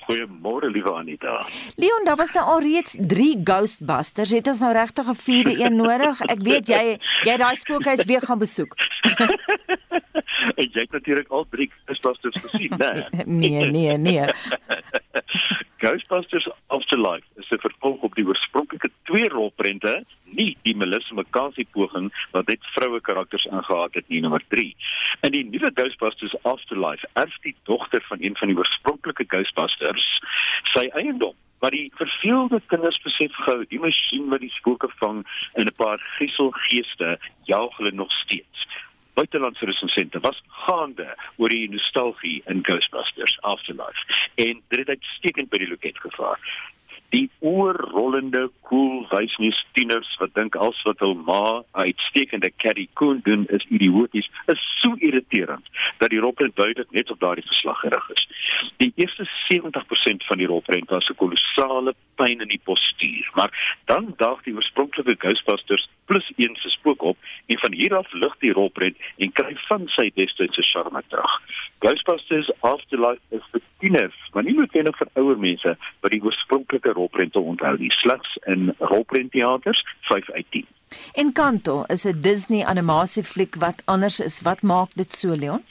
Goeiemôre 0.07 0.71
liewe 0.71 0.93
Anita. 0.93 1.47
Leon, 1.75 2.05
daar 2.05 2.17
was 2.17 2.33
nou 2.33 2.47
al 2.47 2.61
reeds 2.61 2.97
3 3.01 3.41
Ghostbusters. 3.45 4.31
Het 4.31 4.47
ons 4.47 4.61
nou 4.61 4.73
regtig 4.73 5.09
'n 5.09 5.15
vierde 5.15 5.65
een 5.65 5.77
nodig? 5.77 6.21
Ek 6.21 6.43
weet 6.43 6.69
jy 6.69 6.99
jy 7.23 7.37
daai 7.37 7.57
spookhuis 7.57 8.05
weer 8.05 8.23
gaan 8.23 8.39
besoek. 8.39 8.75
en 10.57 10.69
jy 10.73 10.85
het 10.85 10.93
natuurlik 10.93 11.29
al 11.29 11.47
3 11.51 11.71
Ghostbusters 11.85 12.43
gesien, 12.45 12.73
né? 12.81 13.07
nee, 13.43 13.71
nee, 13.71 13.97
nee. 13.99 14.27
Ghostbusters 15.83 16.49
Afterlife 16.67 17.27
is 17.37 17.51
'n 17.51 17.61
vervolg 17.61 18.01
op 18.01 18.15
die 18.15 18.27
oorspronklike 18.27 18.91
twee 19.05 19.29
rolprente 19.29 20.05
nie 20.25 20.57
die 20.63 20.77
Melissa 20.77 21.15
McCarthy 21.15 21.67
poging 21.73 22.13
wat 22.33 22.47
net 22.47 22.65
vroue 22.75 23.01
karakters 23.01 23.45
ingehaat 23.45 23.95
het 23.95 24.09
nie 24.09 24.21
nommer 24.21 24.43
3. 24.49 24.77
In 25.21 25.33
die 25.33 25.45
nuwe 25.45 25.71
Ghostbusters 25.75 26.37
Afterlife 26.43 27.09
erf 27.13 27.37
die 27.41 27.57
dogter 27.63 28.03
van 28.09 28.19
een 28.21 28.37
van 28.37 28.49
die 28.49 28.57
oorspronklike 28.57 29.25
Ghostbusters 29.29 30.09
sy 30.73 30.89
eiendom 30.93 31.35
maar 31.61 31.71
die 31.71 31.93
verveelde 31.95 32.61
kinders 32.67 33.01
besef 33.03 33.33
gou 33.47 33.65
die 33.69 33.81
masjien 33.81 34.29
wat 34.29 34.43
die 34.45 34.53
spooke 34.53 34.89
vang 35.01 35.25
in 35.55 35.67
'n 35.67 35.77
paar 35.77 35.99
grieselgeeste 36.17 37.19
jaag 37.45 37.77
hulle 37.77 37.93
nog 37.93 38.13
steeds 38.13 38.67
buitelandse 39.17 39.65
resensente 39.65 40.21
was 40.21 40.43
gaande 40.67 41.09
oor 41.37 41.53
die 41.53 41.69
nostalgie 41.73 42.43
in 42.53 42.63
Ghostbusters 42.69 43.39
Afterlife. 43.41 44.03
En 44.35 44.63
dit 44.69 44.79
het 44.79 44.89
uitstekend 44.89 45.49
by 45.53 45.63
die 45.63 45.71
loket 45.73 45.99
gevaar. 46.05 46.41
Die 47.15 47.31
oorrollende 47.39 48.49
cool 48.69 49.07
wysnuus 49.13 49.59
tieners 49.79 50.09
wat 50.21 50.35
dink 50.35 50.57
als 50.59 50.83
wat 50.89 51.01
hul 51.05 51.15
ma 51.29 51.63
uitstekende 51.79 52.51
Carrie 52.63 52.89
Coon 52.99 53.21
doen 53.29 53.47
is 53.57 53.67
idioties. 53.79 54.29
Is 54.53 54.65
so 54.83 54.95
irriterend 54.99 55.69
dat 56.03 56.11
die 56.11 56.21
rolprent 56.21 56.57
duidelik 56.57 56.91
net 56.91 57.11
op 57.11 57.21
daardie 57.21 57.47
verslag 57.47 57.81
gerig 57.81 58.11
is. 58.17 58.27
Die 58.83 58.93
eerste 58.97 59.29
70% 59.53 60.27
van 60.29 60.43
die 60.43 60.51
rolprent 60.51 60.91
was 60.91 61.09
'n 61.09 61.21
kolossale 61.23 61.95
pyn 62.15 62.41
in 62.41 62.49
die 62.49 62.65
postuur, 62.65 63.31
maar 63.35 63.81
dan 63.85 64.15
daag 64.17 64.43
die 64.43 64.55
oorspronklike 64.55 65.15
Ghostbusters 65.19 65.89
plus 66.05 66.33
1 66.37 66.57
se 66.57 66.69
spook 66.69 67.03
op 67.03 67.16
van 67.67 67.75
hier 67.75 67.97
af 67.97 68.13
lig 68.13 68.35
die 68.45 68.53
rolprent 68.53 68.97
en 69.19 69.33
kry 69.39 69.55
van 69.67 69.89
sy 69.97 70.07
destydse 70.15 70.63
charme 70.63 71.03
terug. 71.11 71.33
Ghostbusters 71.85 72.51
Afterlife 72.61 73.23
is 73.35 73.45
vir 73.53 73.63
tieners, 73.83 74.19
maar 74.33 74.47
nie 74.47 74.55
noodwendig 74.57 74.97
vir 75.01 75.11
ouer 75.21 75.41
mense 75.43 75.75
wat 76.05 76.15
die 76.15 76.23
oorspronklike 76.23 76.95
rolprente 76.97 77.43
onthou 77.43 77.75
nie, 77.81 77.91
slegs 77.99 78.39
in 78.47 78.71
rolprentteaters 78.93 79.83
5 80.11 80.31
uit 80.39 80.51
10. 80.55 80.67
Encanto 81.23 81.85
is 81.91 82.07
'n 82.07 82.21
Disney 82.23 82.63
animasiefliek 82.65 83.55
wat 83.59 83.83
anders 83.85 84.21
is. 84.21 84.43
Wat 84.43 84.63
maak 84.63 84.95
dit 84.95 85.13
so, 85.13 85.35
Leon? 85.35 85.65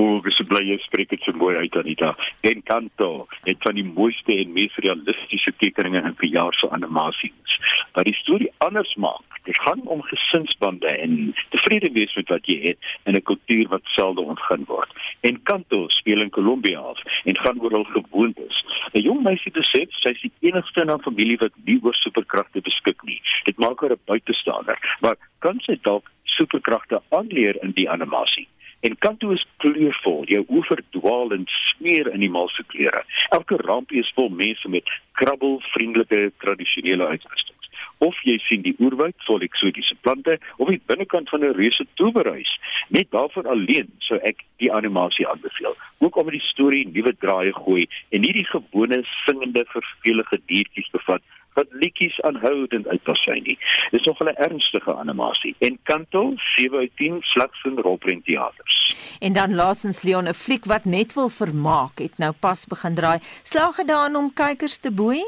O, 0.00 0.04
ek 0.16 0.30
is 0.30 0.38
bly 0.48 0.60
jy 0.64 0.76
spreek 0.80 1.10
dit 1.12 1.26
so 1.26 1.36
mooi 1.36 1.52
uit 1.60 1.74
Anita. 1.76 2.14
Encanto, 2.48 3.26
het 3.44 3.58
van 3.66 3.76
die 3.76 3.84
mooiste 3.84 4.32
en 4.32 4.52
mees 4.56 4.76
realistiese 4.80 5.52
tekeninge 5.60 6.00
in 6.08 6.14
verjaar 6.20 6.56
se 6.56 6.68
animasies. 6.72 7.56
Wat 7.96 8.06
die 8.08 8.14
storie 8.16 8.48
anders 8.64 8.94
maak, 9.04 9.40
dit 9.44 9.58
gaan 9.66 9.82
om 9.92 10.00
gesinsbande 10.06 10.88
en 11.04 11.16
tevrede 11.52 11.90
wees 11.96 12.14
met 12.16 12.32
wat 12.32 12.48
jy 12.48 12.56
het 12.62 12.88
in 13.10 13.18
'n 13.18 13.26
kultuur 13.30 13.68
wat 13.74 13.90
selde 13.96 14.24
ontgin 14.24 14.64
word. 14.70 14.94
Encanto 15.20 15.88
speel 15.88 16.24
in 16.24 16.32
Kolombia 16.38 16.78
af 16.78 17.00
en 17.24 17.36
gaan 17.36 17.60
oor 17.60 17.76
hul 17.76 17.88
gewoontes. 17.96 18.64
'n 18.94 19.02
Jong 19.02 19.20
meisie 19.22 19.52
besef 19.52 19.92
sy 20.00 20.14
is 20.16 20.22
die 20.22 20.48
enigste 20.48 20.80
in 20.80 20.88
haar 20.88 21.04
familie 21.08 21.36
wat 21.44 21.52
nie 21.64 21.80
oor 21.82 21.94
superkragte 21.94 22.60
beskik 22.60 23.02
nie. 23.04 23.20
Dit 23.44 23.58
maak 23.58 23.80
haar 23.80 23.92
'n 23.92 24.06
buitestander, 24.06 24.78
maar 25.00 25.16
kan 25.38 25.60
sy 25.60 25.76
dalk 25.82 26.10
superkragte 26.24 27.02
aanleer 27.10 27.56
in 27.62 27.72
die 27.72 27.90
animasie? 27.90 28.48
En 28.80 28.98
Kanto 28.98 29.30
is 29.30 29.46
kleurvol. 29.56 30.24
Jou 30.32 30.44
oë 30.48 30.66
verdwaal 30.70 31.34
en 31.36 31.46
smeer 31.52 32.08
in 32.14 32.24
die 32.24 32.32
malse 32.32 32.64
kleure. 32.72 33.04
Elke 33.36 33.60
rampie 33.66 34.00
is 34.00 34.12
vol 34.16 34.30
mense 34.32 34.68
met 34.72 34.88
krabbelvriendelike 35.20 36.30
tradisionele 36.40 37.10
uitrusting. 37.12 37.56
Of 38.00 38.16
jy 38.24 38.38
sien 38.40 38.62
die 38.64 38.72
oerwoud 38.80 39.16
vol 39.26 39.44
eksotiese 39.44 39.96
plante 40.00 40.38
of 40.56 40.70
die 40.72 40.80
binnekant 40.88 41.28
van 41.28 41.44
'n 41.44 41.56
reuse 41.58 41.84
towerhuis. 42.00 42.52
Net 42.88 43.10
daarvoor 43.10 43.48
alleen 43.48 43.92
sou 43.98 44.18
ek 44.30 44.44
die 44.56 44.72
animasie 44.72 45.28
aanbeveel. 45.28 45.76
Ook 45.98 46.16
omdat 46.16 46.32
die 46.32 46.48
storie 46.48 46.88
nuwe 46.88 47.12
draaie 47.18 47.52
gooi 47.52 47.88
en 48.08 48.20
nie 48.20 48.32
die 48.32 48.46
gewone 48.46 49.04
singende 49.26 49.64
vervelige 49.68 50.40
diertjies 50.46 50.90
bevat 50.90 51.22
wat 51.54 51.66
liedjies 51.70 52.20
aanhoudend 52.20 52.86
uitpassy 52.86 53.40
nie. 53.42 53.58
Dis 53.90 54.02
nog 54.02 54.20
'n 54.20 54.34
ernstige 54.34 54.94
animasie. 54.94 55.54
En 55.58 55.78
Kanto 55.82 56.32
7 56.36 56.78
uit 56.78 56.90
10 56.96 57.16
slegs 57.20 57.64
in 57.64 57.78
rolprent 57.78 58.24
teaters. 58.24 58.96
En 59.18 59.32
dan 59.32 59.54
laasens 59.54 60.02
Leon 60.02 60.28
'n 60.28 60.34
fliek 60.34 60.64
wat 60.64 60.84
net 60.84 61.14
wil 61.14 61.28
vermaak 61.28 61.98
het 61.98 62.18
nou 62.18 62.32
pas 62.32 62.66
begin 62.66 62.94
draai. 62.94 63.18
Slaag 63.42 63.74
gedaan 63.74 64.16
om 64.16 64.32
kykers 64.32 64.76
te 64.76 64.92
boei? 64.92 65.22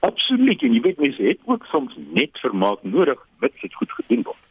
Absoluut. 0.00 0.62
En 0.62 0.72
jy 0.72 0.80
weet 0.80 0.98
mense 0.98 1.22
het 1.22 1.38
ook 1.44 1.64
soms 1.64 1.94
net 1.96 2.38
vermaak 2.38 2.82
nodig 2.82 3.26
mits 3.38 3.60
dit 3.60 3.74
goed 3.74 3.92
gedoen 3.92 4.22
word. 4.22 4.44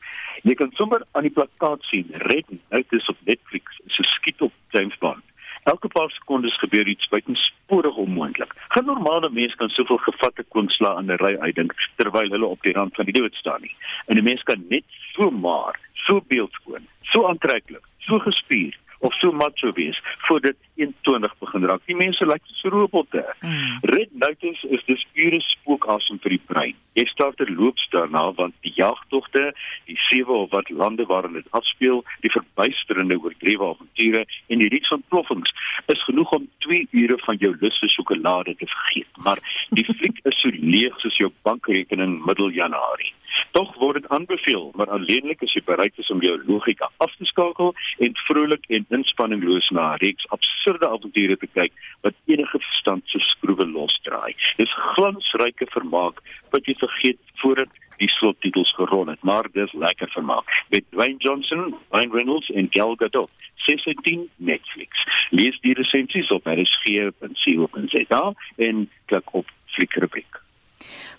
Jy 0.44 0.54
kan 0.54 0.72
sommer 0.72 1.04
aan 1.12 1.26
die 1.28 1.32
plakkaat 1.32 1.84
sien 1.84 2.08
Red 2.12 2.46
Notice 2.70 3.12
op 3.12 3.18
Netflix 3.26 3.80
'n 3.86 4.04
skiet 4.04 4.42
op 4.42 4.54
James 4.70 4.98
Bond. 4.98 5.24
Elke 5.68 5.88
paar 5.88 6.10
sekondes 6.10 6.60
gebeur 6.60 6.88
iets 6.88 7.08
buitensporig 7.12 7.96
onmoontlik. 7.96 8.54
Geen 8.68 8.86
normale 8.86 9.30
mens 9.30 9.56
kan 9.56 9.70
soveel 9.70 9.98
gevatte 9.98 10.46
kwinksla 10.48 10.94
aan 10.96 11.12
'n 11.12 11.20
ry 11.20 11.36
uitdink 11.44 11.74
terwyl 11.96 12.32
hulle 12.32 12.46
op 12.46 12.62
die 12.62 12.74
rand 12.74 12.96
van 12.96 13.06
die 13.06 13.14
dood 13.20 13.36
staan 13.36 13.62
nie. 13.62 13.76
En 14.06 14.18
'n 14.18 14.24
mens 14.24 14.44
kan 14.44 14.64
net 14.70 14.84
so 15.14 15.30
maar, 15.32 15.80
so 15.94 16.22
beeldskoon, 16.28 16.88
so 17.02 17.28
aantreklik, 17.28 17.84
so 18.00 18.20
gespierd 18.20 18.78
of 19.00 19.14
so 19.14 19.32
macho 19.32 19.72
wees 19.74 20.00
voordat 20.28 20.56
21 20.76 21.34
begin 21.40 21.66
raak. 21.66 21.82
Die 21.86 21.96
mense 21.96 22.26
lyk 22.26 22.42
so 22.60 22.70
robotte. 22.70 23.24
Mm. 23.42 23.78
Red 23.82 24.10
Notice 24.12 24.68
is 24.70 24.84
dis 24.86 25.06
pure 25.14 25.40
spookasem 25.42 26.20
vir 26.24 26.36
die 26.36 26.44
brein. 26.50 26.76
Jy 26.98 27.06
start 27.12 27.38
terloops 27.42 27.86
daarna 27.94 28.24
want 28.38 28.56
die 28.66 28.74
jagtogte, 28.78 29.52
die 29.90 29.98
sewe 30.08 30.44
of 30.44 30.52
wat 30.56 30.70
lande 30.70 31.06
waarin 31.10 31.38
dit 31.38 31.52
afspeel, 31.58 32.04
die 32.26 32.34
verbuisterende 32.34 33.20
oordrewe 33.22 33.72
avonture 33.74 34.26
en 34.48 34.64
die 34.64 34.72
reeks 34.74 34.94
van 34.94 35.06
ploffings 35.10 35.54
is 35.94 36.04
genoeg 36.10 36.34
om 36.38 36.50
2 36.66 36.88
ure 37.04 37.20
van 37.26 37.38
jou 37.42 37.54
lus 37.62 37.78
vir 37.82 37.94
sjokolade 37.94 38.56
te 38.58 38.70
vergeet. 38.70 39.22
Maar 39.26 39.42
die 39.78 39.86
fliek 39.86 40.20
is 40.30 40.42
so 40.42 40.54
leeg 40.54 40.98
soos 41.04 41.22
jou 41.22 41.32
bankrekening 41.48 42.20
middel 42.26 42.54
Januarie. 42.54 43.14
Tog 43.52 43.76
word 43.82 44.02
dit 44.02 44.10
aanbeveel, 44.10 44.72
maar 44.76 44.90
alleenlik 44.90 45.42
as 45.44 45.54
jy 45.54 45.64
bereid 45.66 45.98
is 45.98 46.12
om 46.14 46.22
jou 46.22 46.36
logika 46.46 46.90
af 47.04 47.16
te 47.16 47.26
skakel 47.26 47.74
en 48.04 48.16
vrolik 48.28 48.68
en 48.70 48.86
inspanningloos 49.00 49.70
na 49.70 49.94
'n 49.94 50.02
reeks 50.04 50.30
absurde 50.36 50.88
avonture 50.88 51.38
te 51.38 51.48
kyk 51.48 51.74
wat 52.02 52.16
enige 52.26 52.60
verstand 52.60 53.04
se 53.06 53.20
skroewe 53.20 53.68
losdraai. 53.68 54.36
Dis 54.58 54.74
glansryke 54.94 55.68
vermaak 55.70 56.22
wat 56.52 56.66
jy 56.66 56.74
vergeet 56.80 57.20
voordat 57.42 57.70
die 57.98 58.10
slottitels 58.10 58.74
gerol 58.78 59.08
het, 59.08 59.22
maar 59.24 59.46
dis 59.52 59.74
lekker 59.74 60.10
vermaak. 60.10 60.46
Met 60.70 60.84
Dwayne 60.90 61.18
Johnson, 61.18 61.76
Ryan 61.90 62.12
Reynolds 62.12 62.50
en 62.50 62.68
Gal 62.70 62.96
Gadot. 62.96 63.30
16 63.68 64.30
Netflix. 64.36 64.90
Lees 65.30 65.60
die 65.62 65.74
resensies 65.74 66.32
op 66.32 66.46
rsg.co.za 66.48 68.34
en 68.56 68.90
klik 69.06 69.34
op 69.34 69.48
fliekrubriek. 69.66 70.47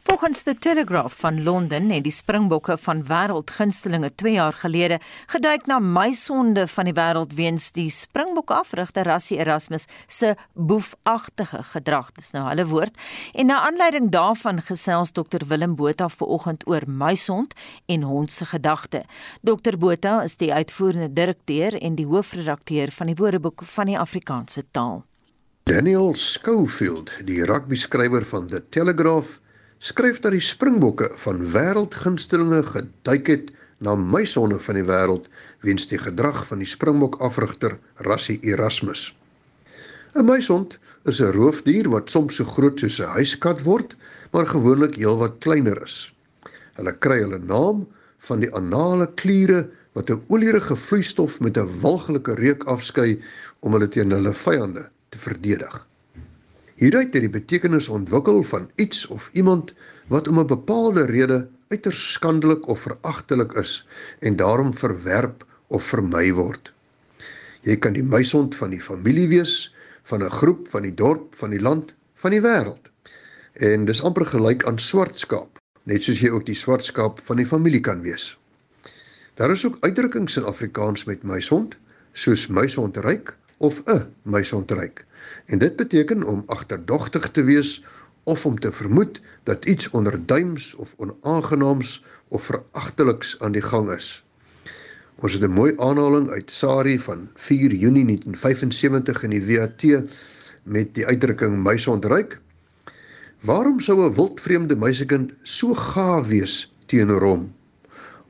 Volgens 0.03 0.43
The 0.43 0.55
Telegraph 0.55 1.15
van 1.19 1.43
Londen 1.43 1.91
het 1.91 2.03
die 2.03 2.13
Springbokke 2.13 2.79
van 2.79 3.03
wêreldgunstelinge 3.07 4.15
2 4.15 4.33
jaar 4.33 4.53
gelede 4.53 5.01
geduik 5.27 5.67
na 5.67 5.79
meisonde 5.79 6.67
van 6.69 6.85
die 6.85 6.95
wêreld 6.95 7.35
weens 7.35 7.73
die 7.73 7.91
Springbok 7.91 8.51
afrigter 8.51 9.05
Rassie 9.05 9.39
Erasmus 9.39 9.87
se 10.07 10.35
boefagtige 10.55 11.63
gedrag. 11.63 12.13
Dis 12.13 12.31
nou 12.31 12.47
hulle 12.49 12.67
woord. 12.67 12.95
En 13.35 13.47
na 13.47 13.61
aanleiding 13.67 14.11
daarvan 14.11 14.63
gesels 14.63 15.13
Dr 15.13 15.47
Willem 15.49 15.77
Botha 15.77 16.09
vanoggend 16.09 16.67
oor 16.67 16.87
meisond 16.87 17.55
en 17.87 18.03
hond 18.03 18.33
se 18.33 18.45
gedagte. 18.45 19.05
Dr 19.43 19.77
Botha 19.77 20.23
is 20.23 20.37
die 20.37 20.53
uitvoerende 20.53 21.13
direkteur 21.13 21.75
en 21.83 21.95
die 21.95 22.07
hoofredakteur 22.07 22.91
van 22.91 23.07
die 23.07 23.19
Woordeboek 23.19 23.63
van 23.65 23.87
die 23.87 23.99
Afrikaanse 23.99 24.65
taal. 24.71 25.05
Daniel 25.69 26.15
Schofield, 26.15 27.13
die 27.25 27.45
rugby 27.45 27.77
skrywer 27.77 28.25
van 28.25 28.47
The 28.47 28.63
Telegraph 28.69 29.41
skryf 29.79 30.19
dat 30.21 30.35
die 30.35 30.43
Springbokke 30.43 31.11
van 31.23 31.43
wêreldgunstelinge 31.53 32.63
geduik 32.67 33.27
het 33.31 33.51
na 33.79 33.95
muisonde 33.95 34.59
van 34.59 34.75
die 34.75 34.87
wêreld 34.87 35.29
weens 35.63 35.87
die 35.91 36.01
gedrag 36.03 36.47
van 36.51 36.59
die 36.63 36.67
Springbok 36.67 37.21
afrigter 37.23 37.79
Rassie 38.03 38.39
Erasmus. 38.43 39.15
'n 40.15 40.25
Muisond 40.25 40.79
is 41.05 41.21
'n 41.21 41.33
roofdier 41.33 41.89
wat 41.89 42.11
soms 42.11 42.35
so 42.35 42.45
groot 42.45 42.81
soos 42.81 42.99
'n 42.99 43.15
huiskat 43.15 43.63
word, 43.63 43.95
maar 44.33 44.47
gewoonlik 44.47 44.95
heelwat 44.95 45.39
kleiner 45.39 45.83
is. 45.83 46.13
Hulle 46.75 46.99
kry 46.99 47.21
hulle 47.23 47.39
naam 47.39 47.87
van 48.19 48.41
die 48.41 48.55
anale 48.55 49.07
kliere 49.15 49.71
wat 49.93 50.11
'n 50.11 50.23
olierige 50.29 50.77
vloeistof 50.77 51.41
met 51.41 51.57
'n 51.57 51.81
walglike 51.81 52.35
reuk 52.35 52.65
afskei 52.65 53.23
om 53.61 53.73
hulle 53.73 53.89
teen 53.89 54.11
hulle 54.11 54.35
vyande 54.35 54.91
te 55.09 55.19
verdedig. 55.19 55.88
Hieruit 56.79 57.11
het 57.11 57.25
die 57.25 57.31
betekenis 57.35 57.89
ontwikkel 57.91 58.45
van 58.47 58.69
iets 58.79 59.07
of 59.11 59.31
iemand 59.33 59.73
wat 60.07 60.29
om 60.29 60.39
'n 60.39 60.47
bepaalde 60.47 61.05
rede 61.07 61.49
uiters 61.69 62.13
skandelik 62.13 62.69
of 62.69 62.81
veragtelik 62.81 63.53
is 63.53 63.87
en 64.19 64.37
daarom 64.37 64.75
verwerp 64.75 65.47
of 65.67 65.85
vermy 65.85 66.33
word. 66.33 66.73
Jy 67.63 67.77
kan 67.77 67.93
die 67.93 68.05
muisond 68.05 68.55
van 68.57 68.71
die 68.71 68.81
familie 68.81 69.29
wees, 69.29 69.75
van 70.03 70.23
'n 70.23 70.31
groep, 70.31 70.69
van 70.69 70.83
die 70.83 70.95
dorp, 70.95 71.35
van 71.35 71.51
die 71.51 71.61
land, 71.61 71.95
van 72.15 72.31
die 72.31 72.41
wêreld. 72.41 72.91
En 73.53 73.85
dis 73.85 74.03
amper 74.03 74.27
gelyk 74.27 74.65
aan 74.65 74.79
swart 74.79 75.19
skaap, 75.19 75.59
net 75.83 76.03
soos 76.03 76.21
jy 76.21 76.31
ook 76.31 76.47
die 76.47 76.55
swart 76.55 76.85
skaap 76.85 77.21
van 77.21 77.37
die 77.37 77.47
familie 77.47 77.81
kan 77.81 78.03
wees. 78.03 78.39
Daar 79.35 79.51
is 79.51 79.67
ook 79.67 79.77
uitdrukkings 79.81 80.37
in 80.37 80.45
Afrikaans 80.45 81.05
met 81.05 81.23
muisond, 81.23 81.77
soos 82.13 82.47
muisondryk 82.47 83.37
of 83.57 83.83
'n 83.87 84.15
muisondryk. 84.23 85.08
En 85.47 85.59
dit 85.59 85.77
beteken 85.77 86.23
om 86.23 86.43
agterdogtig 86.47 87.31
te 87.31 87.43
wees 87.43 87.85
of 88.23 88.47
om 88.47 88.59
te 88.59 88.73
vermoed 88.73 89.21
dat 89.43 89.65
iets 89.65 89.91
onderduims 89.91 90.75
of 90.75 90.95
onaangenaams 90.97 92.05
of 92.29 92.43
verachteliks 92.43 93.41
aan 93.41 93.53
die 93.53 93.63
gang 93.63 93.91
is. 93.93 94.25
Ons 95.15 95.33
het 95.33 95.43
'n 95.43 95.53
mooi 95.53 95.73
aanhaling 95.77 96.31
uit 96.31 96.51
Sari 96.51 96.99
van 96.99 97.29
4 97.35 97.73
Junie 97.73 98.05
1975 98.05 99.23
in 99.23 99.31
die 99.31 99.57
WAT 99.57 99.83
met 100.63 100.95
die 100.95 101.07
uitdrukking 101.07 101.63
muisondryk. 101.63 102.41
Waarom 103.41 103.81
sou 103.81 104.05
'n 104.05 104.15
wildvreemde 104.15 104.77
meisiekind 104.77 105.33
so 105.43 105.75
gaaf 105.75 106.27
wees 106.27 106.75
teenoor 106.87 107.23
hom? 107.23 107.55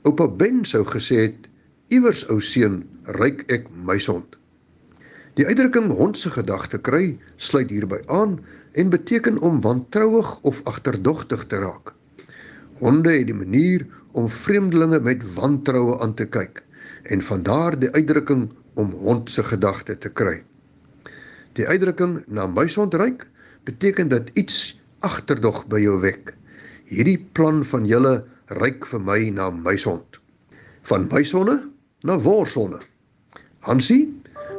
Oupa 0.02 0.28
Ben 0.28 0.64
sou 0.64 0.84
gesê 0.84 1.16
het: 1.16 1.48
"Iewers 1.86 2.28
ou 2.28 2.40
seun, 2.40 2.88
ryk 3.04 3.42
ek 3.46 3.66
muisond." 3.84 4.36
Die 5.38 5.46
uitdrukking 5.46 5.92
hond 5.94 6.18
se 6.18 6.32
gedagte 6.34 6.80
kry 6.82 7.12
sluit 7.38 7.70
hierby 7.70 8.00
aan 8.10 8.40
en 8.74 8.88
beteken 8.90 9.36
om 9.46 9.60
wantrouig 9.62 10.32
of 10.42 10.58
agterdogtig 10.66 11.44
te 11.46 11.60
raak. 11.62 11.92
Honde 12.82 13.12
het 13.14 13.28
die 13.30 13.36
manier 13.38 13.84
om 14.18 14.26
vreemdelinge 14.26 14.98
met 15.00 15.22
wantroue 15.36 15.94
aan 16.02 16.16
te 16.18 16.26
kyk 16.26 16.64
en 17.14 17.22
van 17.22 17.46
daar 17.46 17.78
die 17.78 17.90
uitdrukking 17.94 18.48
om 18.74 18.90
hond 18.90 19.30
se 19.30 19.46
gedagte 19.46 19.94
te 19.98 20.10
kry. 20.10 20.42
Die 21.54 21.70
uitdrukking 21.70 22.18
na 22.26 22.50
muishond 22.50 22.98
ryk 22.98 23.28
beteken 23.62 24.10
dat 24.10 24.34
iets 24.34 24.74
agterdog 25.06 25.68
by 25.70 25.84
jou 25.86 26.00
wek. 26.02 26.34
Hierdie 26.90 27.20
plan 27.38 27.62
van 27.62 27.86
julle 27.86 28.24
ryk 28.58 28.90
vir 28.90 29.06
my 29.06 29.20
na 29.30 29.52
muishond. 29.54 30.18
Van 30.82 31.06
muishonde 31.06 31.60
na 32.02 32.18
worshonde. 32.18 32.82
Hansie, 33.62 34.17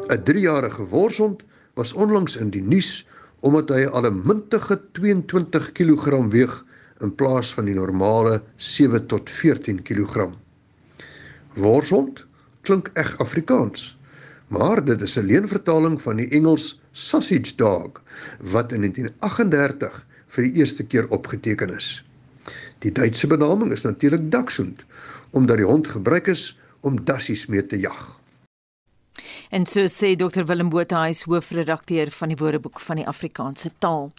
'n 0.09 0.23
3-jarige 0.25 0.87
worshond, 0.89 1.43
was 1.73 1.93
onlangs 1.93 2.35
in 2.35 2.49
die 2.49 2.61
nuus 2.61 3.05
omdat 3.39 3.69
hy 3.69 3.85
al 3.85 4.09
'n 4.09 4.21
mintige 4.25 4.81
22 4.97 5.71
kg 5.71 6.25
weeg 6.33 6.65
in 6.99 7.15
plaas 7.15 7.53
van 7.53 7.65
die 7.65 7.77
normale 7.77 8.41
7 8.57 9.05
tot 9.07 9.29
14 9.29 9.81
kg. 9.81 10.27
Worshond 11.53 12.25
klink 12.61 12.89
eg 12.93 13.17
Afrikaans, 13.17 13.97
maar 14.47 14.83
dit 14.85 15.01
is 15.01 15.15
'n 15.17 15.25
leenvertaling 15.25 16.01
van 16.01 16.15
die 16.15 16.29
Engels 16.29 16.81
sausage 16.91 17.55
dog 17.55 18.01
wat 18.41 18.71
in 18.71 18.81
1938 18.81 20.05
vir 20.27 20.43
die 20.43 20.53
eerste 20.53 20.83
keer 20.83 21.09
opgeteken 21.09 21.75
is. 21.75 22.03
Die 22.79 22.91
Duitse 22.91 23.27
benaming 23.27 23.71
is 23.71 23.83
natuurlik 23.83 24.31
dachshund 24.31 24.85
omdat 25.31 25.57
die 25.57 25.65
hond 25.65 25.87
gebruik 25.87 26.27
is 26.27 26.59
om 26.81 27.05
dassies 27.05 27.45
mee 27.45 27.65
te 27.65 27.79
jag. 27.79 28.18
En 29.49 29.65
so 29.65 29.87
sê 29.89 30.15
Dr 30.15 30.43
Willem 30.45 30.69
Botha, 30.69 30.99
hy 31.07 31.13
is 31.15 31.23
hoofredakteur 31.25 32.11
van 32.13 32.29
die 32.29 32.35
Woordeboek 32.37 32.77
van 32.85 32.99
die 32.99 33.05
Afrikaanse 33.09 33.71
taal. 33.81 34.11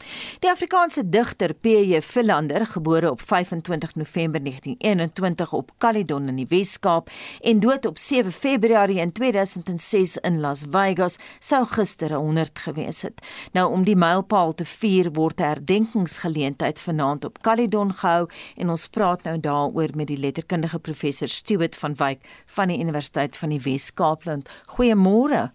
Die 0.43 0.51
Afrikaanse 0.51 1.05
digter 1.07 1.53
P.J. 1.55 2.01
Philander, 2.03 2.64
gebore 2.66 3.12
op 3.12 3.22
25 3.22 3.95
November 3.95 4.43
1921 4.43 5.53
op 5.55 5.70
Caledon 5.78 6.26
in 6.33 6.41
die 6.41 6.49
Wes-Kaap 6.51 7.12
en 7.47 7.62
dood 7.62 7.87
op 7.87 7.99
7 8.03 8.35
Februarie 8.35 8.99
in 8.99 9.12
2006 9.14 10.16
in 10.26 10.41
Las 10.43 10.64
Vegas, 10.70 11.20
sou 11.39 11.62
gister 11.76 12.16
100 12.16 12.64
gewees 12.66 13.05
het. 13.07 13.22
Nou 13.55 13.68
om 13.70 13.87
die 13.87 13.95
mylpaal 13.95 14.57
te 14.59 14.66
vier 14.66 15.12
word 15.14 15.39
'n 15.39 15.53
herdenkingsgeleentheid 15.53 16.81
vanaand 16.81 17.24
op 17.24 17.39
Caledon 17.39 17.93
gehou 17.93 18.26
en 18.57 18.70
ons 18.70 18.89
praat 18.89 19.22
nou 19.22 19.39
daaroor 19.41 19.95
met 19.95 20.07
die 20.07 20.18
letterkundige 20.18 20.78
professor 20.78 21.28
Stuart 21.28 21.76
van 21.76 21.95
Wyk 21.95 22.18
van 22.47 22.68
die 22.68 22.81
Universiteit 22.81 23.37
van 23.37 23.49
die 23.49 23.62
Wes-Kaapland. 23.62 24.51
Goeiemôre 24.74 25.20
goeiemôre. 25.21 25.51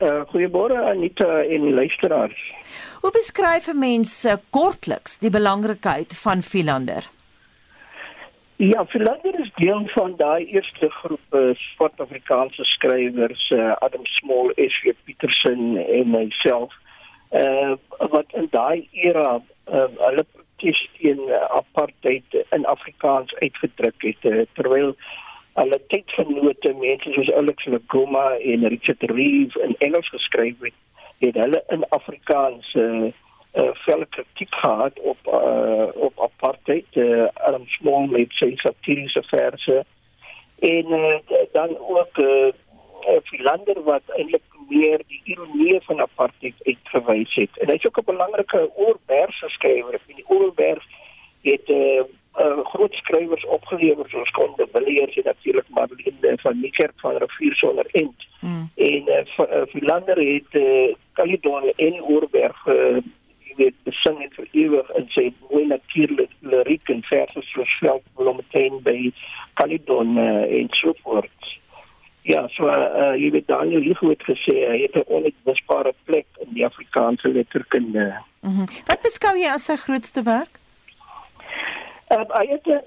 Uh 0.00 0.24
goeiemôre 0.28 0.76
Anita 0.90 1.42
en 1.44 1.74
luisteraars. 1.74 2.40
Hoe 3.00 3.10
beskryf 3.10 3.68
'n 3.68 3.78
mens 3.78 4.24
uh, 4.24 4.36
kortliks 4.50 5.18
die 5.18 5.30
belangrikheid 5.30 6.16
van 6.18 6.42
Philander? 6.42 7.04
Ja, 8.56 8.84
Philander 8.84 9.40
is 9.40 9.52
deel 9.54 9.88
van 9.94 10.16
daai 10.16 10.44
eerste 10.44 10.88
groep 10.88 11.34
uh, 11.34 11.54
Suid-Afrikaanse 11.54 12.64
skrywers, 12.64 13.50
uh, 13.50 13.72
Adam 13.80 14.06
Small, 14.06 14.52
S.W. 14.56 14.92
Petersen 15.04 15.76
en 15.76 16.10
myself. 16.10 16.72
Uh 17.30 17.76
wat 17.98 18.26
in 18.32 18.48
daai 18.50 18.88
era 18.92 19.40
uh, 19.72 19.88
hulle 19.98 20.24
protes 20.32 20.88
teen 20.98 21.20
apartheid 21.50 22.46
in 22.50 22.64
Afrikaans 22.64 23.34
uitgedruk 23.34 24.02
het 24.02 24.24
uh, 24.24 24.44
terwyl 24.52 24.94
hulle 25.56 25.78
tydgenote 25.92 26.72
mense 26.80 27.12
soos 27.14 27.30
Alex 27.40 27.68
Lagoma 27.72 28.26
en 28.52 28.68
Richard 28.68 29.02
Reeve 29.10 29.62
in 29.64 29.76
Engels 29.86 30.08
geskryf 30.12 30.60
het, 30.60 30.76
het 31.24 31.38
hulle 31.40 31.62
in 31.76 31.86
Afrikaans 31.98 32.74
uh, 32.74 33.12
uh 33.56 33.70
fel 33.84 34.04
kritiek 34.12 34.54
gehad 34.54 35.00
op 35.00 35.30
uh 35.32 35.88
op 36.08 36.20
apartheid 36.28 37.00
uh 37.00 37.28
Adam 37.48 37.64
Small 37.78 38.10
met 38.12 38.36
sy 38.40 38.52
satiriese 38.60 39.22
verse 39.30 39.78
en 40.58 40.92
uh, 40.98 41.16
dan 41.52 41.72
ook 41.78 42.20
uh 42.24 42.52
Philander 43.24 43.82
wat 43.86 44.14
eintlik 44.18 44.44
meer 44.68 45.02
die 45.08 45.20
ironie 45.24 45.80
van 45.86 46.00
apartheid 46.00 46.54
uitgewys 46.66 47.34
het. 47.34 47.58
En 47.62 47.70
hy's 47.70 47.86
ook 47.86 48.00
'n 48.00 48.10
belangrike 48.12 48.70
oorberg 48.74 49.38
geskrywer 49.38 49.94
en 49.94 50.14
die 50.20 50.28
oorberg 50.28 50.84
het 51.42 51.68
uh 51.68 52.02
uh, 52.38 52.64
groot 52.72 52.94
skrywers 52.94 53.44
opgelewer 53.46 54.08
soos 54.08 54.30
Konde 54.30 54.68
Villiers 54.72 55.16
en 55.16 55.22
natuurlik 55.24 55.68
Marlene 55.68 56.38
van 56.42 56.60
Niekerk 56.60 56.96
van 57.00 57.16
Rivier 57.16 57.54
sonder 57.54 57.86
end. 57.92 58.26
Mm. 58.40 58.70
En 58.74 59.02
uh, 59.08 59.62
Philander 59.72 60.18
het 60.18 60.54
uh, 60.60 60.94
Caledon 61.12 61.72
en 61.76 62.02
Oorberg 62.02 62.66
uh, 62.66 62.98
weet 63.56 63.76
besing 63.88 64.20
en 64.22 64.32
vir 64.36 64.48
ewig 64.52 64.90
in 65.00 65.08
sy 65.14 65.26
mooi 65.48 65.64
natuurlike 65.70 66.50
liriek 66.52 66.92
en 66.92 67.02
verse 67.08 67.42
soos 67.50 67.76
Veld 67.80 68.04
Bloemfontein 68.18 68.80
by 68.86 68.98
Caledon 69.60 70.16
uh, 70.20 70.44
en 70.60 70.68
so 70.80 70.94
voort. 71.04 71.52
Ja, 72.26 72.42
so 72.56 72.66
uh, 72.66 73.14
jy 73.14 73.30
weet 73.36 73.48
Daniel 73.48 73.84
Hugo 73.86 74.10
het 74.10 74.24
gesê 74.26 74.56
hy 74.66 74.78
het 74.84 74.96
'n 74.98 75.06
onuitwisbare 75.06 75.94
plek 76.04 76.26
in 76.42 76.54
die 76.58 76.66
Afrikaanse 76.66 77.28
letterkunde. 77.28 78.06
Mm 78.40 78.54
-hmm. 78.56 78.66
Wat 78.86 79.00
beskou 79.00 79.36
jy 79.38 79.48
as 79.48 79.64
sy 79.64 79.76
grootste 79.76 80.22
werk? 80.22 80.60
Uh, 82.08 82.22
hy 82.38 82.46
het 82.46 82.66
'n 82.66 82.82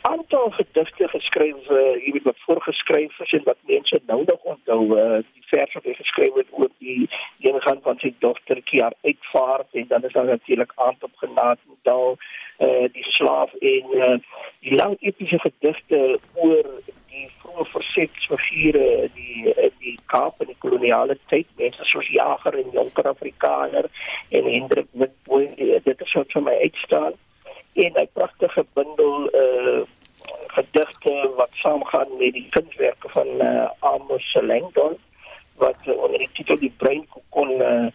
aantal 0.00 0.50
gedigte 0.50 1.08
geskryf, 1.08 1.70
uh, 1.70 1.94
jy 2.04 2.10
weet 2.12 2.22
wat 2.22 2.44
voorgeskryf 2.46 3.20
is 3.20 3.32
en 3.32 3.44
wat 3.44 3.56
mense 3.60 4.00
nou 4.06 4.24
nog 4.26 4.42
onthou, 4.42 4.82
uh, 4.98 5.22
die 5.34 5.46
vers 5.46 5.72
wat 5.72 5.84
hy 5.84 5.94
geskryf 5.94 6.34
het 6.34 6.46
oor 6.50 6.70
die 6.78 7.08
ingaan 7.38 7.80
van 7.82 7.98
sy 7.98 8.14
dogtertjie 8.18 8.82
haar 8.82 8.96
uitvaart 9.02 9.68
en 9.72 9.86
dan 9.88 10.04
is 10.04 10.12
daar 10.12 10.24
natuurlik 10.24 10.72
aand 10.74 11.02
op 11.02 11.14
genaat 11.16 11.58
en 11.68 11.78
dal 11.82 12.16
uh, 12.58 12.88
die 12.92 13.04
slaaf 13.04 13.52
en 13.54 13.84
uh, 13.94 14.18
die 14.60 14.74
lang 14.74 14.96
epiese 15.00 15.38
gedigte 15.38 16.18
oor 16.34 16.70
die 17.10 17.28
vroeë 17.42 17.68
versetsfigure 17.74 18.88
die 19.14 19.54
die 19.78 19.98
Kaap 20.06 20.40
in 20.40 20.46
die 20.46 20.58
koloniale 20.58 21.18
tyd 21.30 21.46
mense 21.60 21.84
soos 21.84 22.08
Jager 22.08 22.58
en 22.58 22.72
Jonker 22.72 23.08
Afrikaner 23.08 23.90
en 24.28 24.50
Hendrik 24.50 24.90
Witbooi 24.92 25.46
dit 25.84 26.00
is 26.08 26.18
wat 26.18 26.32
vir 26.32 26.46
my 26.48 26.56
uitstaan 26.64 27.14
en 27.84 27.92
'n 28.02 28.08
pragtige 28.12 28.64
bundel 28.74 29.28
uh 29.42 29.84
gedigte 30.56 31.32
wat 31.36 31.50
saamgaan 31.52 32.08
met 32.18 32.32
die 32.32 32.46
kunswerke 32.50 33.08
van 33.08 33.26
uh, 33.26 33.68
Amos 33.78 34.38
Langdon 34.40 34.96
wat 35.54 35.76
uh, 35.84 35.94
onder 35.94 36.18
die 36.18 36.30
titel 36.32 36.58
die 36.58 36.72
brein 36.76 37.04
kon 37.28 37.50
uh, 37.60 37.86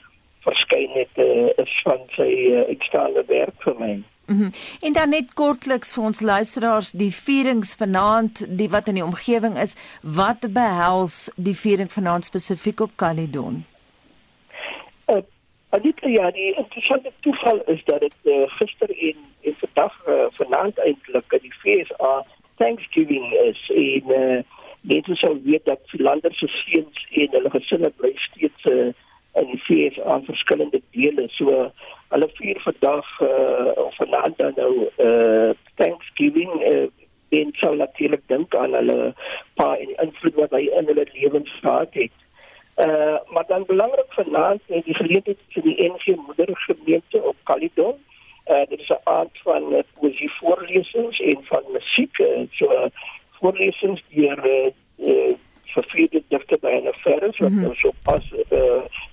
verskyn 0.45 0.89
het 0.93 1.21
uh, 1.21 1.49
is 1.61 1.73
van 1.85 2.01
sy 2.17 2.29
uh, 2.51 2.63
uitstaande 2.69 3.23
werk 3.27 3.57
vir 3.65 3.75
my. 3.79 3.91
Mm 4.25 4.37
-hmm. 4.37 4.51
En 4.81 4.93
dan 4.93 5.09
net 5.09 5.33
kortliks 5.33 5.93
vir 5.93 6.03
ons 6.03 6.19
luisteraars 6.19 6.91
die 6.91 7.11
vierings 7.13 7.75
vanaand 7.75 8.45
die 8.57 8.69
wat 8.69 8.87
in 8.87 9.01
die 9.01 9.05
omgewing 9.05 9.57
is 9.57 9.75
wat 10.01 10.53
behels 10.53 11.29
die 11.35 11.57
viering 11.57 11.91
vanaand 11.91 12.25
spesifiek 12.25 12.79
op 12.79 12.91
Caledon. 12.95 13.65
Uh, 15.71 15.77
Anita, 15.79 16.07
ja, 16.07 16.31
die 16.31 16.53
interessante 16.53 17.11
toeval 17.19 17.61
is 17.65 17.83
dat 17.83 17.99
dit 17.99 18.13
uh, 18.23 18.43
gister 18.47 18.89
en 18.89 19.15
en 19.41 19.55
vandag 19.57 20.07
uh, 20.07 20.25
vanaand 20.29 20.77
eintlik 20.77 21.31
in 21.31 21.39
die 21.41 21.53
FSA 21.53 22.25
Thanksgiving 22.55 23.33
is 23.33 23.71
en 23.75 24.11
uh, 24.11 24.39
mense 24.81 25.15
sou 25.15 25.39
weet 25.43 25.65
dat 25.65 25.79
Philander 25.85 26.33
se 26.33 26.47
seuns 26.47 27.07
en 27.11 27.27
hulle 27.31 27.49
gesinne 27.49 27.89
bly 27.89 28.11
steeds 28.15 28.65
uh, 28.65 28.91
in 29.39 29.47
die 29.53 29.61
FSA 29.65 30.19
verskillende 30.27 30.81
dele. 30.91 31.27
So 31.37 31.71
hulle 32.09 32.29
vier 32.33 32.59
vandag 32.59 33.07
uh, 33.21 33.71
of 33.85 33.95
vanaand 33.95 34.37
dan 34.37 34.53
nou 34.55 34.89
uh, 34.97 35.55
Thanksgiving 35.75 36.51
uh, 36.73 36.87
en 37.29 37.55
sou 37.63 37.75
natuurlik 37.75 38.27
dink 38.27 38.55
aan 38.55 38.75
hulle 38.75 39.13
pa 39.55 39.71
en 39.77 39.87
die 39.87 40.01
invloed 40.03 40.35
wat 40.43 40.51
hy 40.59 40.67
in 40.67 40.91
hulle 40.91 41.07
lewens 41.13 41.59
gehad 41.63 41.95
het. 41.95 42.11
Uh, 42.87 43.17
maar 43.33 43.45
dan 43.47 43.63
belangrijk 43.65 44.13
vanaand 44.13 44.61
is 44.65 44.83
die 44.83 44.95
gelegenheid 44.95 45.37
van 45.49 45.61
die 45.61 45.91
NG 45.91 46.15
Moedergemeente 46.25 47.21
op 47.21 47.35
Caledon. 47.43 47.95
Uh, 48.47 48.65
dit 48.69 48.79
is 48.79 48.89
een 48.89 48.99
aard 49.03 49.39
van 49.43 49.73
uh, 49.73 49.79
poëzie 49.99 50.31
voorlezings 50.31 51.19
en 51.19 51.37
van 51.41 51.63
muziek. 51.71 52.17
Uh, 52.17 52.27
so, 52.51 52.71
uh, 52.71 52.85
voorlezings 53.31 54.03
die 54.09 54.27
er 54.27 54.71
uh, 54.97 55.33
vervierde 55.65 56.23
dichter 56.27 56.57
bij 56.59 56.77
een 56.77 56.87
affaire 56.87 57.27
is, 57.27 57.37
wat 57.37 57.49
mm 57.49 57.63
-hmm. 57.63 57.75
zo 57.75 57.91
pas 58.03 58.31
uh, 58.31 58.59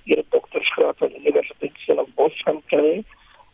hier 0.03 0.17
een 0.17 0.25
doktersgraad 0.29 0.97
van 0.97 1.07
de 1.07 1.19
Universiteit 1.19 1.71
Stellenbosch 1.77 2.43
gaan 2.43 2.61
krijgen. 2.65 3.05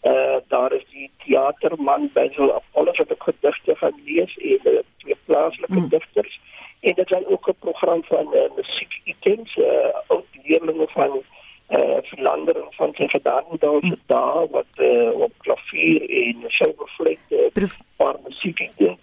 Uh 0.02 0.36
daar 0.48 0.74
is 0.74 0.86
die 0.92 1.12
teaterman 1.26 2.10
Basil 2.14 2.54
Apollos 2.54 2.98
wat 2.98 3.12
ek 3.12 3.24
gedigte 3.24 3.76
gaan 3.76 4.02
lees 4.06 4.38
en 4.38 4.60
uh, 4.64 4.80
twee 4.98 5.18
plaaslike 5.26 5.80
mm. 5.80 5.90
digters 5.90 6.40
en 6.80 6.94
dit 6.94 7.12
is 7.12 7.26
ook 7.26 7.48
'n 7.48 7.60
program 7.60 8.04
van 8.04 8.26
uh, 8.34 8.40
musiek 8.56 8.65
items 9.04 9.56
uh, 9.58 9.66
ook 10.08 10.26
leerlinge 10.44 10.88
van 10.88 11.22
uh 11.70 11.98
verandering 12.02 12.68
van 12.78 12.92
sy 12.94 13.08
gedagte 13.08 13.70
mm. 13.82 13.96
daar 14.06 14.48
wat 14.52 14.72
uh, 14.78 15.22
op 15.22 15.32
klavier 15.38 16.10
en 16.10 16.44
silverfluit 16.48 17.20
uh, 17.30 17.70
paar 17.98 18.16
musiek 18.24 18.60
items 18.60 19.00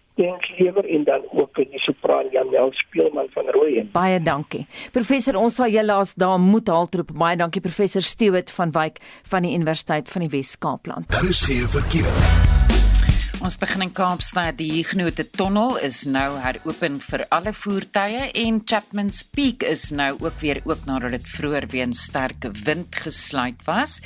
lewer 0.59 0.88
en 0.88 1.05
dan 1.05 1.22
ook 1.30 1.57
die 1.57 1.80
sopran 1.80 2.28
Janel 2.30 2.72
Speelman 2.72 3.26
van 3.30 3.45
Rooyen. 3.49 3.88
Baie 3.93 4.20
dankie. 4.22 4.66
Professor, 4.93 5.36
ons 5.36 5.55
sal 5.55 5.72
julle 5.72 5.93
as 5.93 6.14
daar 6.14 6.40
moet 6.40 6.68
haltroep. 6.68 7.14
Baie 7.16 7.36
dankie 7.36 7.61
professor 7.64 8.03
Stewart 8.03 8.53
van 8.53 8.72
Wyk 8.72 9.01
van 9.28 9.43
die 9.43 9.55
Universiteit 9.55 10.11
van 10.11 10.26
die 10.26 10.30
Wes-Kaapland. 10.30 11.11
Daar 11.11 11.28
is 11.28 11.43
geen 11.43 11.68
verkeer. 11.68 12.72
Ons 13.43 13.57
begin 13.59 13.82
in 13.82 13.90
Kaapstad. 13.90 14.55
Die 14.61 14.68
Huguenot 14.70 15.18
Tunnel 15.34 15.72
is 15.82 16.05
nou 16.07 16.36
heropen 16.38 17.01
vir 17.03 17.24
alle 17.34 17.51
voertuie 17.51 18.28
en 18.38 18.61
Chapman's 18.70 19.24
Peak 19.26 19.64
is 19.66 19.88
nou 19.90 20.12
ook 20.22 20.38
weer 20.38 20.61
oop 20.62 20.84
nadat 20.86 21.16
dit 21.16 21.26
vroeër 21.26 21.66
weens 21.72 22.05
sterk 22.07 22.47
wind 22.62 22.95
gesluit 23.03 23.59
was. 23.66 23.97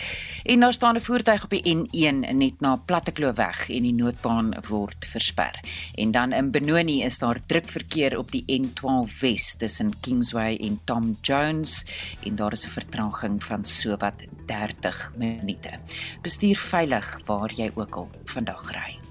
En 0.49 0.65
daar 0.65 0.73
staan 0.73 0.97
'n 0.97 1.05
voertuig 1.05 1.45
op 1.45 1.53
die 1.53 1.75
N1 1.75 2.25
net 2.33 2.61
na 2.65 2.77
Plattekloofweg 2.77 3.69
en 3.69 3.83
die 3.83 3.93
noodbaan 3.93 4.57
word 4.69 5.05
versper. 5.05 5.61
En 5.95 6.11
dan 6.13 6.33
in 6.33 6.51
Benoni 6.51 7.03
is 7.05 7.19
daar 7.19 7.41
druk 7.47 7.69
verkeer 7.69 8.19
op 8.19 8.33
die 8.33 8.45
N12 8.49 9.21
Wes 9.21 9.55
tussen 9.59 10.01
Kingsway 10.01 10.57
en 10.57 10.81
Tom 10.85 11.17
Jones 11.21 11.85
en 12.25 12.37
daar 12.37 12.53
is 12.53 12.67
'n 12.67 12.71
vertraging 12.71 13.45
van 13.45 13.65
sowat 13.65 14.25
30 14.47 15.13
minute. 15.17 15.71
Bestuur 16.23 16.57
veilig 16.57 17.21
waar 17.27 17.53
jy 17.55 17.71
ook 17.75 17.97
al 17.97 18.09
vandag 18.25 18.73
ry. 18.73 19.06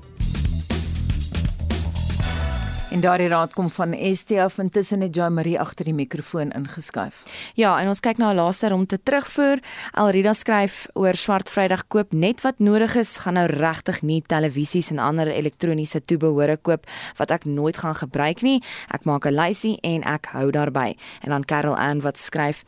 En 2.96 3.02
daardie 3.02 3.28
raad 3.28 3.52
kom 3.54 3.68
van 3.70 3.92
Estia 3.92 4.46
van 4.50 4.70
tussen 4.70 5.02
net 5.04 5.16
Joe 5.16 5.30
Marie 5.30 5.58
agter 5.60 5.84
die 5.84 5.94
mikrofoon 5.94 6.54
ingeskuif. 6.56 7.24
Ja, 7.60 7.74
en 7.82 7.90
ons 7.92 8.00
kyk 8.00 8.18
na 8.18 8.30
'n 8.32 8.36
laaste 8.36 8.70
ronde 8.70 9.00
terugvoer. 9.04 9.60
Elrida 9.92 10.34
skryf 10.34 10.88
oor 10.94 11.14
Swart 11.14 11.50
Vrydag 11.50 11.88
koop 11.88 12.14
net 12.14 12.42
wat 12.42 12.60
nodig 12.60 12.96
is, 12.96 13.18
gaan 13.18 13.34
nou 13.34 13.46
regtig 13.46 14.02
nie 14.02 14.24
televisies 14.28 14.92
en 14.92 15.00
ander 15.00 15.28
elektroniese 15.28 16.02
toebehore 16.06 16.58
koop 16.58 16.88
wat 17.18 17.32
ek 17.32 17.46
nooit 17.46 17.78
gaan 17.78 17.96
gebruik 17.96 18.42
nie. 18.42 18.64
Ek 18.88 19.04
maak 19.04 19.26
'n 19.26 19.36
lysie 19.36 19.78
en 19.82 20.04
ek 20.04 20.26
hou 20.26 20.52
daarby. 20.52 20.96
En 21.22 21.30
dan 21.30 21.46
Carol 21.46 21.76
Ann 21.76 22.02
wat 22.02 22.18
skryf: 22.18 22.64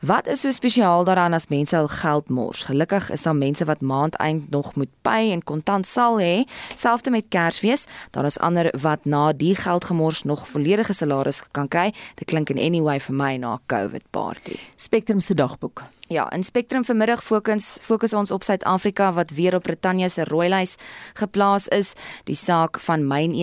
"Wat 0.00 0.26
is 0.26 0.40
so 0.40 0.50
spesiaal 0.50 1.04
daaraan 1.04 1.34
as 1.34 1.48
mense 1.48 1.76
hul 1.76 1.88
geld 1.88 2.28
mors? 2.28 2.62
Gelukkig 2.64 3.10
is 3.10 3.22
daar 3.22 3.36
mense 3.36 3.64
wat 3.64 3.80
maandeind 3.80 4.50
nog 4.50 4.74
moet 4.74 4.90
pay 5.02 5.32
en 5.32 5.44
kontant 5.44 5.86
sal 5.86 6.18
hê, 6.18 6.44
selfs 6.74 7.10
met 7.10 7.28
Kersfees. 7.28 7.86
Daar 8.10 8.24
is 8.24 8.38
ander 8.38 8.72
wat 8.80 9.04
na 9.04 9.32
die 9.32 9.54
geld 9.66 9.84
gemors 9.84 10.22
nog 10.22 10.46
volledige 10.48 10.94
salaris 10.94 11.42
kan 11.50 11.68
kry. 11.68 11.90
Dit 12.14 12.30
klink 12.30 12.50
in 12.54 12.62
anyway 12.62 13.00
vir 13.02 13.14
my 13.14 13.36
na 13.36 13.54
'n 13.54 13.66
COVID 13.66 14.04
party. 14.10 14.56
Spectrum 14.76 15.20
se 15.20 15.34
dagboek. 15.34 15.82
Ja, 16.08 16.30
in 16.30 16.42
Spectrum 16.42 16.84
vanmiddag 16.84 17.24
fokus 17.24 17.78
fokus 17.82 18.12
ons 18.12 18.30
op 18.30 18.42
Suid-Afrika 18.42 19.12
wat 19.12 19.30
weer 19.30 19.54
op 19.54 19.62
Brittanje 19.62 20.08
se 20.08 20.24
rooilys 20.24 20.76
geplaas 21.14 21.68
is. 21.68 21.94
Die 22.24 22.34
saak 22.34 22.80
van 22.80 23.06
myn 23.06 23.34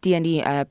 teen 0.00 0.24
die 0.24 0.40
uh, 0.40 0.62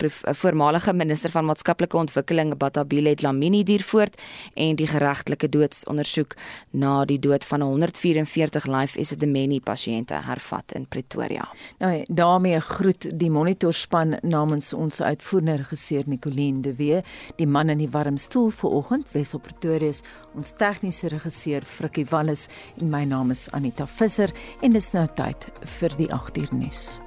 voormalige 0.42 0.94
minister 0.94 1.32
van 1.32 1.46
maatskaplike 1.46 1.98
ontwikkeling 1.98 2.56
Batabile 2.58 3.16
Dlamini 3.16 3.64
Diervoort 3.64 4.18
en 4.54 4.76
die 4.80 4.88
geregtelike 4.90 5.50
doodsondersoek 5.50 6.36
na 6.72 7.06
die 7.06 7.20
dood 7.22 7.46
van 7.46 7.62
144 7.62 8.68
life 8.70 9.00
esidimeni 9.00 9.60
pasiënte 9.62 10.22
hervat 10.26 10.74
in 10.78 10.88
Pretoria. 10.90 11.48
Nou 11.80 11.92
daarmee 12.08 12.60
groet 12.60 13.10
die 13.20 13.32
monitorspan 13.34 14.18
namens 14.22 14.74
ons 14.74 15.02
uitvoerende 15.02 15.60
regisseur 15.64 16.04
Nicoline 16.08 16.62
de 16.62 16.76
Wee, 16.76 17.04
die 17.38 17.48
man 17.48 17.70
in 17.70 17.84
die 17.84 17.92
warm 17.92 18.18
stoel 18.18 18.50
vanoggend 18.50 19.12
Wes 19.14 19.34
op 19.38 19.46
Pretoria, 19.48 19.94
ons 20.36 20.56
tegniese 20.58 21.08
regisseur 21.14 21.66
Frikkie 21.66 22.08
Wallis 22.10 22.48
en 22.80 22.90
my 22.90 23.06
naam 23.08 23.32
is 23.32 23.48
Anita 23.54 23.88
Visser 23.88 24.34
en 24.62 24.74
dis 24.76 24.92
nou 24.94 25.06
tyd 25.16 25.52
vir 25.80 26.00
die 26.02 26.10
8uur 26.16 26.52
nuus. 26.56 27.00